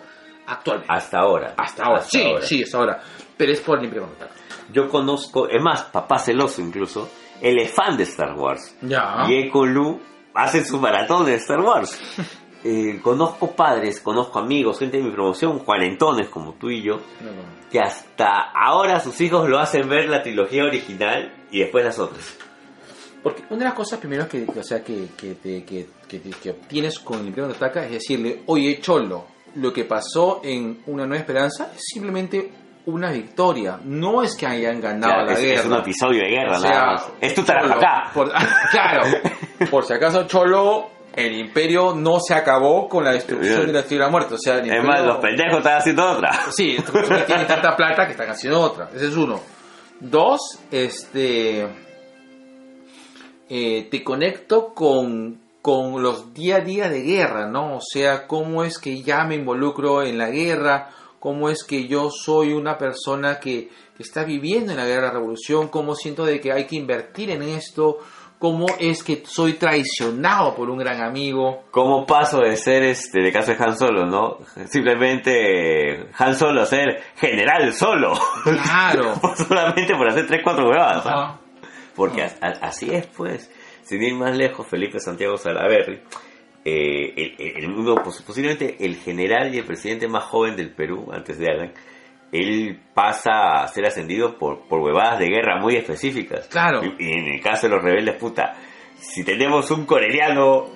[0.47, 0.91] actualmente.
[0.93, 1.53] Hasta ahora.
[1.55, 2.01] Hasta ahora.
[2.01, 2.45] sí, ahora.
[2.45, 2.99] sí, hasta ahora.
[3.37, 4.40] Pero es por el Imperio Contraataca.
[4.71, 7.09] Yo conozco, es más, papá celoso incluso,
[7.41, 8.75] él es fan de Star Wars.
[8.81, 9.25] Ya.
[9.29, 9.99] Y con Lu
[10.33, 11.99] hacen su maratón de Star Wars.
[12.63, 17.31] Eh, conozco padres, conozco amigos, gente de mi promoción, cuarentones como tú y yo, No,
[17.31, 17.69] no.
[17.71, 22.37] que hasta ahora sus hijos lo hacen ver la trilogía original y después las otras.
[23.23, 26.99] Porque una de las cosas primero que, o sea, que, que, te- que, que, obtienes
[26.99, 29.25] con el Imperio Contraataca es decirle, oye, Cholo,
[29.55, 32.51] lo que pasó en Una Nueva Esperanza es simplemente
[32.85, 33.79] una victoria.
[33.83, 35.59] No es que hayan ganado Claro, la es, guerra.
[35.61, 37.09] es un episodio de guerra, O sea, nada más.
[37.21, 37.43] Es tu
[38.13, 38.31] por-
[38.71, 39.03] claro,
[39.69, 44.03] por si acaso, Cholo, el imperio no se acabó con la destrucción de la Estrella
[44.03, 44.33] de la Muerte.
[44.35, 46.31] O sea, el Es más, los pendejos están haciendo otra.
[46.51, 46.77] Sí,
[47.27, 48.89] tienen tanta plata que están haciendo otra.
[48.95, 49.39] Ese es uno.
[49.99, 50.39] Dos,
[50.71, 51.67] este.
[53.49, 57.75] eh, te conecto con, con los día a día de guerra, ¿no?
[57.77, 60.89] O sea, cómo es que ya me involucro en la guerra,
[61.21, 65.07] cómo es que yo soy una persona que, que está viviendo en la guerra de
[65.07, 67.99] la revolución, cómo siento de que hay que invertir en esto,
[68.39, 71.65] cómo es que soy traicionado por un gran amigo.
[71.69, 74.39] ¿Cómo paso de ser, este, de caso de Han Solo, no?
[74.67, 78.13] Simplemente Han Solo a ser general solo.
[78.43, 79.13] Claro.
[79.47, 81.03] Solamente por hacer 3, 4 huevadas.
[81.05, 81.39] ¿ah?
[81.95, 83.51] Porque a- a- así es, pues.
[83.83, 86.01] Sin ir más lejos, Felipe Santiago Salaverry,
[86.65, 87.73] eh, el, el-
[88.03, 91.73] pos- posiblemente el general y el presidente más joven del Perú, antes de Alan,
[92.31, 96.47] él pasa a ser ascendido por, por huevadas de guerra muy específicas.
[96.47, 96.81] Claro.
[96.83, 98.53] Y, y en el caso de los rebeldes, puta,
[98.97, 100.67] si tenemos un coreano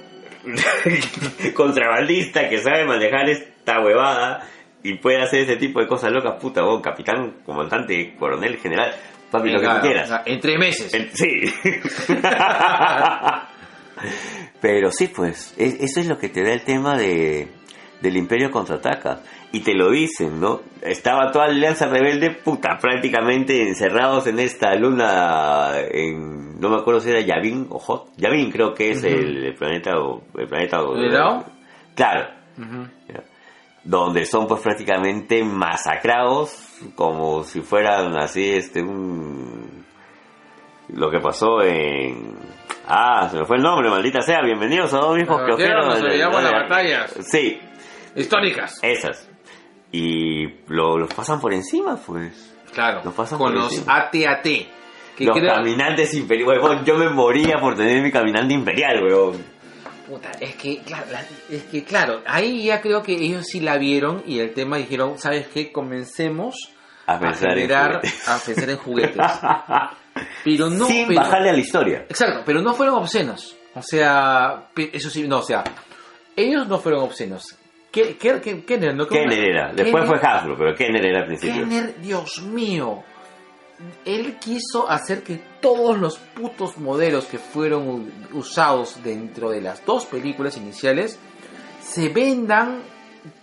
[1.55, 4.47] contrabandista que sabe manejar esta huevada
[4.83, 8.93] y puede hacer ese tipo de cosas locas, puta, vos, capitán, comandante, coronel, general,
[9.31, 10.05] papi, lo que Claro, tú quieras.
[10.05, 10.93] o sea, en tres meses.
[10.93, 11.53] El- Sí.
[14.61, 17.47] Pero sí, pues, es- eso es lo que te da el tema de
[18.01, 19.21] del Imperio contraataca.
[19.51, 20.59] Y te lo dicen, ¿no?
[20.81, 26.99] Estaba toda la alianza rebelde, puta, prácticamente encerrados en esta luna, en, no me acuerdo
[26.99, 28.09] si era Yavin o Hot.
[28.17, 30.81] Yavin creo que es el, el planeta, o- el planeta.
[31.95, 32.27] Claro,
[32.57, 32.87] Ujú.
[33.85, 36.53] donde son pues prácticamente masacrados
[36.95, 39.85] como si fueran así este un
[40.89, 42.33] lo que pasó en
[42.87, 46.43] ah se me fue el nombre maldita sea bienvenidos a dos Ah, que nos olvidamos
[46.43, 47.13] las batallas.
[47.21, 47.59] sí
[48.15, 48.79] Históricas.
[48.81, 49.27] esas
[49.91, 53.01] y lo- los pasan por encima pues Claro.
[53.05, 53.95] Los pasan con por los encima.
[53.95, 54.67] AT-AT.
[55.19, 59.55] Los creo- caminantes imperiales huevón, yo me moría por tener mi caminante imperial weón
[60.07, 61.23] Puta, es que, claro, la-
[61.55, 65.17] es que claro, ahí ya creo que ellos sí la vieron y el tema dijeron,
[65.17, 65.71] ¿sabes qué?
[65.71, 66.55] Comencemos
[67.07, 68.27] a pensar en generar, juguetes.
[68.29, 69.15] a pensar en juguetes.
[70.43, 73.55] Pero no, sin pero- bajarle a la historia Exacto, pero no fueron obscenos.
[73.73, 75.63] O sea, eso sí, no, o sea,
[76.35, 77.43] ellos no fueron obscenos.
[77.91, 79.07] ¿Qué, qué, qué, Kenner, ¿no?
[79.07, 83.03] ¿Cómo Kenner era después Kenner- fue Hasbro pero Kenner era al principio Kenner, Dios mío.
[84.05, 90.05] Él quiso hacer que todos los putos modelos que fueron usados dentro de las dos
[90.05, 91.19] películas iniciales
[91.81, 92.79] se vendan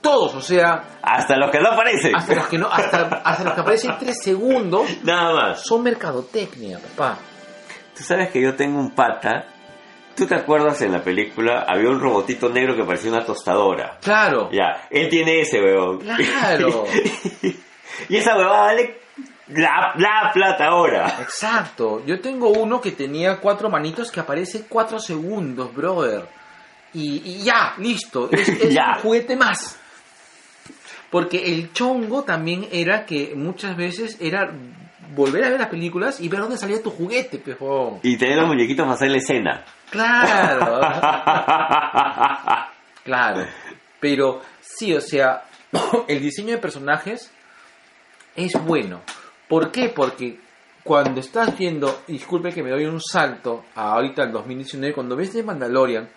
[0.00, 3.54] todos, o sea, hasta los que no aparecen hasta los que no, hasta, hasta los
[3.54, 5.62] que aparecen tres segundos Nada más.
[5.64, 7.18] son mercadotecnia, papá.
[7.96, 9.46] Tú sabes que yo tengo un pata.
[10.16, 11.64] ¿Tú te acuerdas en la película?
[11.66, 13.98] Había un robotito negro que parecía una tostadora.
[14.02, 14.50] Claro.
[14.52, 15.98] Ya, él tiene ese, weón.
[16.00, 16.84] Claro.
[18.08, 19.00] y esa huevada vale
[19.48, 21.16] la, la plata ahora.
[21.20, 22.02] Exacto.
[22.04, 26.26] Yo tengo uno que tenía cuatro manitos que aparece cuatro segundos, brother.
[26.94, 28.28] Y, y ya, listo.
[28.32, 28.94] Es, es Ya.
[28.96, 29.78] un juguete más.
[31.10, 34.50] Porque el chongo también era que muchas veces era
[35.14, 37.98] volver a ver las películas y ver dónde salía tu juguete, pejón.
[38.02, 39.64] Y tener los muñequitos para hacer la escena.
[39.90, 40.80] Claro.
[43.04, 43.44] Claro.
[43.98, 45.42] Pero sí, o sea,
[46.08, 47.30] el diseño de personajes
[48.36, 49.00] es bueno.
[49.48, 49.88] ¿Por qué?
[49.88, 50.38] Porque
[50.84, 55.32] cuando estás viendo, disculpe que me doy un salto a ahorita al 2019, cuando ves
[55.32, 56.08] de Mandalorian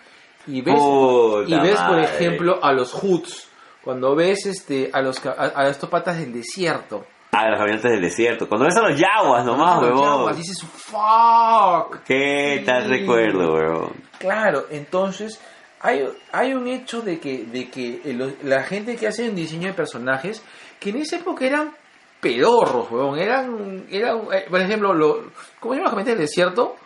[0.46, 2.04] y ves, Puta y ves por madre.
[2.04, 3.48] ejemplo, a los Hoods,
[3.82, 8.00] cuando ves este a los a, a estos patas del desierto, Ah, los caminantes del
[8.00, 8.48] desierto.
[8.48, 10.04] Cuando ves a los yaguas nomás, los huevón.
[10.20, 11.98] yaguas, dices, fuck.
[12.06, 12.88] ¿Qué tal Sí.
[12.88, 13.92] recuerdo, huevón?
[14.18, 15.38] Claro, entonces
[15.80, 16.02] hay,
[16.32, 19.74] hay un hecho de que, de que el- la gente que hace un diseño de
[19.74, 20.42] personajes,
[20.80, 21.74] que en esa época eran
[22.20, 25.24] pedorros, weón, eran, eran eh, por ejemplo, lo,
[25.60, 26.76] ¿cómo se llama la gente del desierto?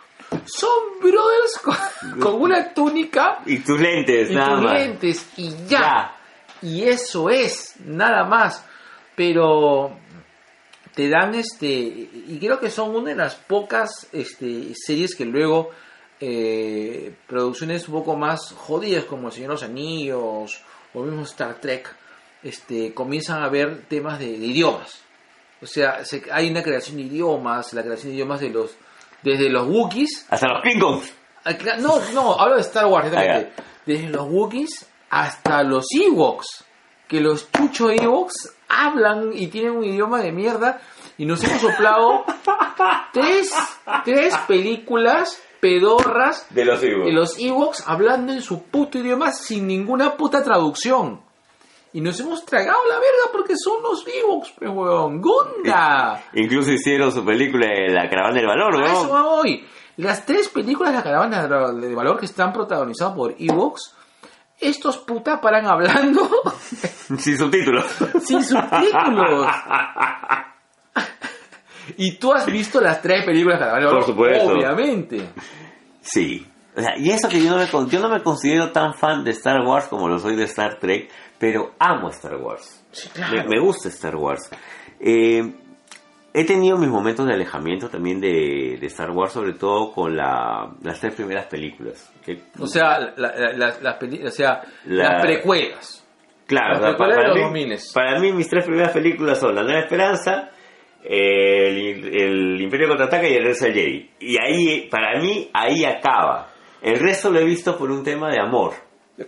[0.45, 4.73] Son brothers con, con una túnica Y tus lentes, y nada tus más.
[4.73, 6.15] lentes y ya.
[6.61, 8.63] Y eso es, nada más.
[9.15, 9.97] Pero
[10.95, 15.69] te dan este y creo que son una de las pocas este, series que luego
[16.19, 20.61] eh, producciones un poco más jodidas como El Señor de los Anillos
[20.93, 21.93] o el mismo Star Trek
[22.43, 25.01] este comienzan a ver temas de, de idiomas
[25.61, 28.71] o sea se- hay una creación de idiomas la creación de idiomas de los
[29.23, 31.13] desde los Wookiees Hasta los Klingons.
[31.45, 33.53] Ah, No, no, hablo de Star Wars, exactamente.
[33.85, 36.63] Desde los Wookiees hasta los Ewoks.
[37.07, 40.79] Que los chucho Ewoks hablan y tienen un idioma de mierda.
[41.17, 42.23] Y nos hemos soplado
[43.13, 43.53] tres,
[44.05, 47.05] tres películas pedorras De los Ewoks.
[47.05, 51.21] de los Ewoks hablando en su puto idioma sin ninguna puta traducción.
[51.93, 55.21] Y nos hemos tragado la verga porque son los Ewoks, pues, weón.
[55.21, 56.23] ¡Gunda!
[56.33, 59.65] Incluso hicieron su película de La Caravana del Valor, A eso voy.
[59.97, 63.93] Las tres películas de la caravana de de valor que están protagonizadas por Ewoks,
[64.59, 66.29] estos puta paran hablando
[67.19, 67.85] Sin subtítulos.
[68.23, 69.47] sin subtítulos.
[71.97, 74.53] y tú has visto las tres películas de la caravana de valor, Por supuesto.
[74.53, 75.29] obviamente.
[76.01, 76.47] Sí.
[76.75, 79.31] O sea, y eso que yo no, me, yo no me considero tan fan de
[79.31, 81.11] Star Wars como lo soy de Star Trek,
[81.41, 82.85] pero amo Star Wars.
[82.91, 84.49] Sí, Me, me gusta Star Wars.
[84.99, 85.41] Eh,
[86.33, 90.71] he tenido mis momentos de alejamiento también de, de Star Wars, sobre todo con la,
[90.83, 92.13] las tres primeras películas.
[92.23, 95.97] que- O sea, la- la- las- las peli- o sea, La- las precuelas.
[96.45, 97.77] Claro, Las precuelas para, mí, 2000.
[97.93, 100.49] para mí mis tres primeras películas son La Nueva Esperanza,
[101.03, 104.09] el, el Imperio Contraataca y El Regreso del Jedi.
[104.19, 106.49] Y ahí, para mí, ahí acaba.
[106.81, 108.73] El resto lo he visto por un tema de amor,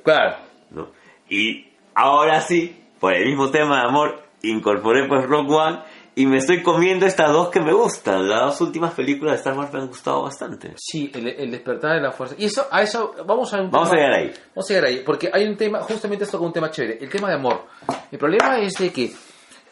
[0.04, 0.38] Claro.
[0.72, 0.92] ¿no?
[1.30, 5.80] Y ahora sí, por el mismo tema de amor, incorporé pues Rock One
[6.16, 8.30] y me estoy comiendo estas dos que me gustan.
[8.30, 10.74] Las dos últimas películas de Star Wars me han gustado bastante.
[10.78, 12.36] Sí, el, el despertar de la fuerza.
[12.38, 14.34] Y eso, a eso, vamos a un Vamos a tema- llegar ahí.
[14.56, 17.10] Vamos a llegar ahí, porque hay un tema, justamente esto con un tema chévere, el
[17.10, 17.64] tema de amor.
[18.12, 19.12] El problema es de que,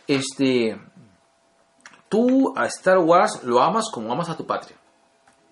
[0.07, 0.77] este,
[2.09, 4.77] tú a Star Wars lo amas como amas a tu patria.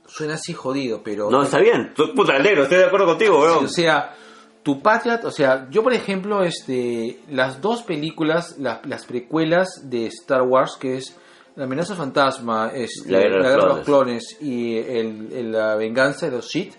[0.07, 1.29] Suena así jodido, pero...
[1.29, 1.93] No, está bien.
[1.95, 3.65] Tú- Puta, negro, estoy de acuerdo contigo, weón.
[3.65, 4.15] O sea,
[4.64, 10.07] tu patria, o sea, yo por ejemplo, este, las dos películas, las, las precuelas de
[10.07, 11.15] Star Wars, que es
[11.56, 15.76] La amenaza fantasma, este, La guerra de los de los clones y el- el- la
[15.76, 16.76] venganza de los Sith,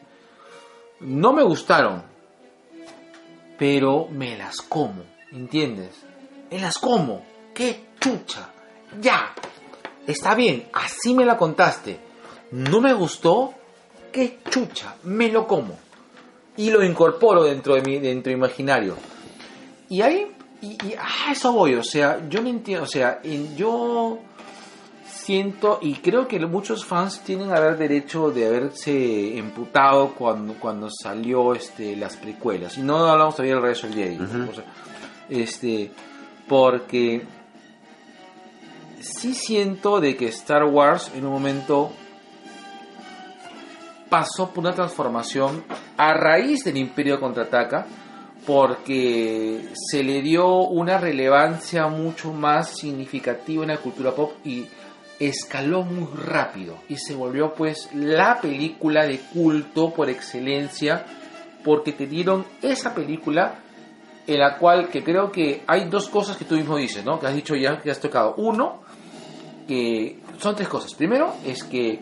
[1.00, 2.02] no me gustaron,
[3.58, 5.02] pero me las como,
[5.32, 5.90] ¿entiendes?
[6.50, 7.24] Me las como,
[7.54, 8.50] qué chucha,
[9.00, 9.34] ya,
[10.06, 11.98] está bien, así me la contaste,
[12.52, 13.52] no me gustó,
[14.12, 15.78] qué chucha, me lo como
[16.56, 18.96] y lo incorporo dentro de mi dentro de imaginario.
[19.88, 20.26] Y ahí,
[20.62, 24.18] y, y a eso voy, o sea, yo me entiendo, o sea, en- yo
[25.08, 31.54] siento y creo que muchos fans tienen haber derecho de haberse emputado cuando, cuando salió
[31.54, 32.78] este, las precuelas.
[32.78, 34.16] Y no hablamos todavía del regreso del Jedi.
[34.16, 34.50] Ujú.
[34.50, 34.64] o sea,
[35.28, 35.90] este,
[36.48, 37.22] porque
[39.00, 41.92] sí siento de que Star Wars en un momento
[44.10, 45.64] pasó por una transformación
[45.96, 47.86] a raíz del Imperio Contraataca
[48.46, 54.66] porque se le dio una relevancia mucho más significativa en la cultura pop y
[55.18, 61.04] escaló muy rápido y se volvió pues la película de culto por excelencia
[61.62, 63.60] porque te dieron esa película
[64.26, 67.18] en la cual que creo que hay dos cosas que tú mismo dices, ¿no?
[67.18, 68.34] Que has dicho ya, que has tocado.
[68.36, 68.82] Uno,
[69.66, 70.94] que son tres cosas.
[70.94, 72.00] Primero es que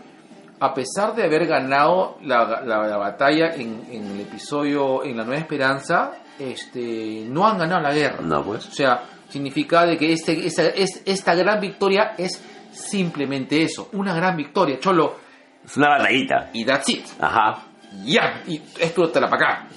[0.61, 5.25] a pesar de haber ganado la, la- la batalla en, en el episodio en la
[5.25, 8.21] Nueva Esperanza, este, no han ganado la guerra.
[8.23, 8.67] No, pues.
[8.67, 14.15] O sea, significa de que este, esta, es- esta gran victoria es simplemente eso, una
[14.15, 15.17] gran victoria, cholo,
[15.65, 16.51] Es una batallita.
[16.53, 17.07] y that's it.
[17.21, 17.65] Ajá.
[18.05, 19.69] Ya, y explótala para acá.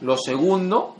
[0.00, 0.96] Lo segundo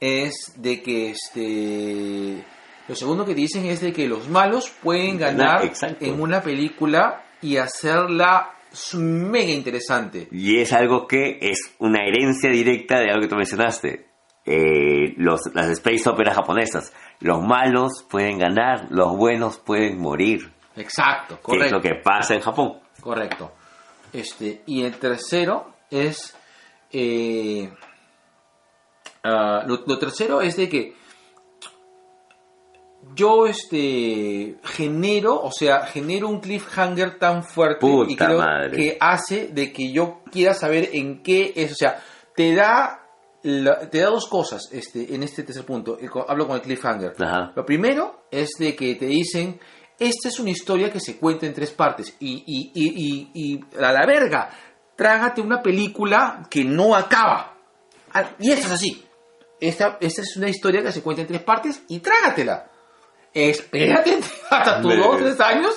[0.00, 2.44] es de que este.
[2.88, 6.04] Lo segundo que dicen es de que los malos pueden ganar Exacto.
[6.04, 8.50] en una película y hacerla
[8.94, 10.28] mega interesante.
[10.30, 14.06] Y es algo que es una herencia directa de algo que tú mencionaste.
[14.44, 16.92] Eh, los, las space operas japonesas.
[17.20, 20.52] Los malos pueden ganar, los buenos pueden morir.
[20.76, 21.80] Exacto, Que es lo correcto.
[21.80, 22.78] que pasa en Japón.
[23.00, 23.52] Correcto.
[24.12, 26.36] Este, y el tercero es.
[26.92, 27.70] eh,
[29.24, 30.94] ah, lo, lo tercero es de que
[33.14, 38.76] yo este genero, o sea, genero un cliffhanger tan fuerte Puta y creo madre.
[38.76, 42.02] que hace de que yo quiera saber en qué es, o sea,
[42.34, 43.04] te da
[43.42, 45.96] la- te da dos cosas este en este tercer punto.
[46.10, 47.14] Co- Hablo con el cliffhanger.
[47.18, 47.52] Ajá.
[47.54, 49.60] Lo primero es de que te dicen,
[49.98, 53.82] esta es una historia que se cuenta en tres partes y, y, y, y, y
[53.82, 54.50] a la verga,
[54.96, 57.56] trágate una película que no acaba.
[58.12, 59.04] Ah, Y eso es así.
[59.60, 62.70] Esta, esta es una historia que se cuenta en tres partes y trágatela.
[63.34, 64.18] Espérate
[64.50, 65.72] hasta tus dos o tres años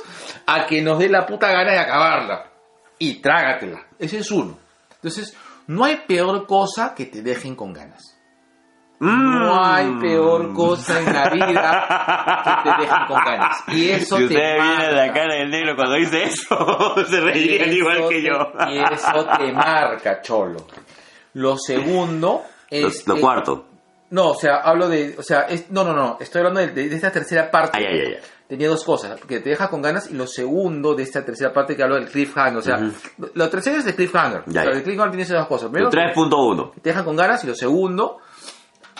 [0.45, 2.47] a que nos dé la puta gana de acabarla.
[2.99, 3.87] Y trágatela.
[3.97, 4.57] Ese es uno.
[4.95, 5.35] Entonces,
[5.67, 8.17] no hay peor cosa que te dejen con ganas.
[8.99, 9.59] No Mm.
[9.63, 13.63] hay peor cosa en la vida que te dejen con ganas.
[13.69, 17.71] Y eso si te ustedes vieran la cara del negro cuando dice eso, se reirían
[17.73, 18.51] igual que te- yo.
[18.69, 20.67] Y eso te marca, cholo.
[21.33, 23.07] Lo segundo Lo, es...
[23.07, 23.65] lo es- cuarto.
[24.11, 25.15] No, o sea, hablo de...
[25.17, 26.17] O sea, es, no, no, no.
[26.19, 27.77] Estoy hablando de, de esta tercera parte.
[27.79, 28.23] Ay, ay, ay, ay.
[28.47, 31.73] Tenía dos cosas, que te deja con ganas y lo segundo de esta tercera parte
[31.75, 32.57] que hablo del cliffhanger.
[32.57, 33.31] O sea, Ujú.
[33.33, 34.43] lo tercero es el cliffhanger.
[34.47, 35.69] Ya, o sea, el cliffhanger tiene esas dos cosas.
[35.69, 36.73] Primero, Lo 3.1.
[36.81, 38.17] te dejan con ganas y lo segundo,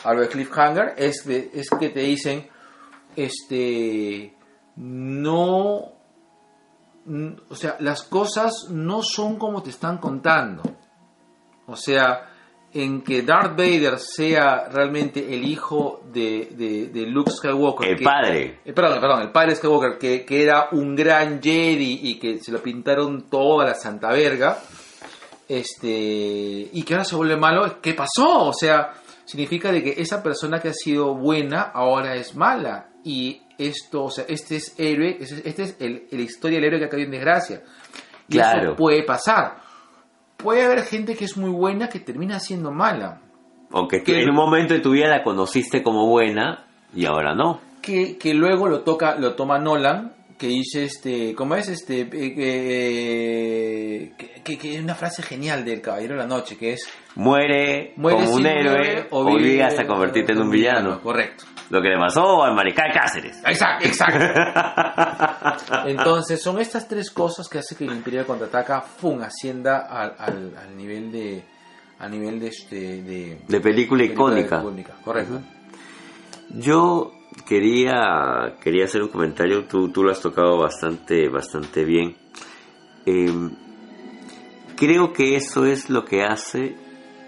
[0.06, 2.48] hablo de cliffhanger, es, de- es que te dicen,
[3.18, 4.34] este,
[4.78, 5.92] no,
[7.50, 10.62] o sea, las cosas no son como te están contando.
[11.68, 12.31] O sea,
[12.74, 17.90] en que Darth Vader sea realmente el hijo de, de, de Luke Skywalker.
[17.90, 18.60] El que- padre.
[18.64, 22.52] eh, perdón, perdón, el padre Skywalker, que, que era un gran Jedi y que se
[22.52, 24.58] lo pintaron toda la santa verga,
[25.50, 28.46] este, y que ahora se vuelve malo, ¿qué pasó?
[28.48, 28.94] O sea,
[29.26, 32.88] significa de que esa persona que ha sido buena ahora es mala.
[33.04, 36.80] y esto, o sea, este es héroe, este este es el, la historia del héroe
[36.80, 37.62] que ha caído en desgracia.
[38.28, 38.70] Y Claro.
[38.70, 39.58] eso puede pasar.
[40.44, 43.22] Puede haber gente que es muy buena que termina siendo mala.
[43.72, 46.66] Aunque Que- en un momento de tu vida la conociste como buena
[46.96, 47.60] y ahora no.
[47.82, 52.10] Que, que luego lo toca, lo toma Nolan, que dice este, ¿cómo es este?
[52.12, 56.90] Eh, que, que, que es una frase genial del Caballero de la Noche, que es
[57.14, 61.00] Muere, mueres como un héroe o vive vive hasta convertirte en un villano.
[61.00, 61.44] Correcto.
[61.70, 63.38] Lo que le pasó al mariscal Cáceres.
[63.46, 65.86] Exacto, exacto.
[65.86, 69.22] Entonces, son estas tres cosas que hace que el Imperio contraataca, ¡fum!
[69.22, 71.44] ascienda al, al, al nivel de.
[72.00, 73.04] A nivel de este.
[73.04, 74.58] De, De película icónica.
[74.60, 75.40] icónica, Correcto.
[76.50, 77.14] Yo
[77.48, 82.16] quería, quería hacer un comentario, tú, tú lo has tocado bastante, bastante bien.
[83.06, 83.50] Eh,
[84.76, 86.76] creo que eso es lo que hace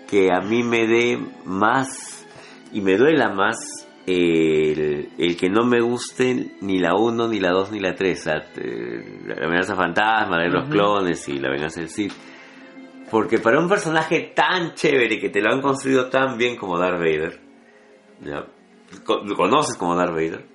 [0.09, 2.27] que a mí me dé más
[2.71, 7.51] y me duela más el, el que no me gusten ni la 1, ni la
[7.51, 8.25] 2, ni la 3.
[8.25, 12.13] La amenaza fantasma, la de los clones y la venganza del Sith.
[13.09, 16.99] Porque para un personaje tan chévere que te lo han construido tan bien como Darth
[16.99, 17.39] Vader.
[19.25, 20.45] Lo conoces como Darth Vader,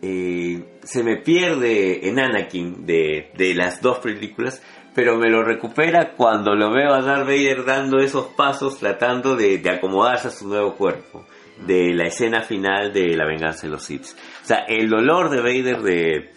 [0.00, 4.62] se me pierde en Anakin de, de las dos películas,
[4.94, 9.58] pero me lo recupera cuando lo veo a Darth Vader dando esos pasos, tratando de,
[9.58, 11.26] de acomodarse a su nuevo cuerpo,
[11.66, 14.06] de la escena final de La venganza de los Sith.
[14.42, 16.30] O sea, el dolor de Vader de,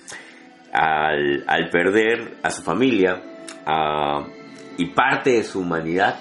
[0.73, 3.21] al, perder a su familia
[4.77, 6.19] y parte de su humanidad,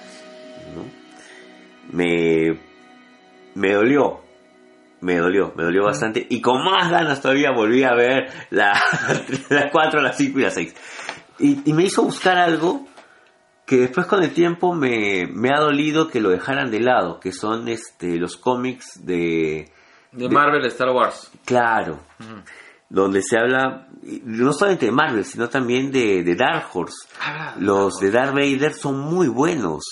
[1.91, 2.59] me,
[3.55, 4.21] me dolió,
[5.01, 6.27] me dolió, me dolió bastante.
[6.29, 8.81] Y con más ganas todavía volví a ver la,
[9.51, 10.75] la 4, la 5 y la 6.
[11.41, 12.87] Y, y me hizo buscar algo
[13.69, 17.33] que después con el tiempo me, me ha dolido que lo dejaran de lado, que
[17.33, 19.71] son este los cómics de...
[20.11, 21.31] De Marvel, Star Wars.
[21.45, 22.01] Claro,
[22.89, 23.87] donde se habla
[24.25, 27.09] no solamente de Marvel, sino también de, de Dark Horse.
[27.21, 29.83] Ah, Los de Darth Vader son muy buenos.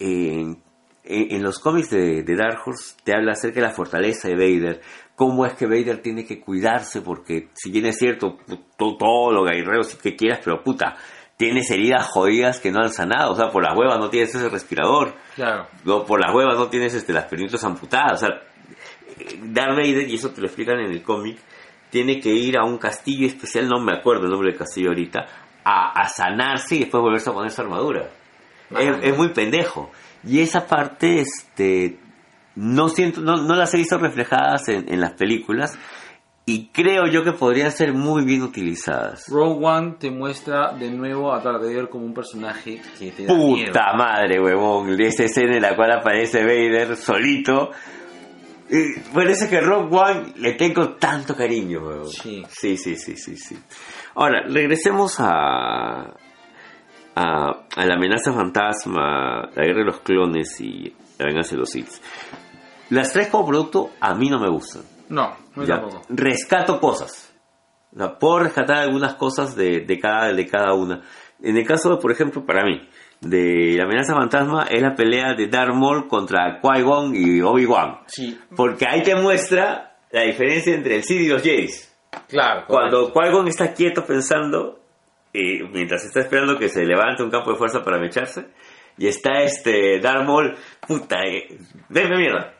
[0.00, 0.63] En,
[1.04, 4.34] en- en los cómics de, de Dark Horse te habla acerca de la fortaleza de
[4.34, 4.80] Vader,
[5.14, 8.38] cómo es que Vader tiene que cuidarse, porque si bien es cierto,
[8.76, 10.96] tú, todo lo guerreros que quieras, pero puta,
[11.36, 14.48] tienes heridas jodidas que no han sanado, o sea, por las huevas no tienes ese
[14.48, 15.66] respirador, Claro.
[15.84, 18.28] no, por las huevas no tienes este, las piernitas amputadas, o sea,
[19.18, 21.38] eh, Darth Vader, y eso te lo explican en el cómic,
[21.90, 25.26] tiene que ir a un castillo especial, no me acuerdo el nombre del castillo ahorita,
[25.64, 28.08] a, a sanarse y después volverse a poner su armadura.
[28.78, 29.90] Es, es muy pendejo.
[30.26, 31.98] Y esa parte, este,
[32.56, 35.78] no siento, no, no las he visto reflejadas en, en las películas
[36.46, 39.24] y creo yo que podrían ser muy bien utilizadas.
[39.28, 43.34] Rogue One te muestra de nuevo a Darth Vader como un personaje que te da
[43.34, 43.68] miedo.
[43.68, 45.00] Puta madre, huevón.
[45.00, 47.70] Esa escena en la cual aparece Vader solito.
[48.68, 52.10] Eh, Parece que Rock One le tengo tanto cariño, huevón.
[52.10, 52.44] Sí.
[52.50, 53.56] Sí, sí, sí, sí, sí.
[54.14, 56.14] Ahora, regresemos a,
[57.14, 61.70] a, a la amenaza fantasma, la guerra de los clones y la venganza de los
[61.70, 61.88] Sith.
[62.90, 64.82] Las tres como producto a mí no me gustan.
[65.08, 66.02] No, no tampoco.
[66.08, 67.32] Rescato cosas.
[67.94, 71.02] O sea, puedo rescatar algunas cosas de, de, cada, de cada una.
[71.42, 72.88] En el caso, por ejemplo, para mí,
[73.20, 78.00] de la amenaza fantasma es la pelea de Darth Maul contra Qui-Gon y Obi-Wan.
[78.06, 81.68] Sí, Porque ahí te muestra la diferencia entre el Sith y los Jedi.
[82.28, 82.64] claro.
[82.66, 84.80] Cuando Qui-Gon está quieto pensando,
[85.34, 88.46] y mientras está esperando que se levante un campo de fuerza para mecharse,
[88.96, 90.56] y está este Darth Maul,
[90.86, 91.58] puta, eh,
[91.88, 92.54] denme mierda.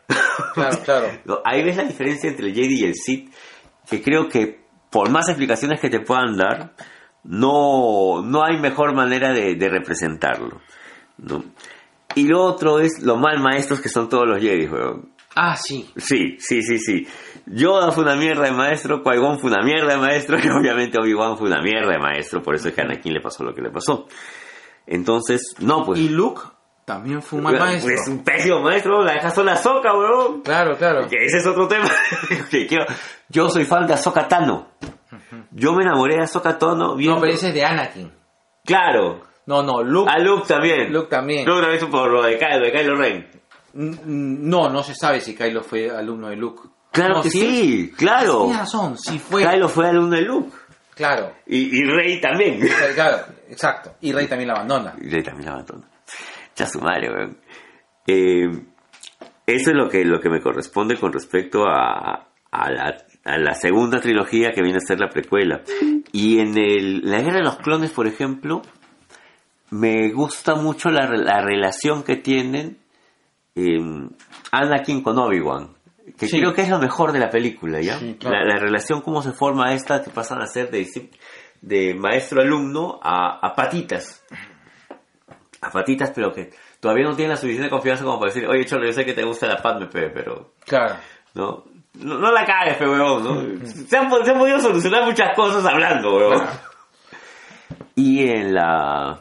[0.52, 1.08] Claro, claro.
[1.44, 3.32] Ahí ves la diferencia entre el Jedi y el Sith,
[3.88, 6.74] que creo que por más explicaciones que te puedan dar,
[7.22, 10.60] no, no hay mejor manera de, de representarlo.
[11.18, 11.44] ¿no?
[12.16, 15.14] Y lo otro es lo mal maestros que son todos los Jedi, weón.
[15.36, 15.90] Ah, sí.
[15.96, 17.06] Sí, sí, sí, sí.
[17.46, 21.36] Yoda fue una mierda de maestro, Qui-Gon fue una mierda de maestro y obviamente Obi-Wan
[21.36, 23.60] fue una mierda de maestro, por eso es que a Anakin le pasó lo que
[23.62, 24.06] le pasó.
[24.86, 25.98] Entonces, no, pues...
[26.00, 26.42] Y Luke
[26.84, 27.94] también fue un mal maestro.
[27.94, 30.42] Es un pésimo maestro, la dejas sola soca, weón.
[30.42, 31.06] Claro, claro.
[31.08, 31.88] Que ese es otro tema.
[32.50, 32.84] que quiero-
[33.28, 34.68] Yo soy fan de Ahsoka Tano.
[35.50, 37.16] Yo me enamoré de Ahsoka Tano viendo...
[37.16, 38.12] No, pero ese es de Anakin.
[38.64, 39.22] Claro.
[39.46, 40.10] No, no, Luke.
[40.10, 40.92] A Luke también.
[40.92, 41.46] Luke también.
[41.46, 43.28] Luke también por lo de Kylo, de Kylo Ren.
[43.74, 46.68] No, no se sabe si Kylo fue alumno de Luke.
[46.94, 48.44] Claro que sí, claro.
[48.44, 49.42] Tienes razón, sí fue.
[49.44, 50.56] Kylo fue alumno de Luke.
[50.94, 52.60] Claro, Y, y Rey también.
[52.94, 53.18] claro,
[53.48, 53.96] exacto.
[54.00, 54.94] Y Rey también la abandona.
[55.00, 55.88] Y Rey también la abandona.
[56.54, 57.36] Ya su madre, weón.
[58.06, 58.48] Eh,
[59.46, 63.54] eso es lo que, lo que me corresponde con respecto a, a, la, a la
[63.54, 65.62] segunda trilogía que viene a ser la precuela.
[66.12, 68.62] Y en el, la Guerra de los Clones, por ejemplo,
[69.70, 72.78] me gusta mucho la, re- la relación que tienen
[73.56, 73.80] eh,
[74.52, 75.73] Anakin con Obi-Wan.
[76.18, 76.38] Que Sí.
[76.38, 77.98] creo que es lo mejor de la película, ¿ya?
[77.98, 78.44] Sí, claro.
[78.44, 80.86] la, la relación, cómo se forma esta, que pasan a ser de,
[81.62, 84.24] de maestro-alumno a, a patitas.
[85.62, 86.50] A patitas, pero que
[86.80, 89.24] todavía no tienen la suficiente confianza como para decir, oye, Cholo, yo sé que te
[89.24, 90.96] gusta la Padme, pe, pero Claro.
[91.34, 91.64] ¿no?
[91.94, 93.66] No, no la cagues, pe, huevón, ¿no?
[93.66, 96.44] Se han, se han podido solucionar muchas cosas hablando, huevón.
[97.94, 99.20] Y en la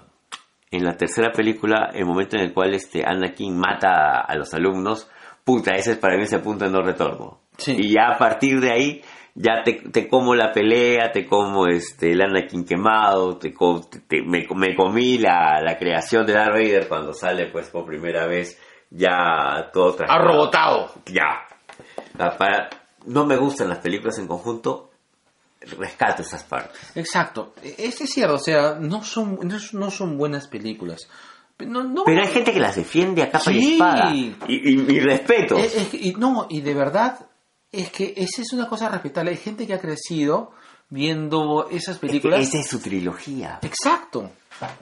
[0.71, 5.07] en la tercera película, el momento en el cual este Anakin mata a los alumnos,
[5.43, 7.39] puta, ese es para mí ese punto de no retorno.
[7.57, 7.75] Sí.
[7.77, 9.01] Y ya a partir de ahí,
[9.35, 13.53] ya te, te como la pelea, te como este el Anakin quemado, te,
[14.07, 18.25] te- me, me comí la, la creación de Darth Vader cuando sale pues por primera
[18.27, 18.59] vez
[18.89, 20.91] ya todo Ha robotado.
[21.07, 21.45] ya.
[22.19, 22.69] Ah, Para,
[23.07, 24.91] no me gustan las películas en conjunto,
[25.79, 26.91] rescato esas partes.
[26.95, 27.53] Exacto.
[27.63, 31.09] E- Es cierto, o sea, no son, no, son- no son buenas películas.
[31.65, 33.73] No, no- Pero hay gente que las defiende a capa y Sí.
[33.73, 34.13] espada.
[34.13, 35.57] Y, y, y respeto.
[35.57, 37.19] Es- es que- y no, y de verdad,
[37.71, 39.31] es que esa es una cosa respetable.
[39.31, 40.51] Hay gente que ha crecido
[40.89, 42.39] viendo esas Es que películas.
[42.41, 43.59] esa es su trilogía.
[43.61, 44.29] Exacto.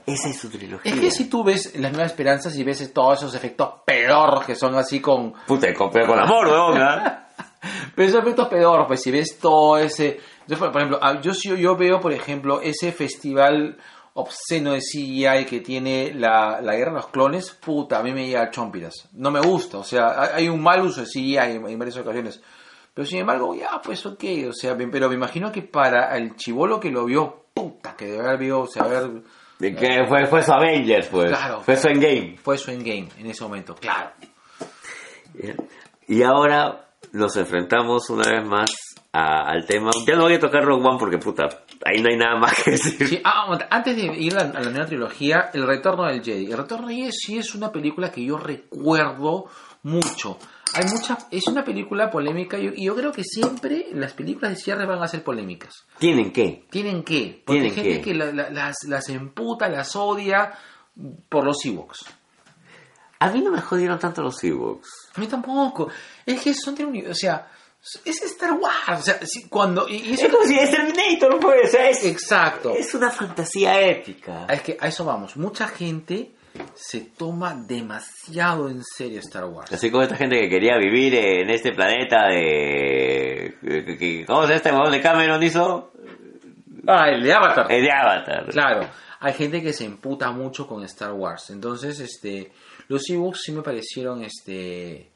[0.06, 0.94] Esa es su trilogía.
[0.94, 4.54] Es que si tú ves Las Nuevas Esperanzas y ves todos esos efectos pedor que
[4.56, 5.34] son así con...
[5.48, 6.78] Puta, con, con amor, weón.
[7.96, 10.20] Pero esos efectos pedor, pues si ves todo ese...
[10.48, 13.78] Yo, por ejemplo, ah, yo, yo veo, por ejemplo, ese festival
[14.14, 18.26] obsceno de CGI que tiene la, la Guerra de los Clones, puta, a mí me
[18.26, 19.08] llega a chompiras.
[19.14, 22.42] No me gusta, o sea, hay un mal uso de CGI en, en varias ocasiones.
[22.94, 26.36] Pero sin embargo, ya, pues ok, o sea, bien, pero me imagino que para el
[26.36, 29.24] chivolo que lo vio, puta, que debe haber vio, o sea, haber...
[29.60, 31.30] De que fue, fue su Avengers, pues.
[31.30, 31.62] Claro.
[31.62, 32.36] Fue su Endgame.
[32.42, 34.12] Fue su endgame en ese momento, claro.
[36.08, 38.72] Y ahora nos enfrentamos una vez más
[39.14, 39.92] a- al tema.
[40.08, 41.44] Ya no voy a tocar Rogue One porque, puta,
[41.84, 43.08] ahí no hay nada más que decir.
[43.08, 46.52] Sí, ah, antes de ir a, a la nueva trilogía, El Retorno del Jedi.
[46.52, 49.46] El Retorno del Jedi sí es una película que yo recuerdo
[49.84, 50.38] mucho.
[50.74, 54.86] Hay mucha, es una película polémica y yo, creo que siempre las películas de cierre
[54.86, 55.86] van a ser polémicas.
[56.00, 56.66] ¿Tienen qué?
[56.72, 58.12] Tienen que, porque hay Tienen gente que.
[58.12, 60.54] que la- la- las, las emputa, las odia
[61.28, 62.06] por los Ewoks.
[63.20, 65.12] A mí no me jodieron tanto los Ewoks.
[65.16, 65.90] A mí tampoco.
[66.26, 67.48] Es que son de uni- o sea,
[68.06, 71.40] es Star Wars, o sea, sí, cuando y, y eso- Es como si es Terminator,
[71.40, 71.74] pues.
[71.74, 72.74] Es, exacto.
[72.78, 74.46] es una fantasía épica.
[74.50, 75.36] Es que a eso vamos.
[75.38, 76.32] Mucha gente
[76.76, 79.72] se toma demasiado en serio Star Wars.
[79.72, 84.26] Así como esta gente que quería vivir en este planeta de...
[84.28, 85.92] ¿Cómo se este huevón de Cameron hizo?
[86.88, 87.72] Ah, el de Avatar.
[87.72, 88.46] El de Avatar.
[88.50, 88.88] Claro.
[89.22, 91.52] Hay gente que se emputa mucho con Star Wars.
[91.52, 92.52] Entonces, este,
[92.88, 95.11] los ebooks sí me parecieron, este,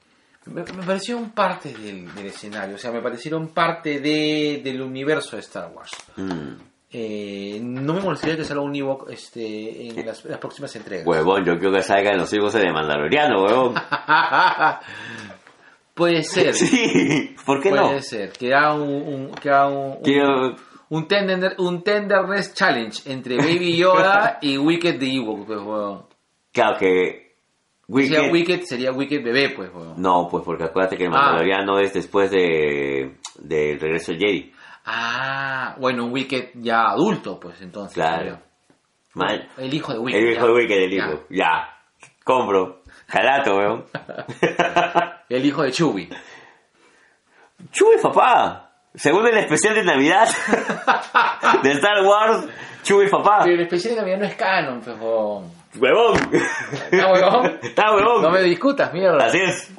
[0.46, 2.76] me, me parecieron parte del, del escenario.
[2.76, 5.92] O sea, me parecieron parte de, del universo de Star Wars.
[6.16, 6.52] Mm.
[6.98, 11.06] Eh, no me molestaría que salga un ebook, este, en las, las próximas entregas.
[11.06, 13.74] Huevón, yo quiero que salgan los hijos de Mandaloriano, huevón.
[15.94, 16.54] Puede ser.
[16.54, 18.02] Sí, ¿por qué Puede no?
[18.02, 18.32] ser.
[18.32, 20.56] Que haga un, un- que haga un, un-
[20.90, 26.06] un, tender, un Tenderness Challenge entre Baby Yoda y Wicked the Ewok, pues, weón.
[26.54, 27.25] Claro que...
[27.88, 28.32] Sería Wicked...
[28.32, 30.02] Wicked sería Wicked bebé, pues, weón.
[30.02, 31.18] No, pues porque acuérdate que el Ah.
[31.18, 33.18] Mandaloriano es después de...
[33.40, 34.52] del regreso de Jedi.
[34.86, 37.94] Ah, bueno, un Wicked ya adulto, pues, entonces.
[37.96, 38.40] Claro.
[39.14, 39.48] Mal.
[39.58, 40.20] El hijo de Wicked.
[40.20, 40.48] El hijo ya.
[40.48, 40.98] de Wicked, el Ya.
[40.98, 41.24] hijo.
[41.30, 41.70] Ya.
[42.24, 42.82] Compro.
[43.08, 43.86] Calato, weón.
[45.30, 46.10] El hijo de Chewie.
[47.72, 48.72] Chewie, papá.
[48.96, 50.28] Según el especial de Navidad
[51.64, 52.48] de Star Wars,
[52.84, 53.40] Chewie, papá.
[53.44, 55.52] Pero el especial de Navidad no es canon, pues, weón.
[55.78, 56.18] Huevón.
[56.92, 57.60] ¿Está huevón?
[57.62, 58.22] Está huevón.
[58.22, 59.26] No me discutas, mierda.
[59.26, 59.70] Así es.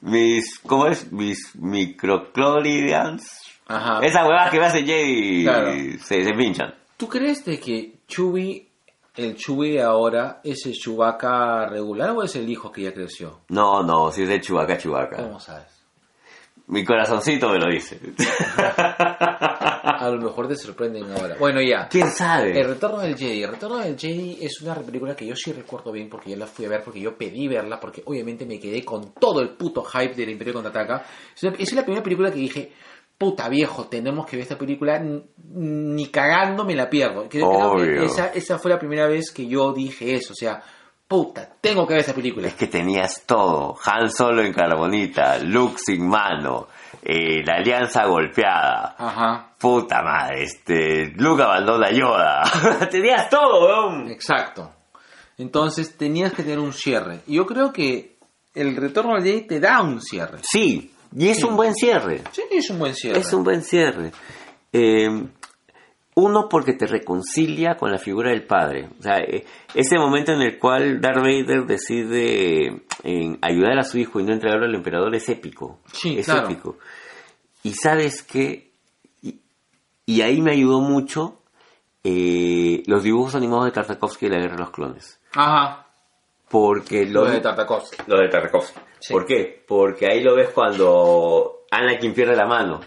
[0.00, 1.10] Mis, ¿cómo es?
[1.12, 3.42] Mis microcloridians.
[3.66, 4.00] Ajá.
[4.04, 5.72] Esas huevas que me hacen Jedi Claro.
[6.04, 6.74] se, se pinchan.
[6.96, 8.68] ¿Tú crees de que Chewie,
[9.16, 13.40] el Chewie de ahora, es el Chewbacca regular o es el hijo que ya creció?
[13.48, 15.16] No, no, si es de Chubaca, Chubaca.
[15.16, 15.66] ¿Cómo sabes?
[16.68, 18.00] Mi corazoncito me lo dice.
[18.98, 21.36] A lo mejor te sorprenden ahora.
[21.38, 21.88] Bueno, ya.
[21.88, 22.58] ¿Quién sabe?
[22.58, 23.42] El Retorno del Jedi.
[23.44, 26.46] El Retorno del Jedi es una película que yo sí recuerdo bien porque yo la
[26.46, 29.84] fui a ver, porque yo pedí verla, porque obviamente me quedé con todo el puto
[29.84, 31.04] hype del Imperio Contraataca.
[31.58, 32.72] Es la primera película que dije,
[33.16, 35.00] puta viejo, tenemos que ver esta película,
[35.54, 37.28] ni cagando me la pierdo.
[37.28, 38.02] Creo, creo que Obvio.
[38.02, 40.62] esa, esa fue la primera vez que yo dije eso, o sea,
[41.08, 42.48] puta, tengo que ver esta película.
[42.48, 43.76] Es que tenías todo.
[43.84, 46.68] Han Solo en carbonita, Luke sin mano,
[47.02, 48.94] eh, la alianza golpeada.
[48.98, 52.42] Ajá, Puta madre, este, Luke abandona Yoda.
[52.90, 54.10] tenías todo, weón.
[54.10, 54.70] exacto.
[55.38, 57.20] Entonces tenías que tener un cierre.
[57.26, 58.16] Y yo creo que
[58.54, 60.38] el Retorno del Jedi te da un cierre.
[60.42, 62.22] Sí, y es un buen cierre.
[62.32, 63.18] Sí, es un buen cierre.
[63.20, 64.12] Es un buen cierre.
[64.72, 65.26] Eh,
[66.18, 68.88] Uno, porque te reconcilia con la figura del padre.
[68.98, 69.44] O sea, eh,
[69.74, 74.32] ese momento en el cual Darth Vader decide en ayudar a su hijo y no
[74.32, 75.80] entregarlo al emperador es épico.
[75.92, 76.46] Sí, es claro.
[76.46, 76.78] épico.
[77.64, 78.70] Y sabes que,
[79.20, 79.40] y,
[80.06, 81.42] y ahí me ayudó mucho
[82.02, 85.20] eh, los dibujos animados de Tartakovsky de la Guerra de los Clones.
[85.34, 85.86] Ajá.
[86.48, 87.96] Porque Lo lo, de Tartakovsky.
[88.06, 88.80] lo de Tartakovsky.
[89.00, 89.12] Sí.
[89.12, 89.64] ¿Por qué?
[89.68, 92.80] Porque ahí lo ves cuando Anakin pierde la mano.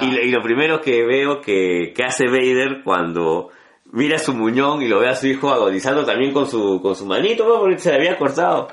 [0.00, 3.50] Y, lo- y lo primero que veo que, que hace Vader cuando
[3.92, 7.06] mira su muñón y lo ve a su hijo agonizando también con su, con su
[7.06, 7.60] manito, ¿no?
[7.60, 8.68] porque se le había cortado.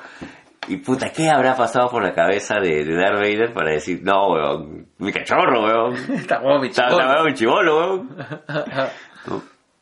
[0.68, 4.30] Y puta, ¿qué habrá pasado por la cabeza de, de Darth Vader para decir, no,
[4.30, 5.94] weón, mi cachorro, weón?
[6.16, 7.02] Está huevo, mi Está, chico.
[7.02, 8.16] está mi chivolo, weón.
[9.28, 9.42] ¿no?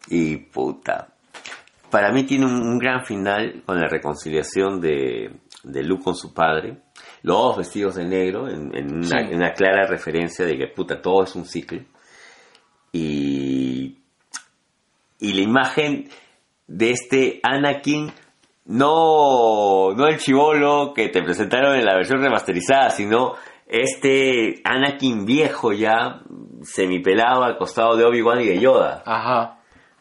[0.09, 1.07] Y puta.
[1.89, 5.31] Para mí tiene un, un gran final con la reconciliación de,
[5.63, 6.77] de Luke con su padre.
[7.23, 9.15] Los dos vestidos de negro, en, en una, Sí.
[9.17, 11.79] en una clara referencia de que puta, todo es un ciclo.
[12.91, 13.97] Y,
[15.19, 16.09] y la imagen
[16.67, 18.11] de este Anakin,
[18.65, 23.33] no, no el chivolo que te presentaron en la versión remasterizada, sino
[23.67, 26.21] este Anakin viejo ya,
[26.63, 29.03] semipelado al costado de Obi-Wan y de Yoda.
[29.05, 29.57] Ajá.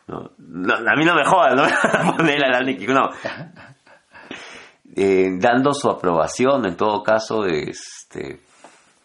[0.08, 3.08] No, no, a mí no me jodas, no me van a poner al Anakin, no.
[4.96, 8.40] Eh, dando su aprobación, en todo caso, este,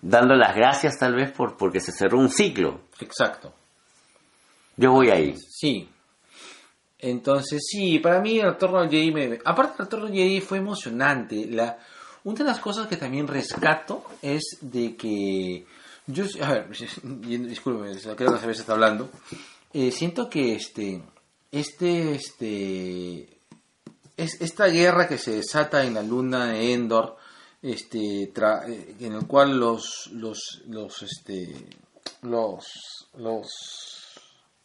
[0.02, 2.82] dando las gracias tal vez por porque se cerró un ciclo.
[3.00, 3.54] Exacto.
[4.78, 5.36] Yo voy ahí.
[5.38, 5.88] Sí.
[7.00, 9.40] Entonces, sí, para mí el retorno al Jedi, me...
[9.46, 11.46] aparte el retorno al Jedi fue emocionante.
[11.46, 11.78] La...
[12.24, 15.66] Una de las cosas que también rescato es de que
[16.08, 16.70] yo, a ver,
[17.04, 19.10] discúlpeme, creo que la cerveza está hablando.
[19.74, 21.02] Eh, siento que este,
[21.52, 23.35] este, este,
[24.18, 27.18] es, esta guerra que se desata en la luna de Endor,
[27.62, 31.54] este, tra- eh, en el cual los, los, los, este,
[32.22, 32.66] los,
[33.18, 33.48] los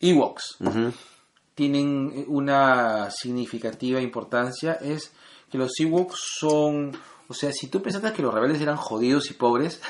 [0.01, 0.57] Ewoks
[1.55, 5.13] tienen una significativa importancia es
[5.51, 6.93] que los Ewoks son,
[7.29, 9.81] o sea, si tú pensaste que los rebeldes eran jodidos y pobres,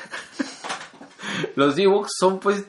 [1.55, 2.65] los Ewoks son pues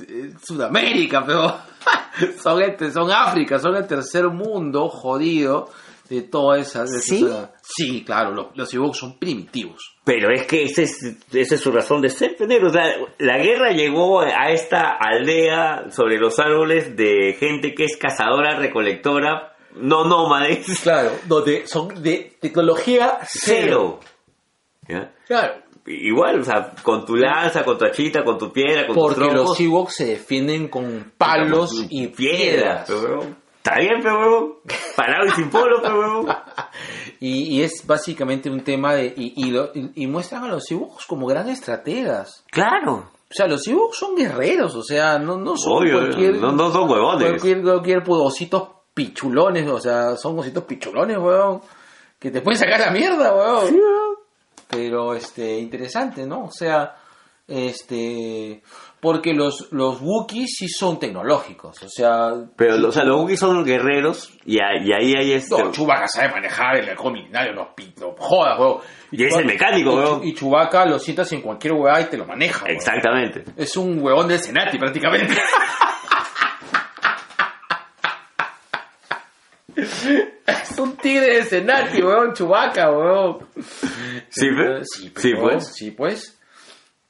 [0.00, 1.56] eh, Sudamérica, pero
[2.42, 5.70] son, son África, son el tercer mundo jodido
[6.08, 6.82] de toda esa...
[6.84, 7.24] de ¿Sí?
[7.24, 9.96] esa- sí, claro, los, los Ewoks son primitivos.
[10.04, 12.66] Pero es que ese es, esa es su razón de ser, pendejo.
[12.66, 12.84] O sea,
[13.18, 19.54] la guerra llegó a esta aldea sobre los árboles de gente que es cazadora, recolectora,
[19.74, 20.66] no nómades.
[20.82, 24.00] Claro, donde son de tecnología Cero.
[24.88, 25.12] ¿Ya?
[25.26, 25.54] Claro,
[25.88, 29.24] Igual, o sea, con tu lanza, con tu hachita, con tu piedra, con porque tus
[29.28, 29.48] troncos.
[29.50, 32.86] los Ewoks se defienden con palos y piedras.
[32.88, 33.20] pero.
[33.66, 34.52] Está bien, pero huevón.
[34.96, 36.26] Parado y sin polo, pero huevón.
[37.18, 39.06] Y, y es básicamente un tema de...
[39.16, 42.44] Y, y, lo- y- muestran a los Ewoks como grandes estrategas.
[42.50, 43.10] Claro.
[43.30, 46.34] O sea, los Ewoks son guerreros, o sea, no, no son Obvio, cualquier...
[46.36, 47.26] no, no son huevones.
[47.28, 51.62] Cualquier, cualquier ositos pichulones, o sea, son ositos pichulones, weón.
[52.18, 53.76] Que te pueden sacar la mierda, weón.
[54.68, 56.44] Pero, este, interesante, ¿no?
[56.44, 56.96] O sea,
[57.48, 58.62] este...
[58.98, 62.32] Porque los, los Wookiees sí son tecnológicos, o sea...
[62.56, 65.54] Pero, o sea, los Wookiees son guerreros y, a- y ahí hay este...
[65.62, 67.74] No, Chewbacca sabe manejar el halcón milenario, no
[68.18, 68.78] jodas, weón.
[69.12, 70.26] Y es el mecánico, y, weón.
[70.26, 72.74] Y Chewbacca lo sientas en cualquier weá y te lo maneja, weón.
[72.76, 73.44] Exactamente.
[73.56, 75.34] Es un huevón del Senati prácticamente.
[79.76, 83.46] es un tigre del Senati, weón, Chewbacca, weón.
[84.30, 84.88] Sí, pues.
[85.16, 85.74] Sí, weón, pues.
[85.74, 86.35] Sí, pues.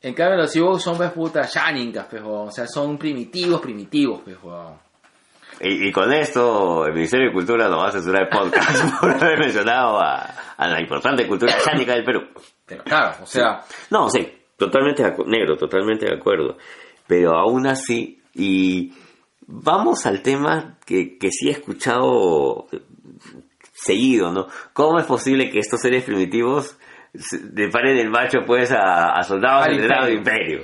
[0.02, 2.22] En cambio los Ewoks son, pues, puta, Shaningas, pues.
[2.24, 4.36] O sea, son primitivos, primitivos, pues.
[5.60, 9.10] Y, y con esto, el Ministerio de Cultura nos va a censurar el podcast por
[9.12, 12.28] haber mencionado a, a la importante cultura sánica del Perú.
[12.66, 13.62] Pero claro, o sea...
[13.90, 14.28] No, sí,
[14.58, 16.58] totalmente de acu- negro, totalmente de acuerdo.
[17.06, 18.92] Pero aún así, y
[19.46, 22.66] vamos al tema que, que sí he escuchado
[23.72, 24.48] seguido, ¿no?
[24.72, 26.76] ¿Cómo es posible que estos seres primitivos
[27.18, 30.14] se- le paren el macho pues a, a soldados del del imperio.
[30.18, 30.60] imperio?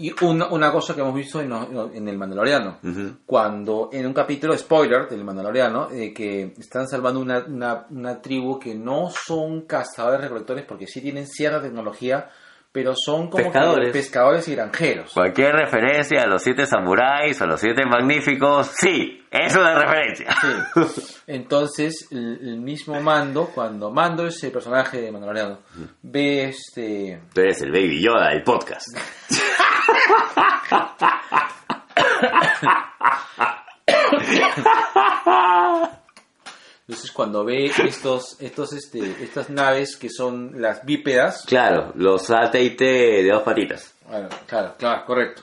[0.00, 2.78] Y una, una cosa que hemos visto en, en El Mandaloriano,
[3.26, 8.60] cuando en un capítulo, spoiler del Mandaloriano, eh, que están salvando una, una, una tribu
[8.60, 12.28] que no son cazadores recolectores porque sí tienen cierta tecnología,
[12.72, 13.92] pero son como Pescadores.
[13.92, 15.12] pescadores y granjeros.
[15.12, 20.34] Cualquier referencia a los siete samuráis o los siete magníficos, sí, es una referencia.
[20.40, 21.18] Sí.
[21.26, 25.60] Entonces, el, mismo Mando, cuando Mando es el personaje de Mandaloriano,
[26.02, 27.20] ve este...
[27.32, 28.88] Tú eres el Baby Yoda del podcast.
[36.88, 42.82] Entonces, cuando ve estos, estos, este, estas naves que son las bípedas, Claro, los AT&T
[42.82, 43.94] de dos patitas.
[44.08, 45.42] Bueno, claro, claro, correcto.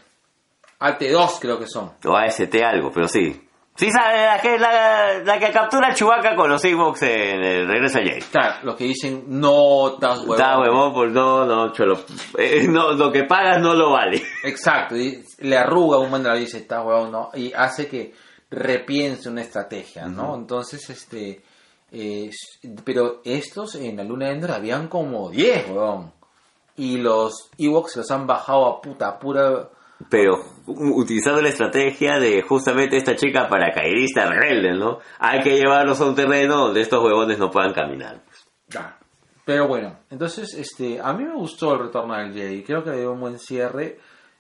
[0.80, 1.92] AT2 creo que son.
[2.04, 3.42] O AST algo, pero sí.
[3.76, 7.68] Sí, sabe, la que, la, la que captura a Chewbacca con los Ewoks en el
[7.68, 8.22] regreso al Jedi.
[8.22, 10.38] Claro, los que dicen, no, estás huevón.
[10.38, 12.00] Da huevón, pues no, no, cholo.
[12.40, 14.24] Eh, no, lo que pagas no lo vale.
[14.44, 18.14] Exacto, y le arruga un mandala y dice, está huevón, no, y hace que
[18.50, 20.36] repiense una estrategia, ¿no?
[20.36, 21.42] Entonces, este,
[21.92, 22.30] eh,
[22.84, 26.12] pero estos en la luna de Endor habían como 10, huevón.
[26.78, 29.70] Y los Ewoks los han bajado a puta pura...
[30.10, 30.34] Pero
[30.68, 35.00] utilizando la estrategia de justamente esta chica paracaidista rebelde, ¿no?
[35.20, 38.22] Hay que llevarlos a un terreno donde estos huevones no puedan caminar.
[38.78, 38.98] Ah,
[39.46, 42.64] Pero bueno, entonces, este, a mí me gustó el retorno del Jedi.
[42.64, 43.98] Creo que le dio un buen cierre.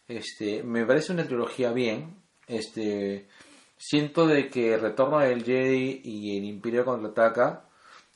[0.09, 2.17] Este, me parece una trilogía bien.
[2.47, 3.29] Este,
[3.77, 7.63] siento de que el retorno del Jedi y el Imperio contraataca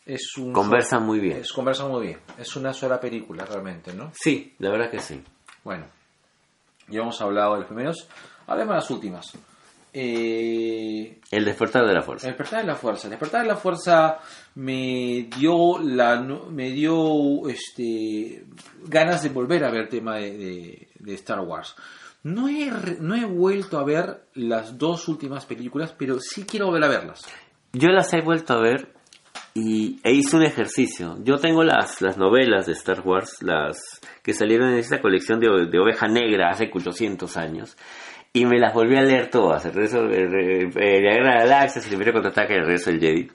[0.06, 1.38] es un Conversan muy bien.
[1.38, 2.20] Es, conversan muy bien.
[2.38, 4.12] Es una sola película realmente, ¿no?
[4.14, 5.22] Sí, la verdad que sí.
[5.64, 5.86] Bueno,
[6.88, 8.08] ya hemos hablado de los primeros.
[8.48, 9.32] Hablemos de las últimas.
[9.94, 12.28] Eh, El despertar de la el fuerza.
[12.28, 13.08] despertar de la fuerza.
[13.08, 14.20] El despertar de la fuerza
[14.56, 18.46] me dio la me dio este
[18.86, 21.76] ganas de volver a ver tema de, de- de Star Wars.
[22.24, 22.70] No he,
[23.00, 27.22] no he vuelto a ver las dos últimas películas, pero sí quiero volver a verlas.
[27.74, 28.94] Yo las he vuelto a ver
[29.54, 31.18] y e hice un ejercicio.
[31.24, 35.48] Yo tengo las, las novelas de Star Wars, las que salieron en esta colección de,
[35.70, 37.78] de Oveja Negra hace 800 años,
[38.32, 39.66] y me las volví a leer todas.
[39.66, 43.32] El regreso, la de las Galaxias, el Imperio Contraataca y el regreso del Jedi.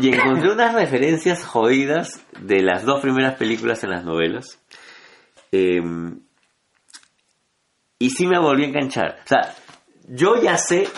[0.00, 4.60] Y encontré unas referencias jodidas de las dos primeras películas en las novelas.
[5.52, 6.20] Em,
[7.98, 9.18] y sí me volví a enganchar.
[9.24, 9.54] O sea,
[10.08, 10.88] yo ya sé,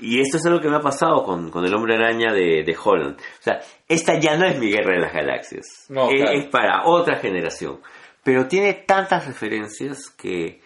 [0.00, 2.76] y esto es algo que me ha pasado con, con el hombre araña de, de
[2.82, 3.16] Holland.
[3.18, 5.86] O sea, esta ya no es mi guerra de las galaxias.
[5.88, 6.38] No, es, claro.
[6.38, 7.80] es para otra generación.
[8.22, 10.60] Pero tiene tantas referencias que,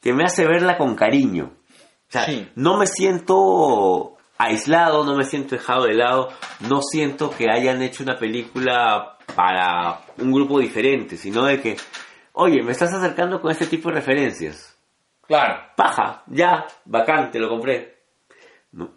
[0.00, 1.52] que me hace verla con cariño.
[2.08, 2.48] O sea, Sí.
[2.54, 6.28] no me siento aislado, no me siento dejado de lado,
[6.68, 11.76] no siento que hayan hecho una película para un grupo diferente, sino de que,
[12.38, 14.76] oye, me estás acercando con este tipo de referencias.
[15.26, 15.60] Claro.
[15.76, 17.98] Paja, ya, bacán, te lo compré.
[18.72, 18.94] ¿No?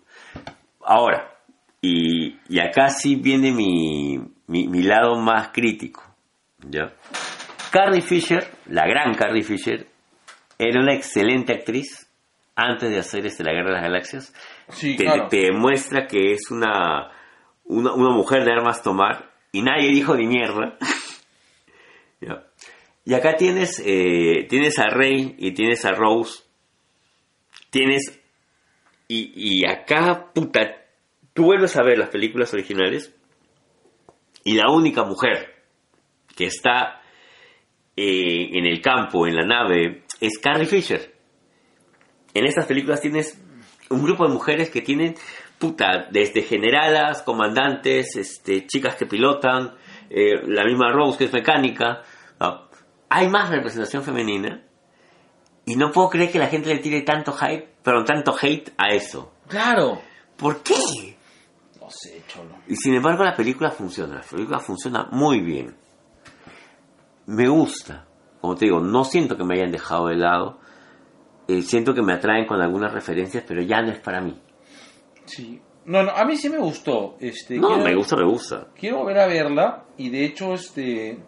[0.85, 1.37] Ahora,
[1.81, 6.03] y, y acá sí viene mi, mi, mi lado más crítico.
[6.59, 6.93] ¿ya?
[7.71, 9.87] Carrie Fisher, la gran Carrie Fisher,
[10.59, 12.07] era una excelente actriz
[12.55, 14.33] antes de hacer este La Guerra de las Galaxias.
[14.69, 15.27] Sí, te, claro.
[15.29, 17.11] te demuestra que es una,
[17.63, 20.77] una, una mujer de armas tomar y nadie dijo ni mierda.
[22.23, 22.43] Ya.
[23.05, 26.43] Y acá tienes, eh, tienes a Rey y tienes a Rose.
[27.69, 28.19] Tienes.
[29.07, 30.85] Y, y acá, puta,
[31.33, 33.13] tú vuelves a ver las películas originales
[34.43, 35.55] y la única mujer
[36.35, 37.01] que está
[37.95, 41.13] eh, en el campo, en la nave, es Carrie Fisher.
[42.33, 43.39] En estas películas tienes
[43.89, 45.15] un grupo de mujeres que tienen,
[45.59, 49.75] puta, desde generalas, comandantes, este, chicas que pilotan,
[50.09, 52.01] eh, la misma Rose que es mecánica.
[53.13, 54.63] Hay más representación femenina
[55.65, 58.93] y no puedo creer que la gente le tire tanto hype, pero tanto hate a
[58.93, 59.33] eso.
[59.49, 60.01] Claro.
[60.37, 61.17] ¿Por qué?
[61.81, 62.55] No sé, cholo.
[62.67, 65.75] Y sin embargo la película funciona, la película funciona muy bien.
[67.27, 68.05] Me gusta,
[68.39, 70.59] como te digo, no siento que me hayan dejado de lado,
[71.47, 74.39] eh, siento que me atraen con algunas referencias, pero ya no es para mí.
[75.25, 75.61] Sí.
[75.85, 77.17] No, no, a mí sí me gustó.
[77.19, 78.67] Este, No, quiero- me gusta, me gusta.
[78.79, 81.19] Quiero volver a verla y de hecho este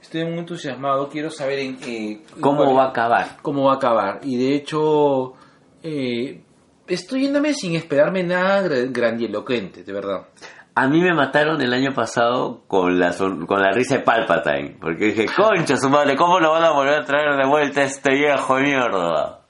[0.00, 1.08] estoy muy entusiasmado.
[1.08, 3.36] Quiero saber en eh, ¿Cómo cuál- va a acabar?
[3.42, 4.20] cómo va a acabar.
[4.22, 5.34] Y de hecho
[5.82, 6.42] eh,
[6.86, 10.26] estoy yéndome sin esperarme nada gra- grandilocuente, de verdad.
[10.74, 13.12] A mí me mataron el año pasado con la,
[13.46, 17.00] con la risa de Palpatine, porque dije, concha su madre, ¿cómo lo van a volver
[17.00, 19.40] a traer de vuelta a este viejo de mierda?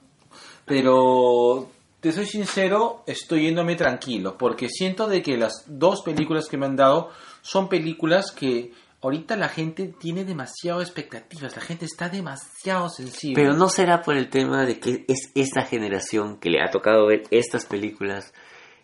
[0.65, 1.67] Pero
[1.99, 6.65] te soy sincero, estoy yéndome tranquilo, porque siento de que las dos películas que me
[6.65, 7.09] han dado
[7.41, 8.71] son películas que
[9.01, 13.35] ahorita la gente tiene demasiado expectativas, la gente está demasiado sensible.
[13.35, 17.07] Pero no será por el tema de que es esta generación que le ha tocado
[17.07, 18.33] ver estas películas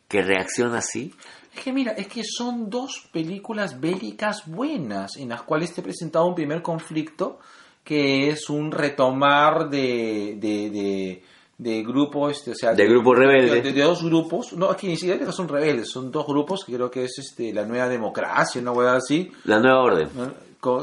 [0.08, 1.14] que reacciona así.
[1.56, 5.84] Es que mira, es que son dos películas bélicas buenas en las cuales te he
[5.84, 7.40] presentado un primer conflicto
[7.84, 11.24] que es un retomar de, de, de,
[11.58, 13.62] de grupo, este, o sea, De grupo rebelde.
[13.62, 16.26] De, de dos grupos, no, es que ni siquiera que no son rebeldes, son dos
[16.28, 19.32] grupos que creo que es este la nueva democracia, una hueá así.
[19.46, 20.10] La nueva orden.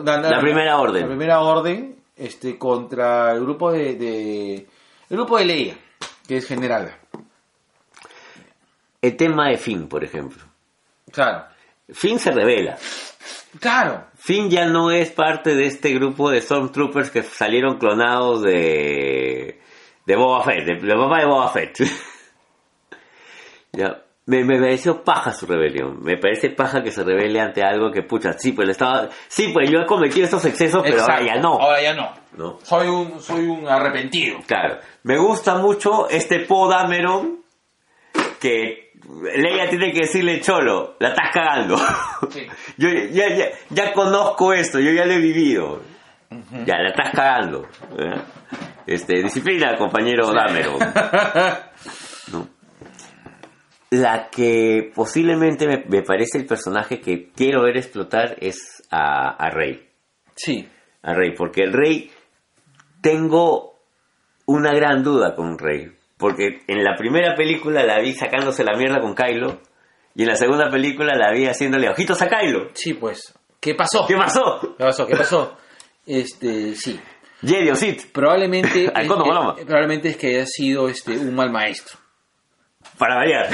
[0.05, 1.03] La primera orden.
[1.03, 4.55] La primera orden este, contra el grupo de, de
[5.11, 5.79] el grupo de Leia,
[6.27, 6.97] que es general.
[9.01, 10.43] El tema de Finn, por ejemplo.
[11.13, 11.45] Claro.
[11.91, 12.79] Finn se revela.
[13.61, 14.07] Claro.
[14.17, 19.61] Finn ya no es parte de este grupo de Stormtroopers que salieron clonados de,
[20.07, 21.79] de Boba Fett, de la mamá de Boba Fett.
[23.77, 24.03] Ya.
[24.27, 26.01] Me, me pareció paja su rebelión.
[26.03, 29.69] Me parece paja que se rebele ante algo que, pucha, sí, pues estaba, sí, pues
[29.69, 31.61] yo he cometido estos excesos, pero ahora ya no.
[31.61, 32.13] Ahora ya no.
[32.37, 32.59] ¿no?
[32.63, 34.39] Soy un, soy un arrepentido.
[34.47, 34.79] Claro.
[35.03, 37.41] Me gusta mucho este Poe Dameron
[38.41, 38.93] que
[39.37, 41.77] Leia tiene que decirle, Cholo, la estás cagando.
[42.31, 42.47] Sí.
[42.79, 45.83] yo ya, ya, ya conozco esto, yo ya lo he vivido.
[46.65, 47.67] Ya, la estás cagando.
[48.87, 50.79] Este, disciplina, compañero Dameron.
[52.33, 52.49] ¿no?
[53.91, 59.51] La que posiblemente me, me parece el personaje que quiero ver explotar es a, a
[59.51, 59.89] Rey.
[60.35, 60.69] Sí.
[61.03, 62.11] A Rey, porque el Rey
[63.01, 63.75] tengo
[64.47, 65.93] una gran duda con Rey.
[66.17, 69.61] Porque en la primera película la vi sacándose la mierda con Kylo.
[70.15, 72.71] Y en la segunda película la vi haciéndole ojitos a Kylo.
[72.75, 73.35] Sí, pues.
[73.61, 74.07] ¿Qué pasó?
[74.07, 74.75] ¿Qué pasó?
[74.77, 75.07] ¿Qué pasó?
[75.07, 75.57] ¿Qué pasó?
[76.07, 77.01] Este, sí.
[77.47, 78.13] Jedi o Sith.
[78.13, 79.13] Probablemente, Al es
[79.59, 81.99] que, probablemente es que haya sido este, un mal maestro.
[82.99, 83.49] Para variar.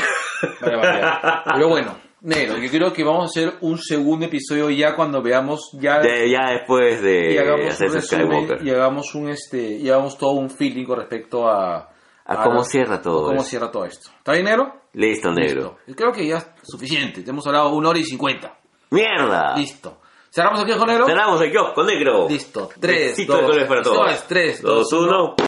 [0.60, 1.42] Para variar.
[1.54, 5.70] Pero bueno, negro, yo creo que vamos a hacer un segundo episodio ya cuando veamos
[5.74, 10.18] ya De- ya después de y hagamos un resumen y hagamos un este y hagamos
[10.18, 11.88] todo un feeling con respecto a
[12.26, 13.48] A cómo la- cierra todo cómo eso.
[13.50, 14.10] cierra todo esto.
[14.18, 14.74] ¿Está bien, negro?
[14.92, 15.78] Listo, negro.
[15.86, 16.02] Listo.
[16.02, 17.22] Creo que ya es suficiente.
[17.22, 18.58] Te hemos hablado una hora y cincuenta.
[18.90, 19.56] ¡Mierda!
[19.56, 19.99] Listo.
[20.32, 21.06] Cerramos el kiosco negro.
[21.06, 22.28] Cerramos el kiosco negro.
[22.28, 22.68] Listo.
[22.78, 25.34] 3, 2, 3, 2, 1.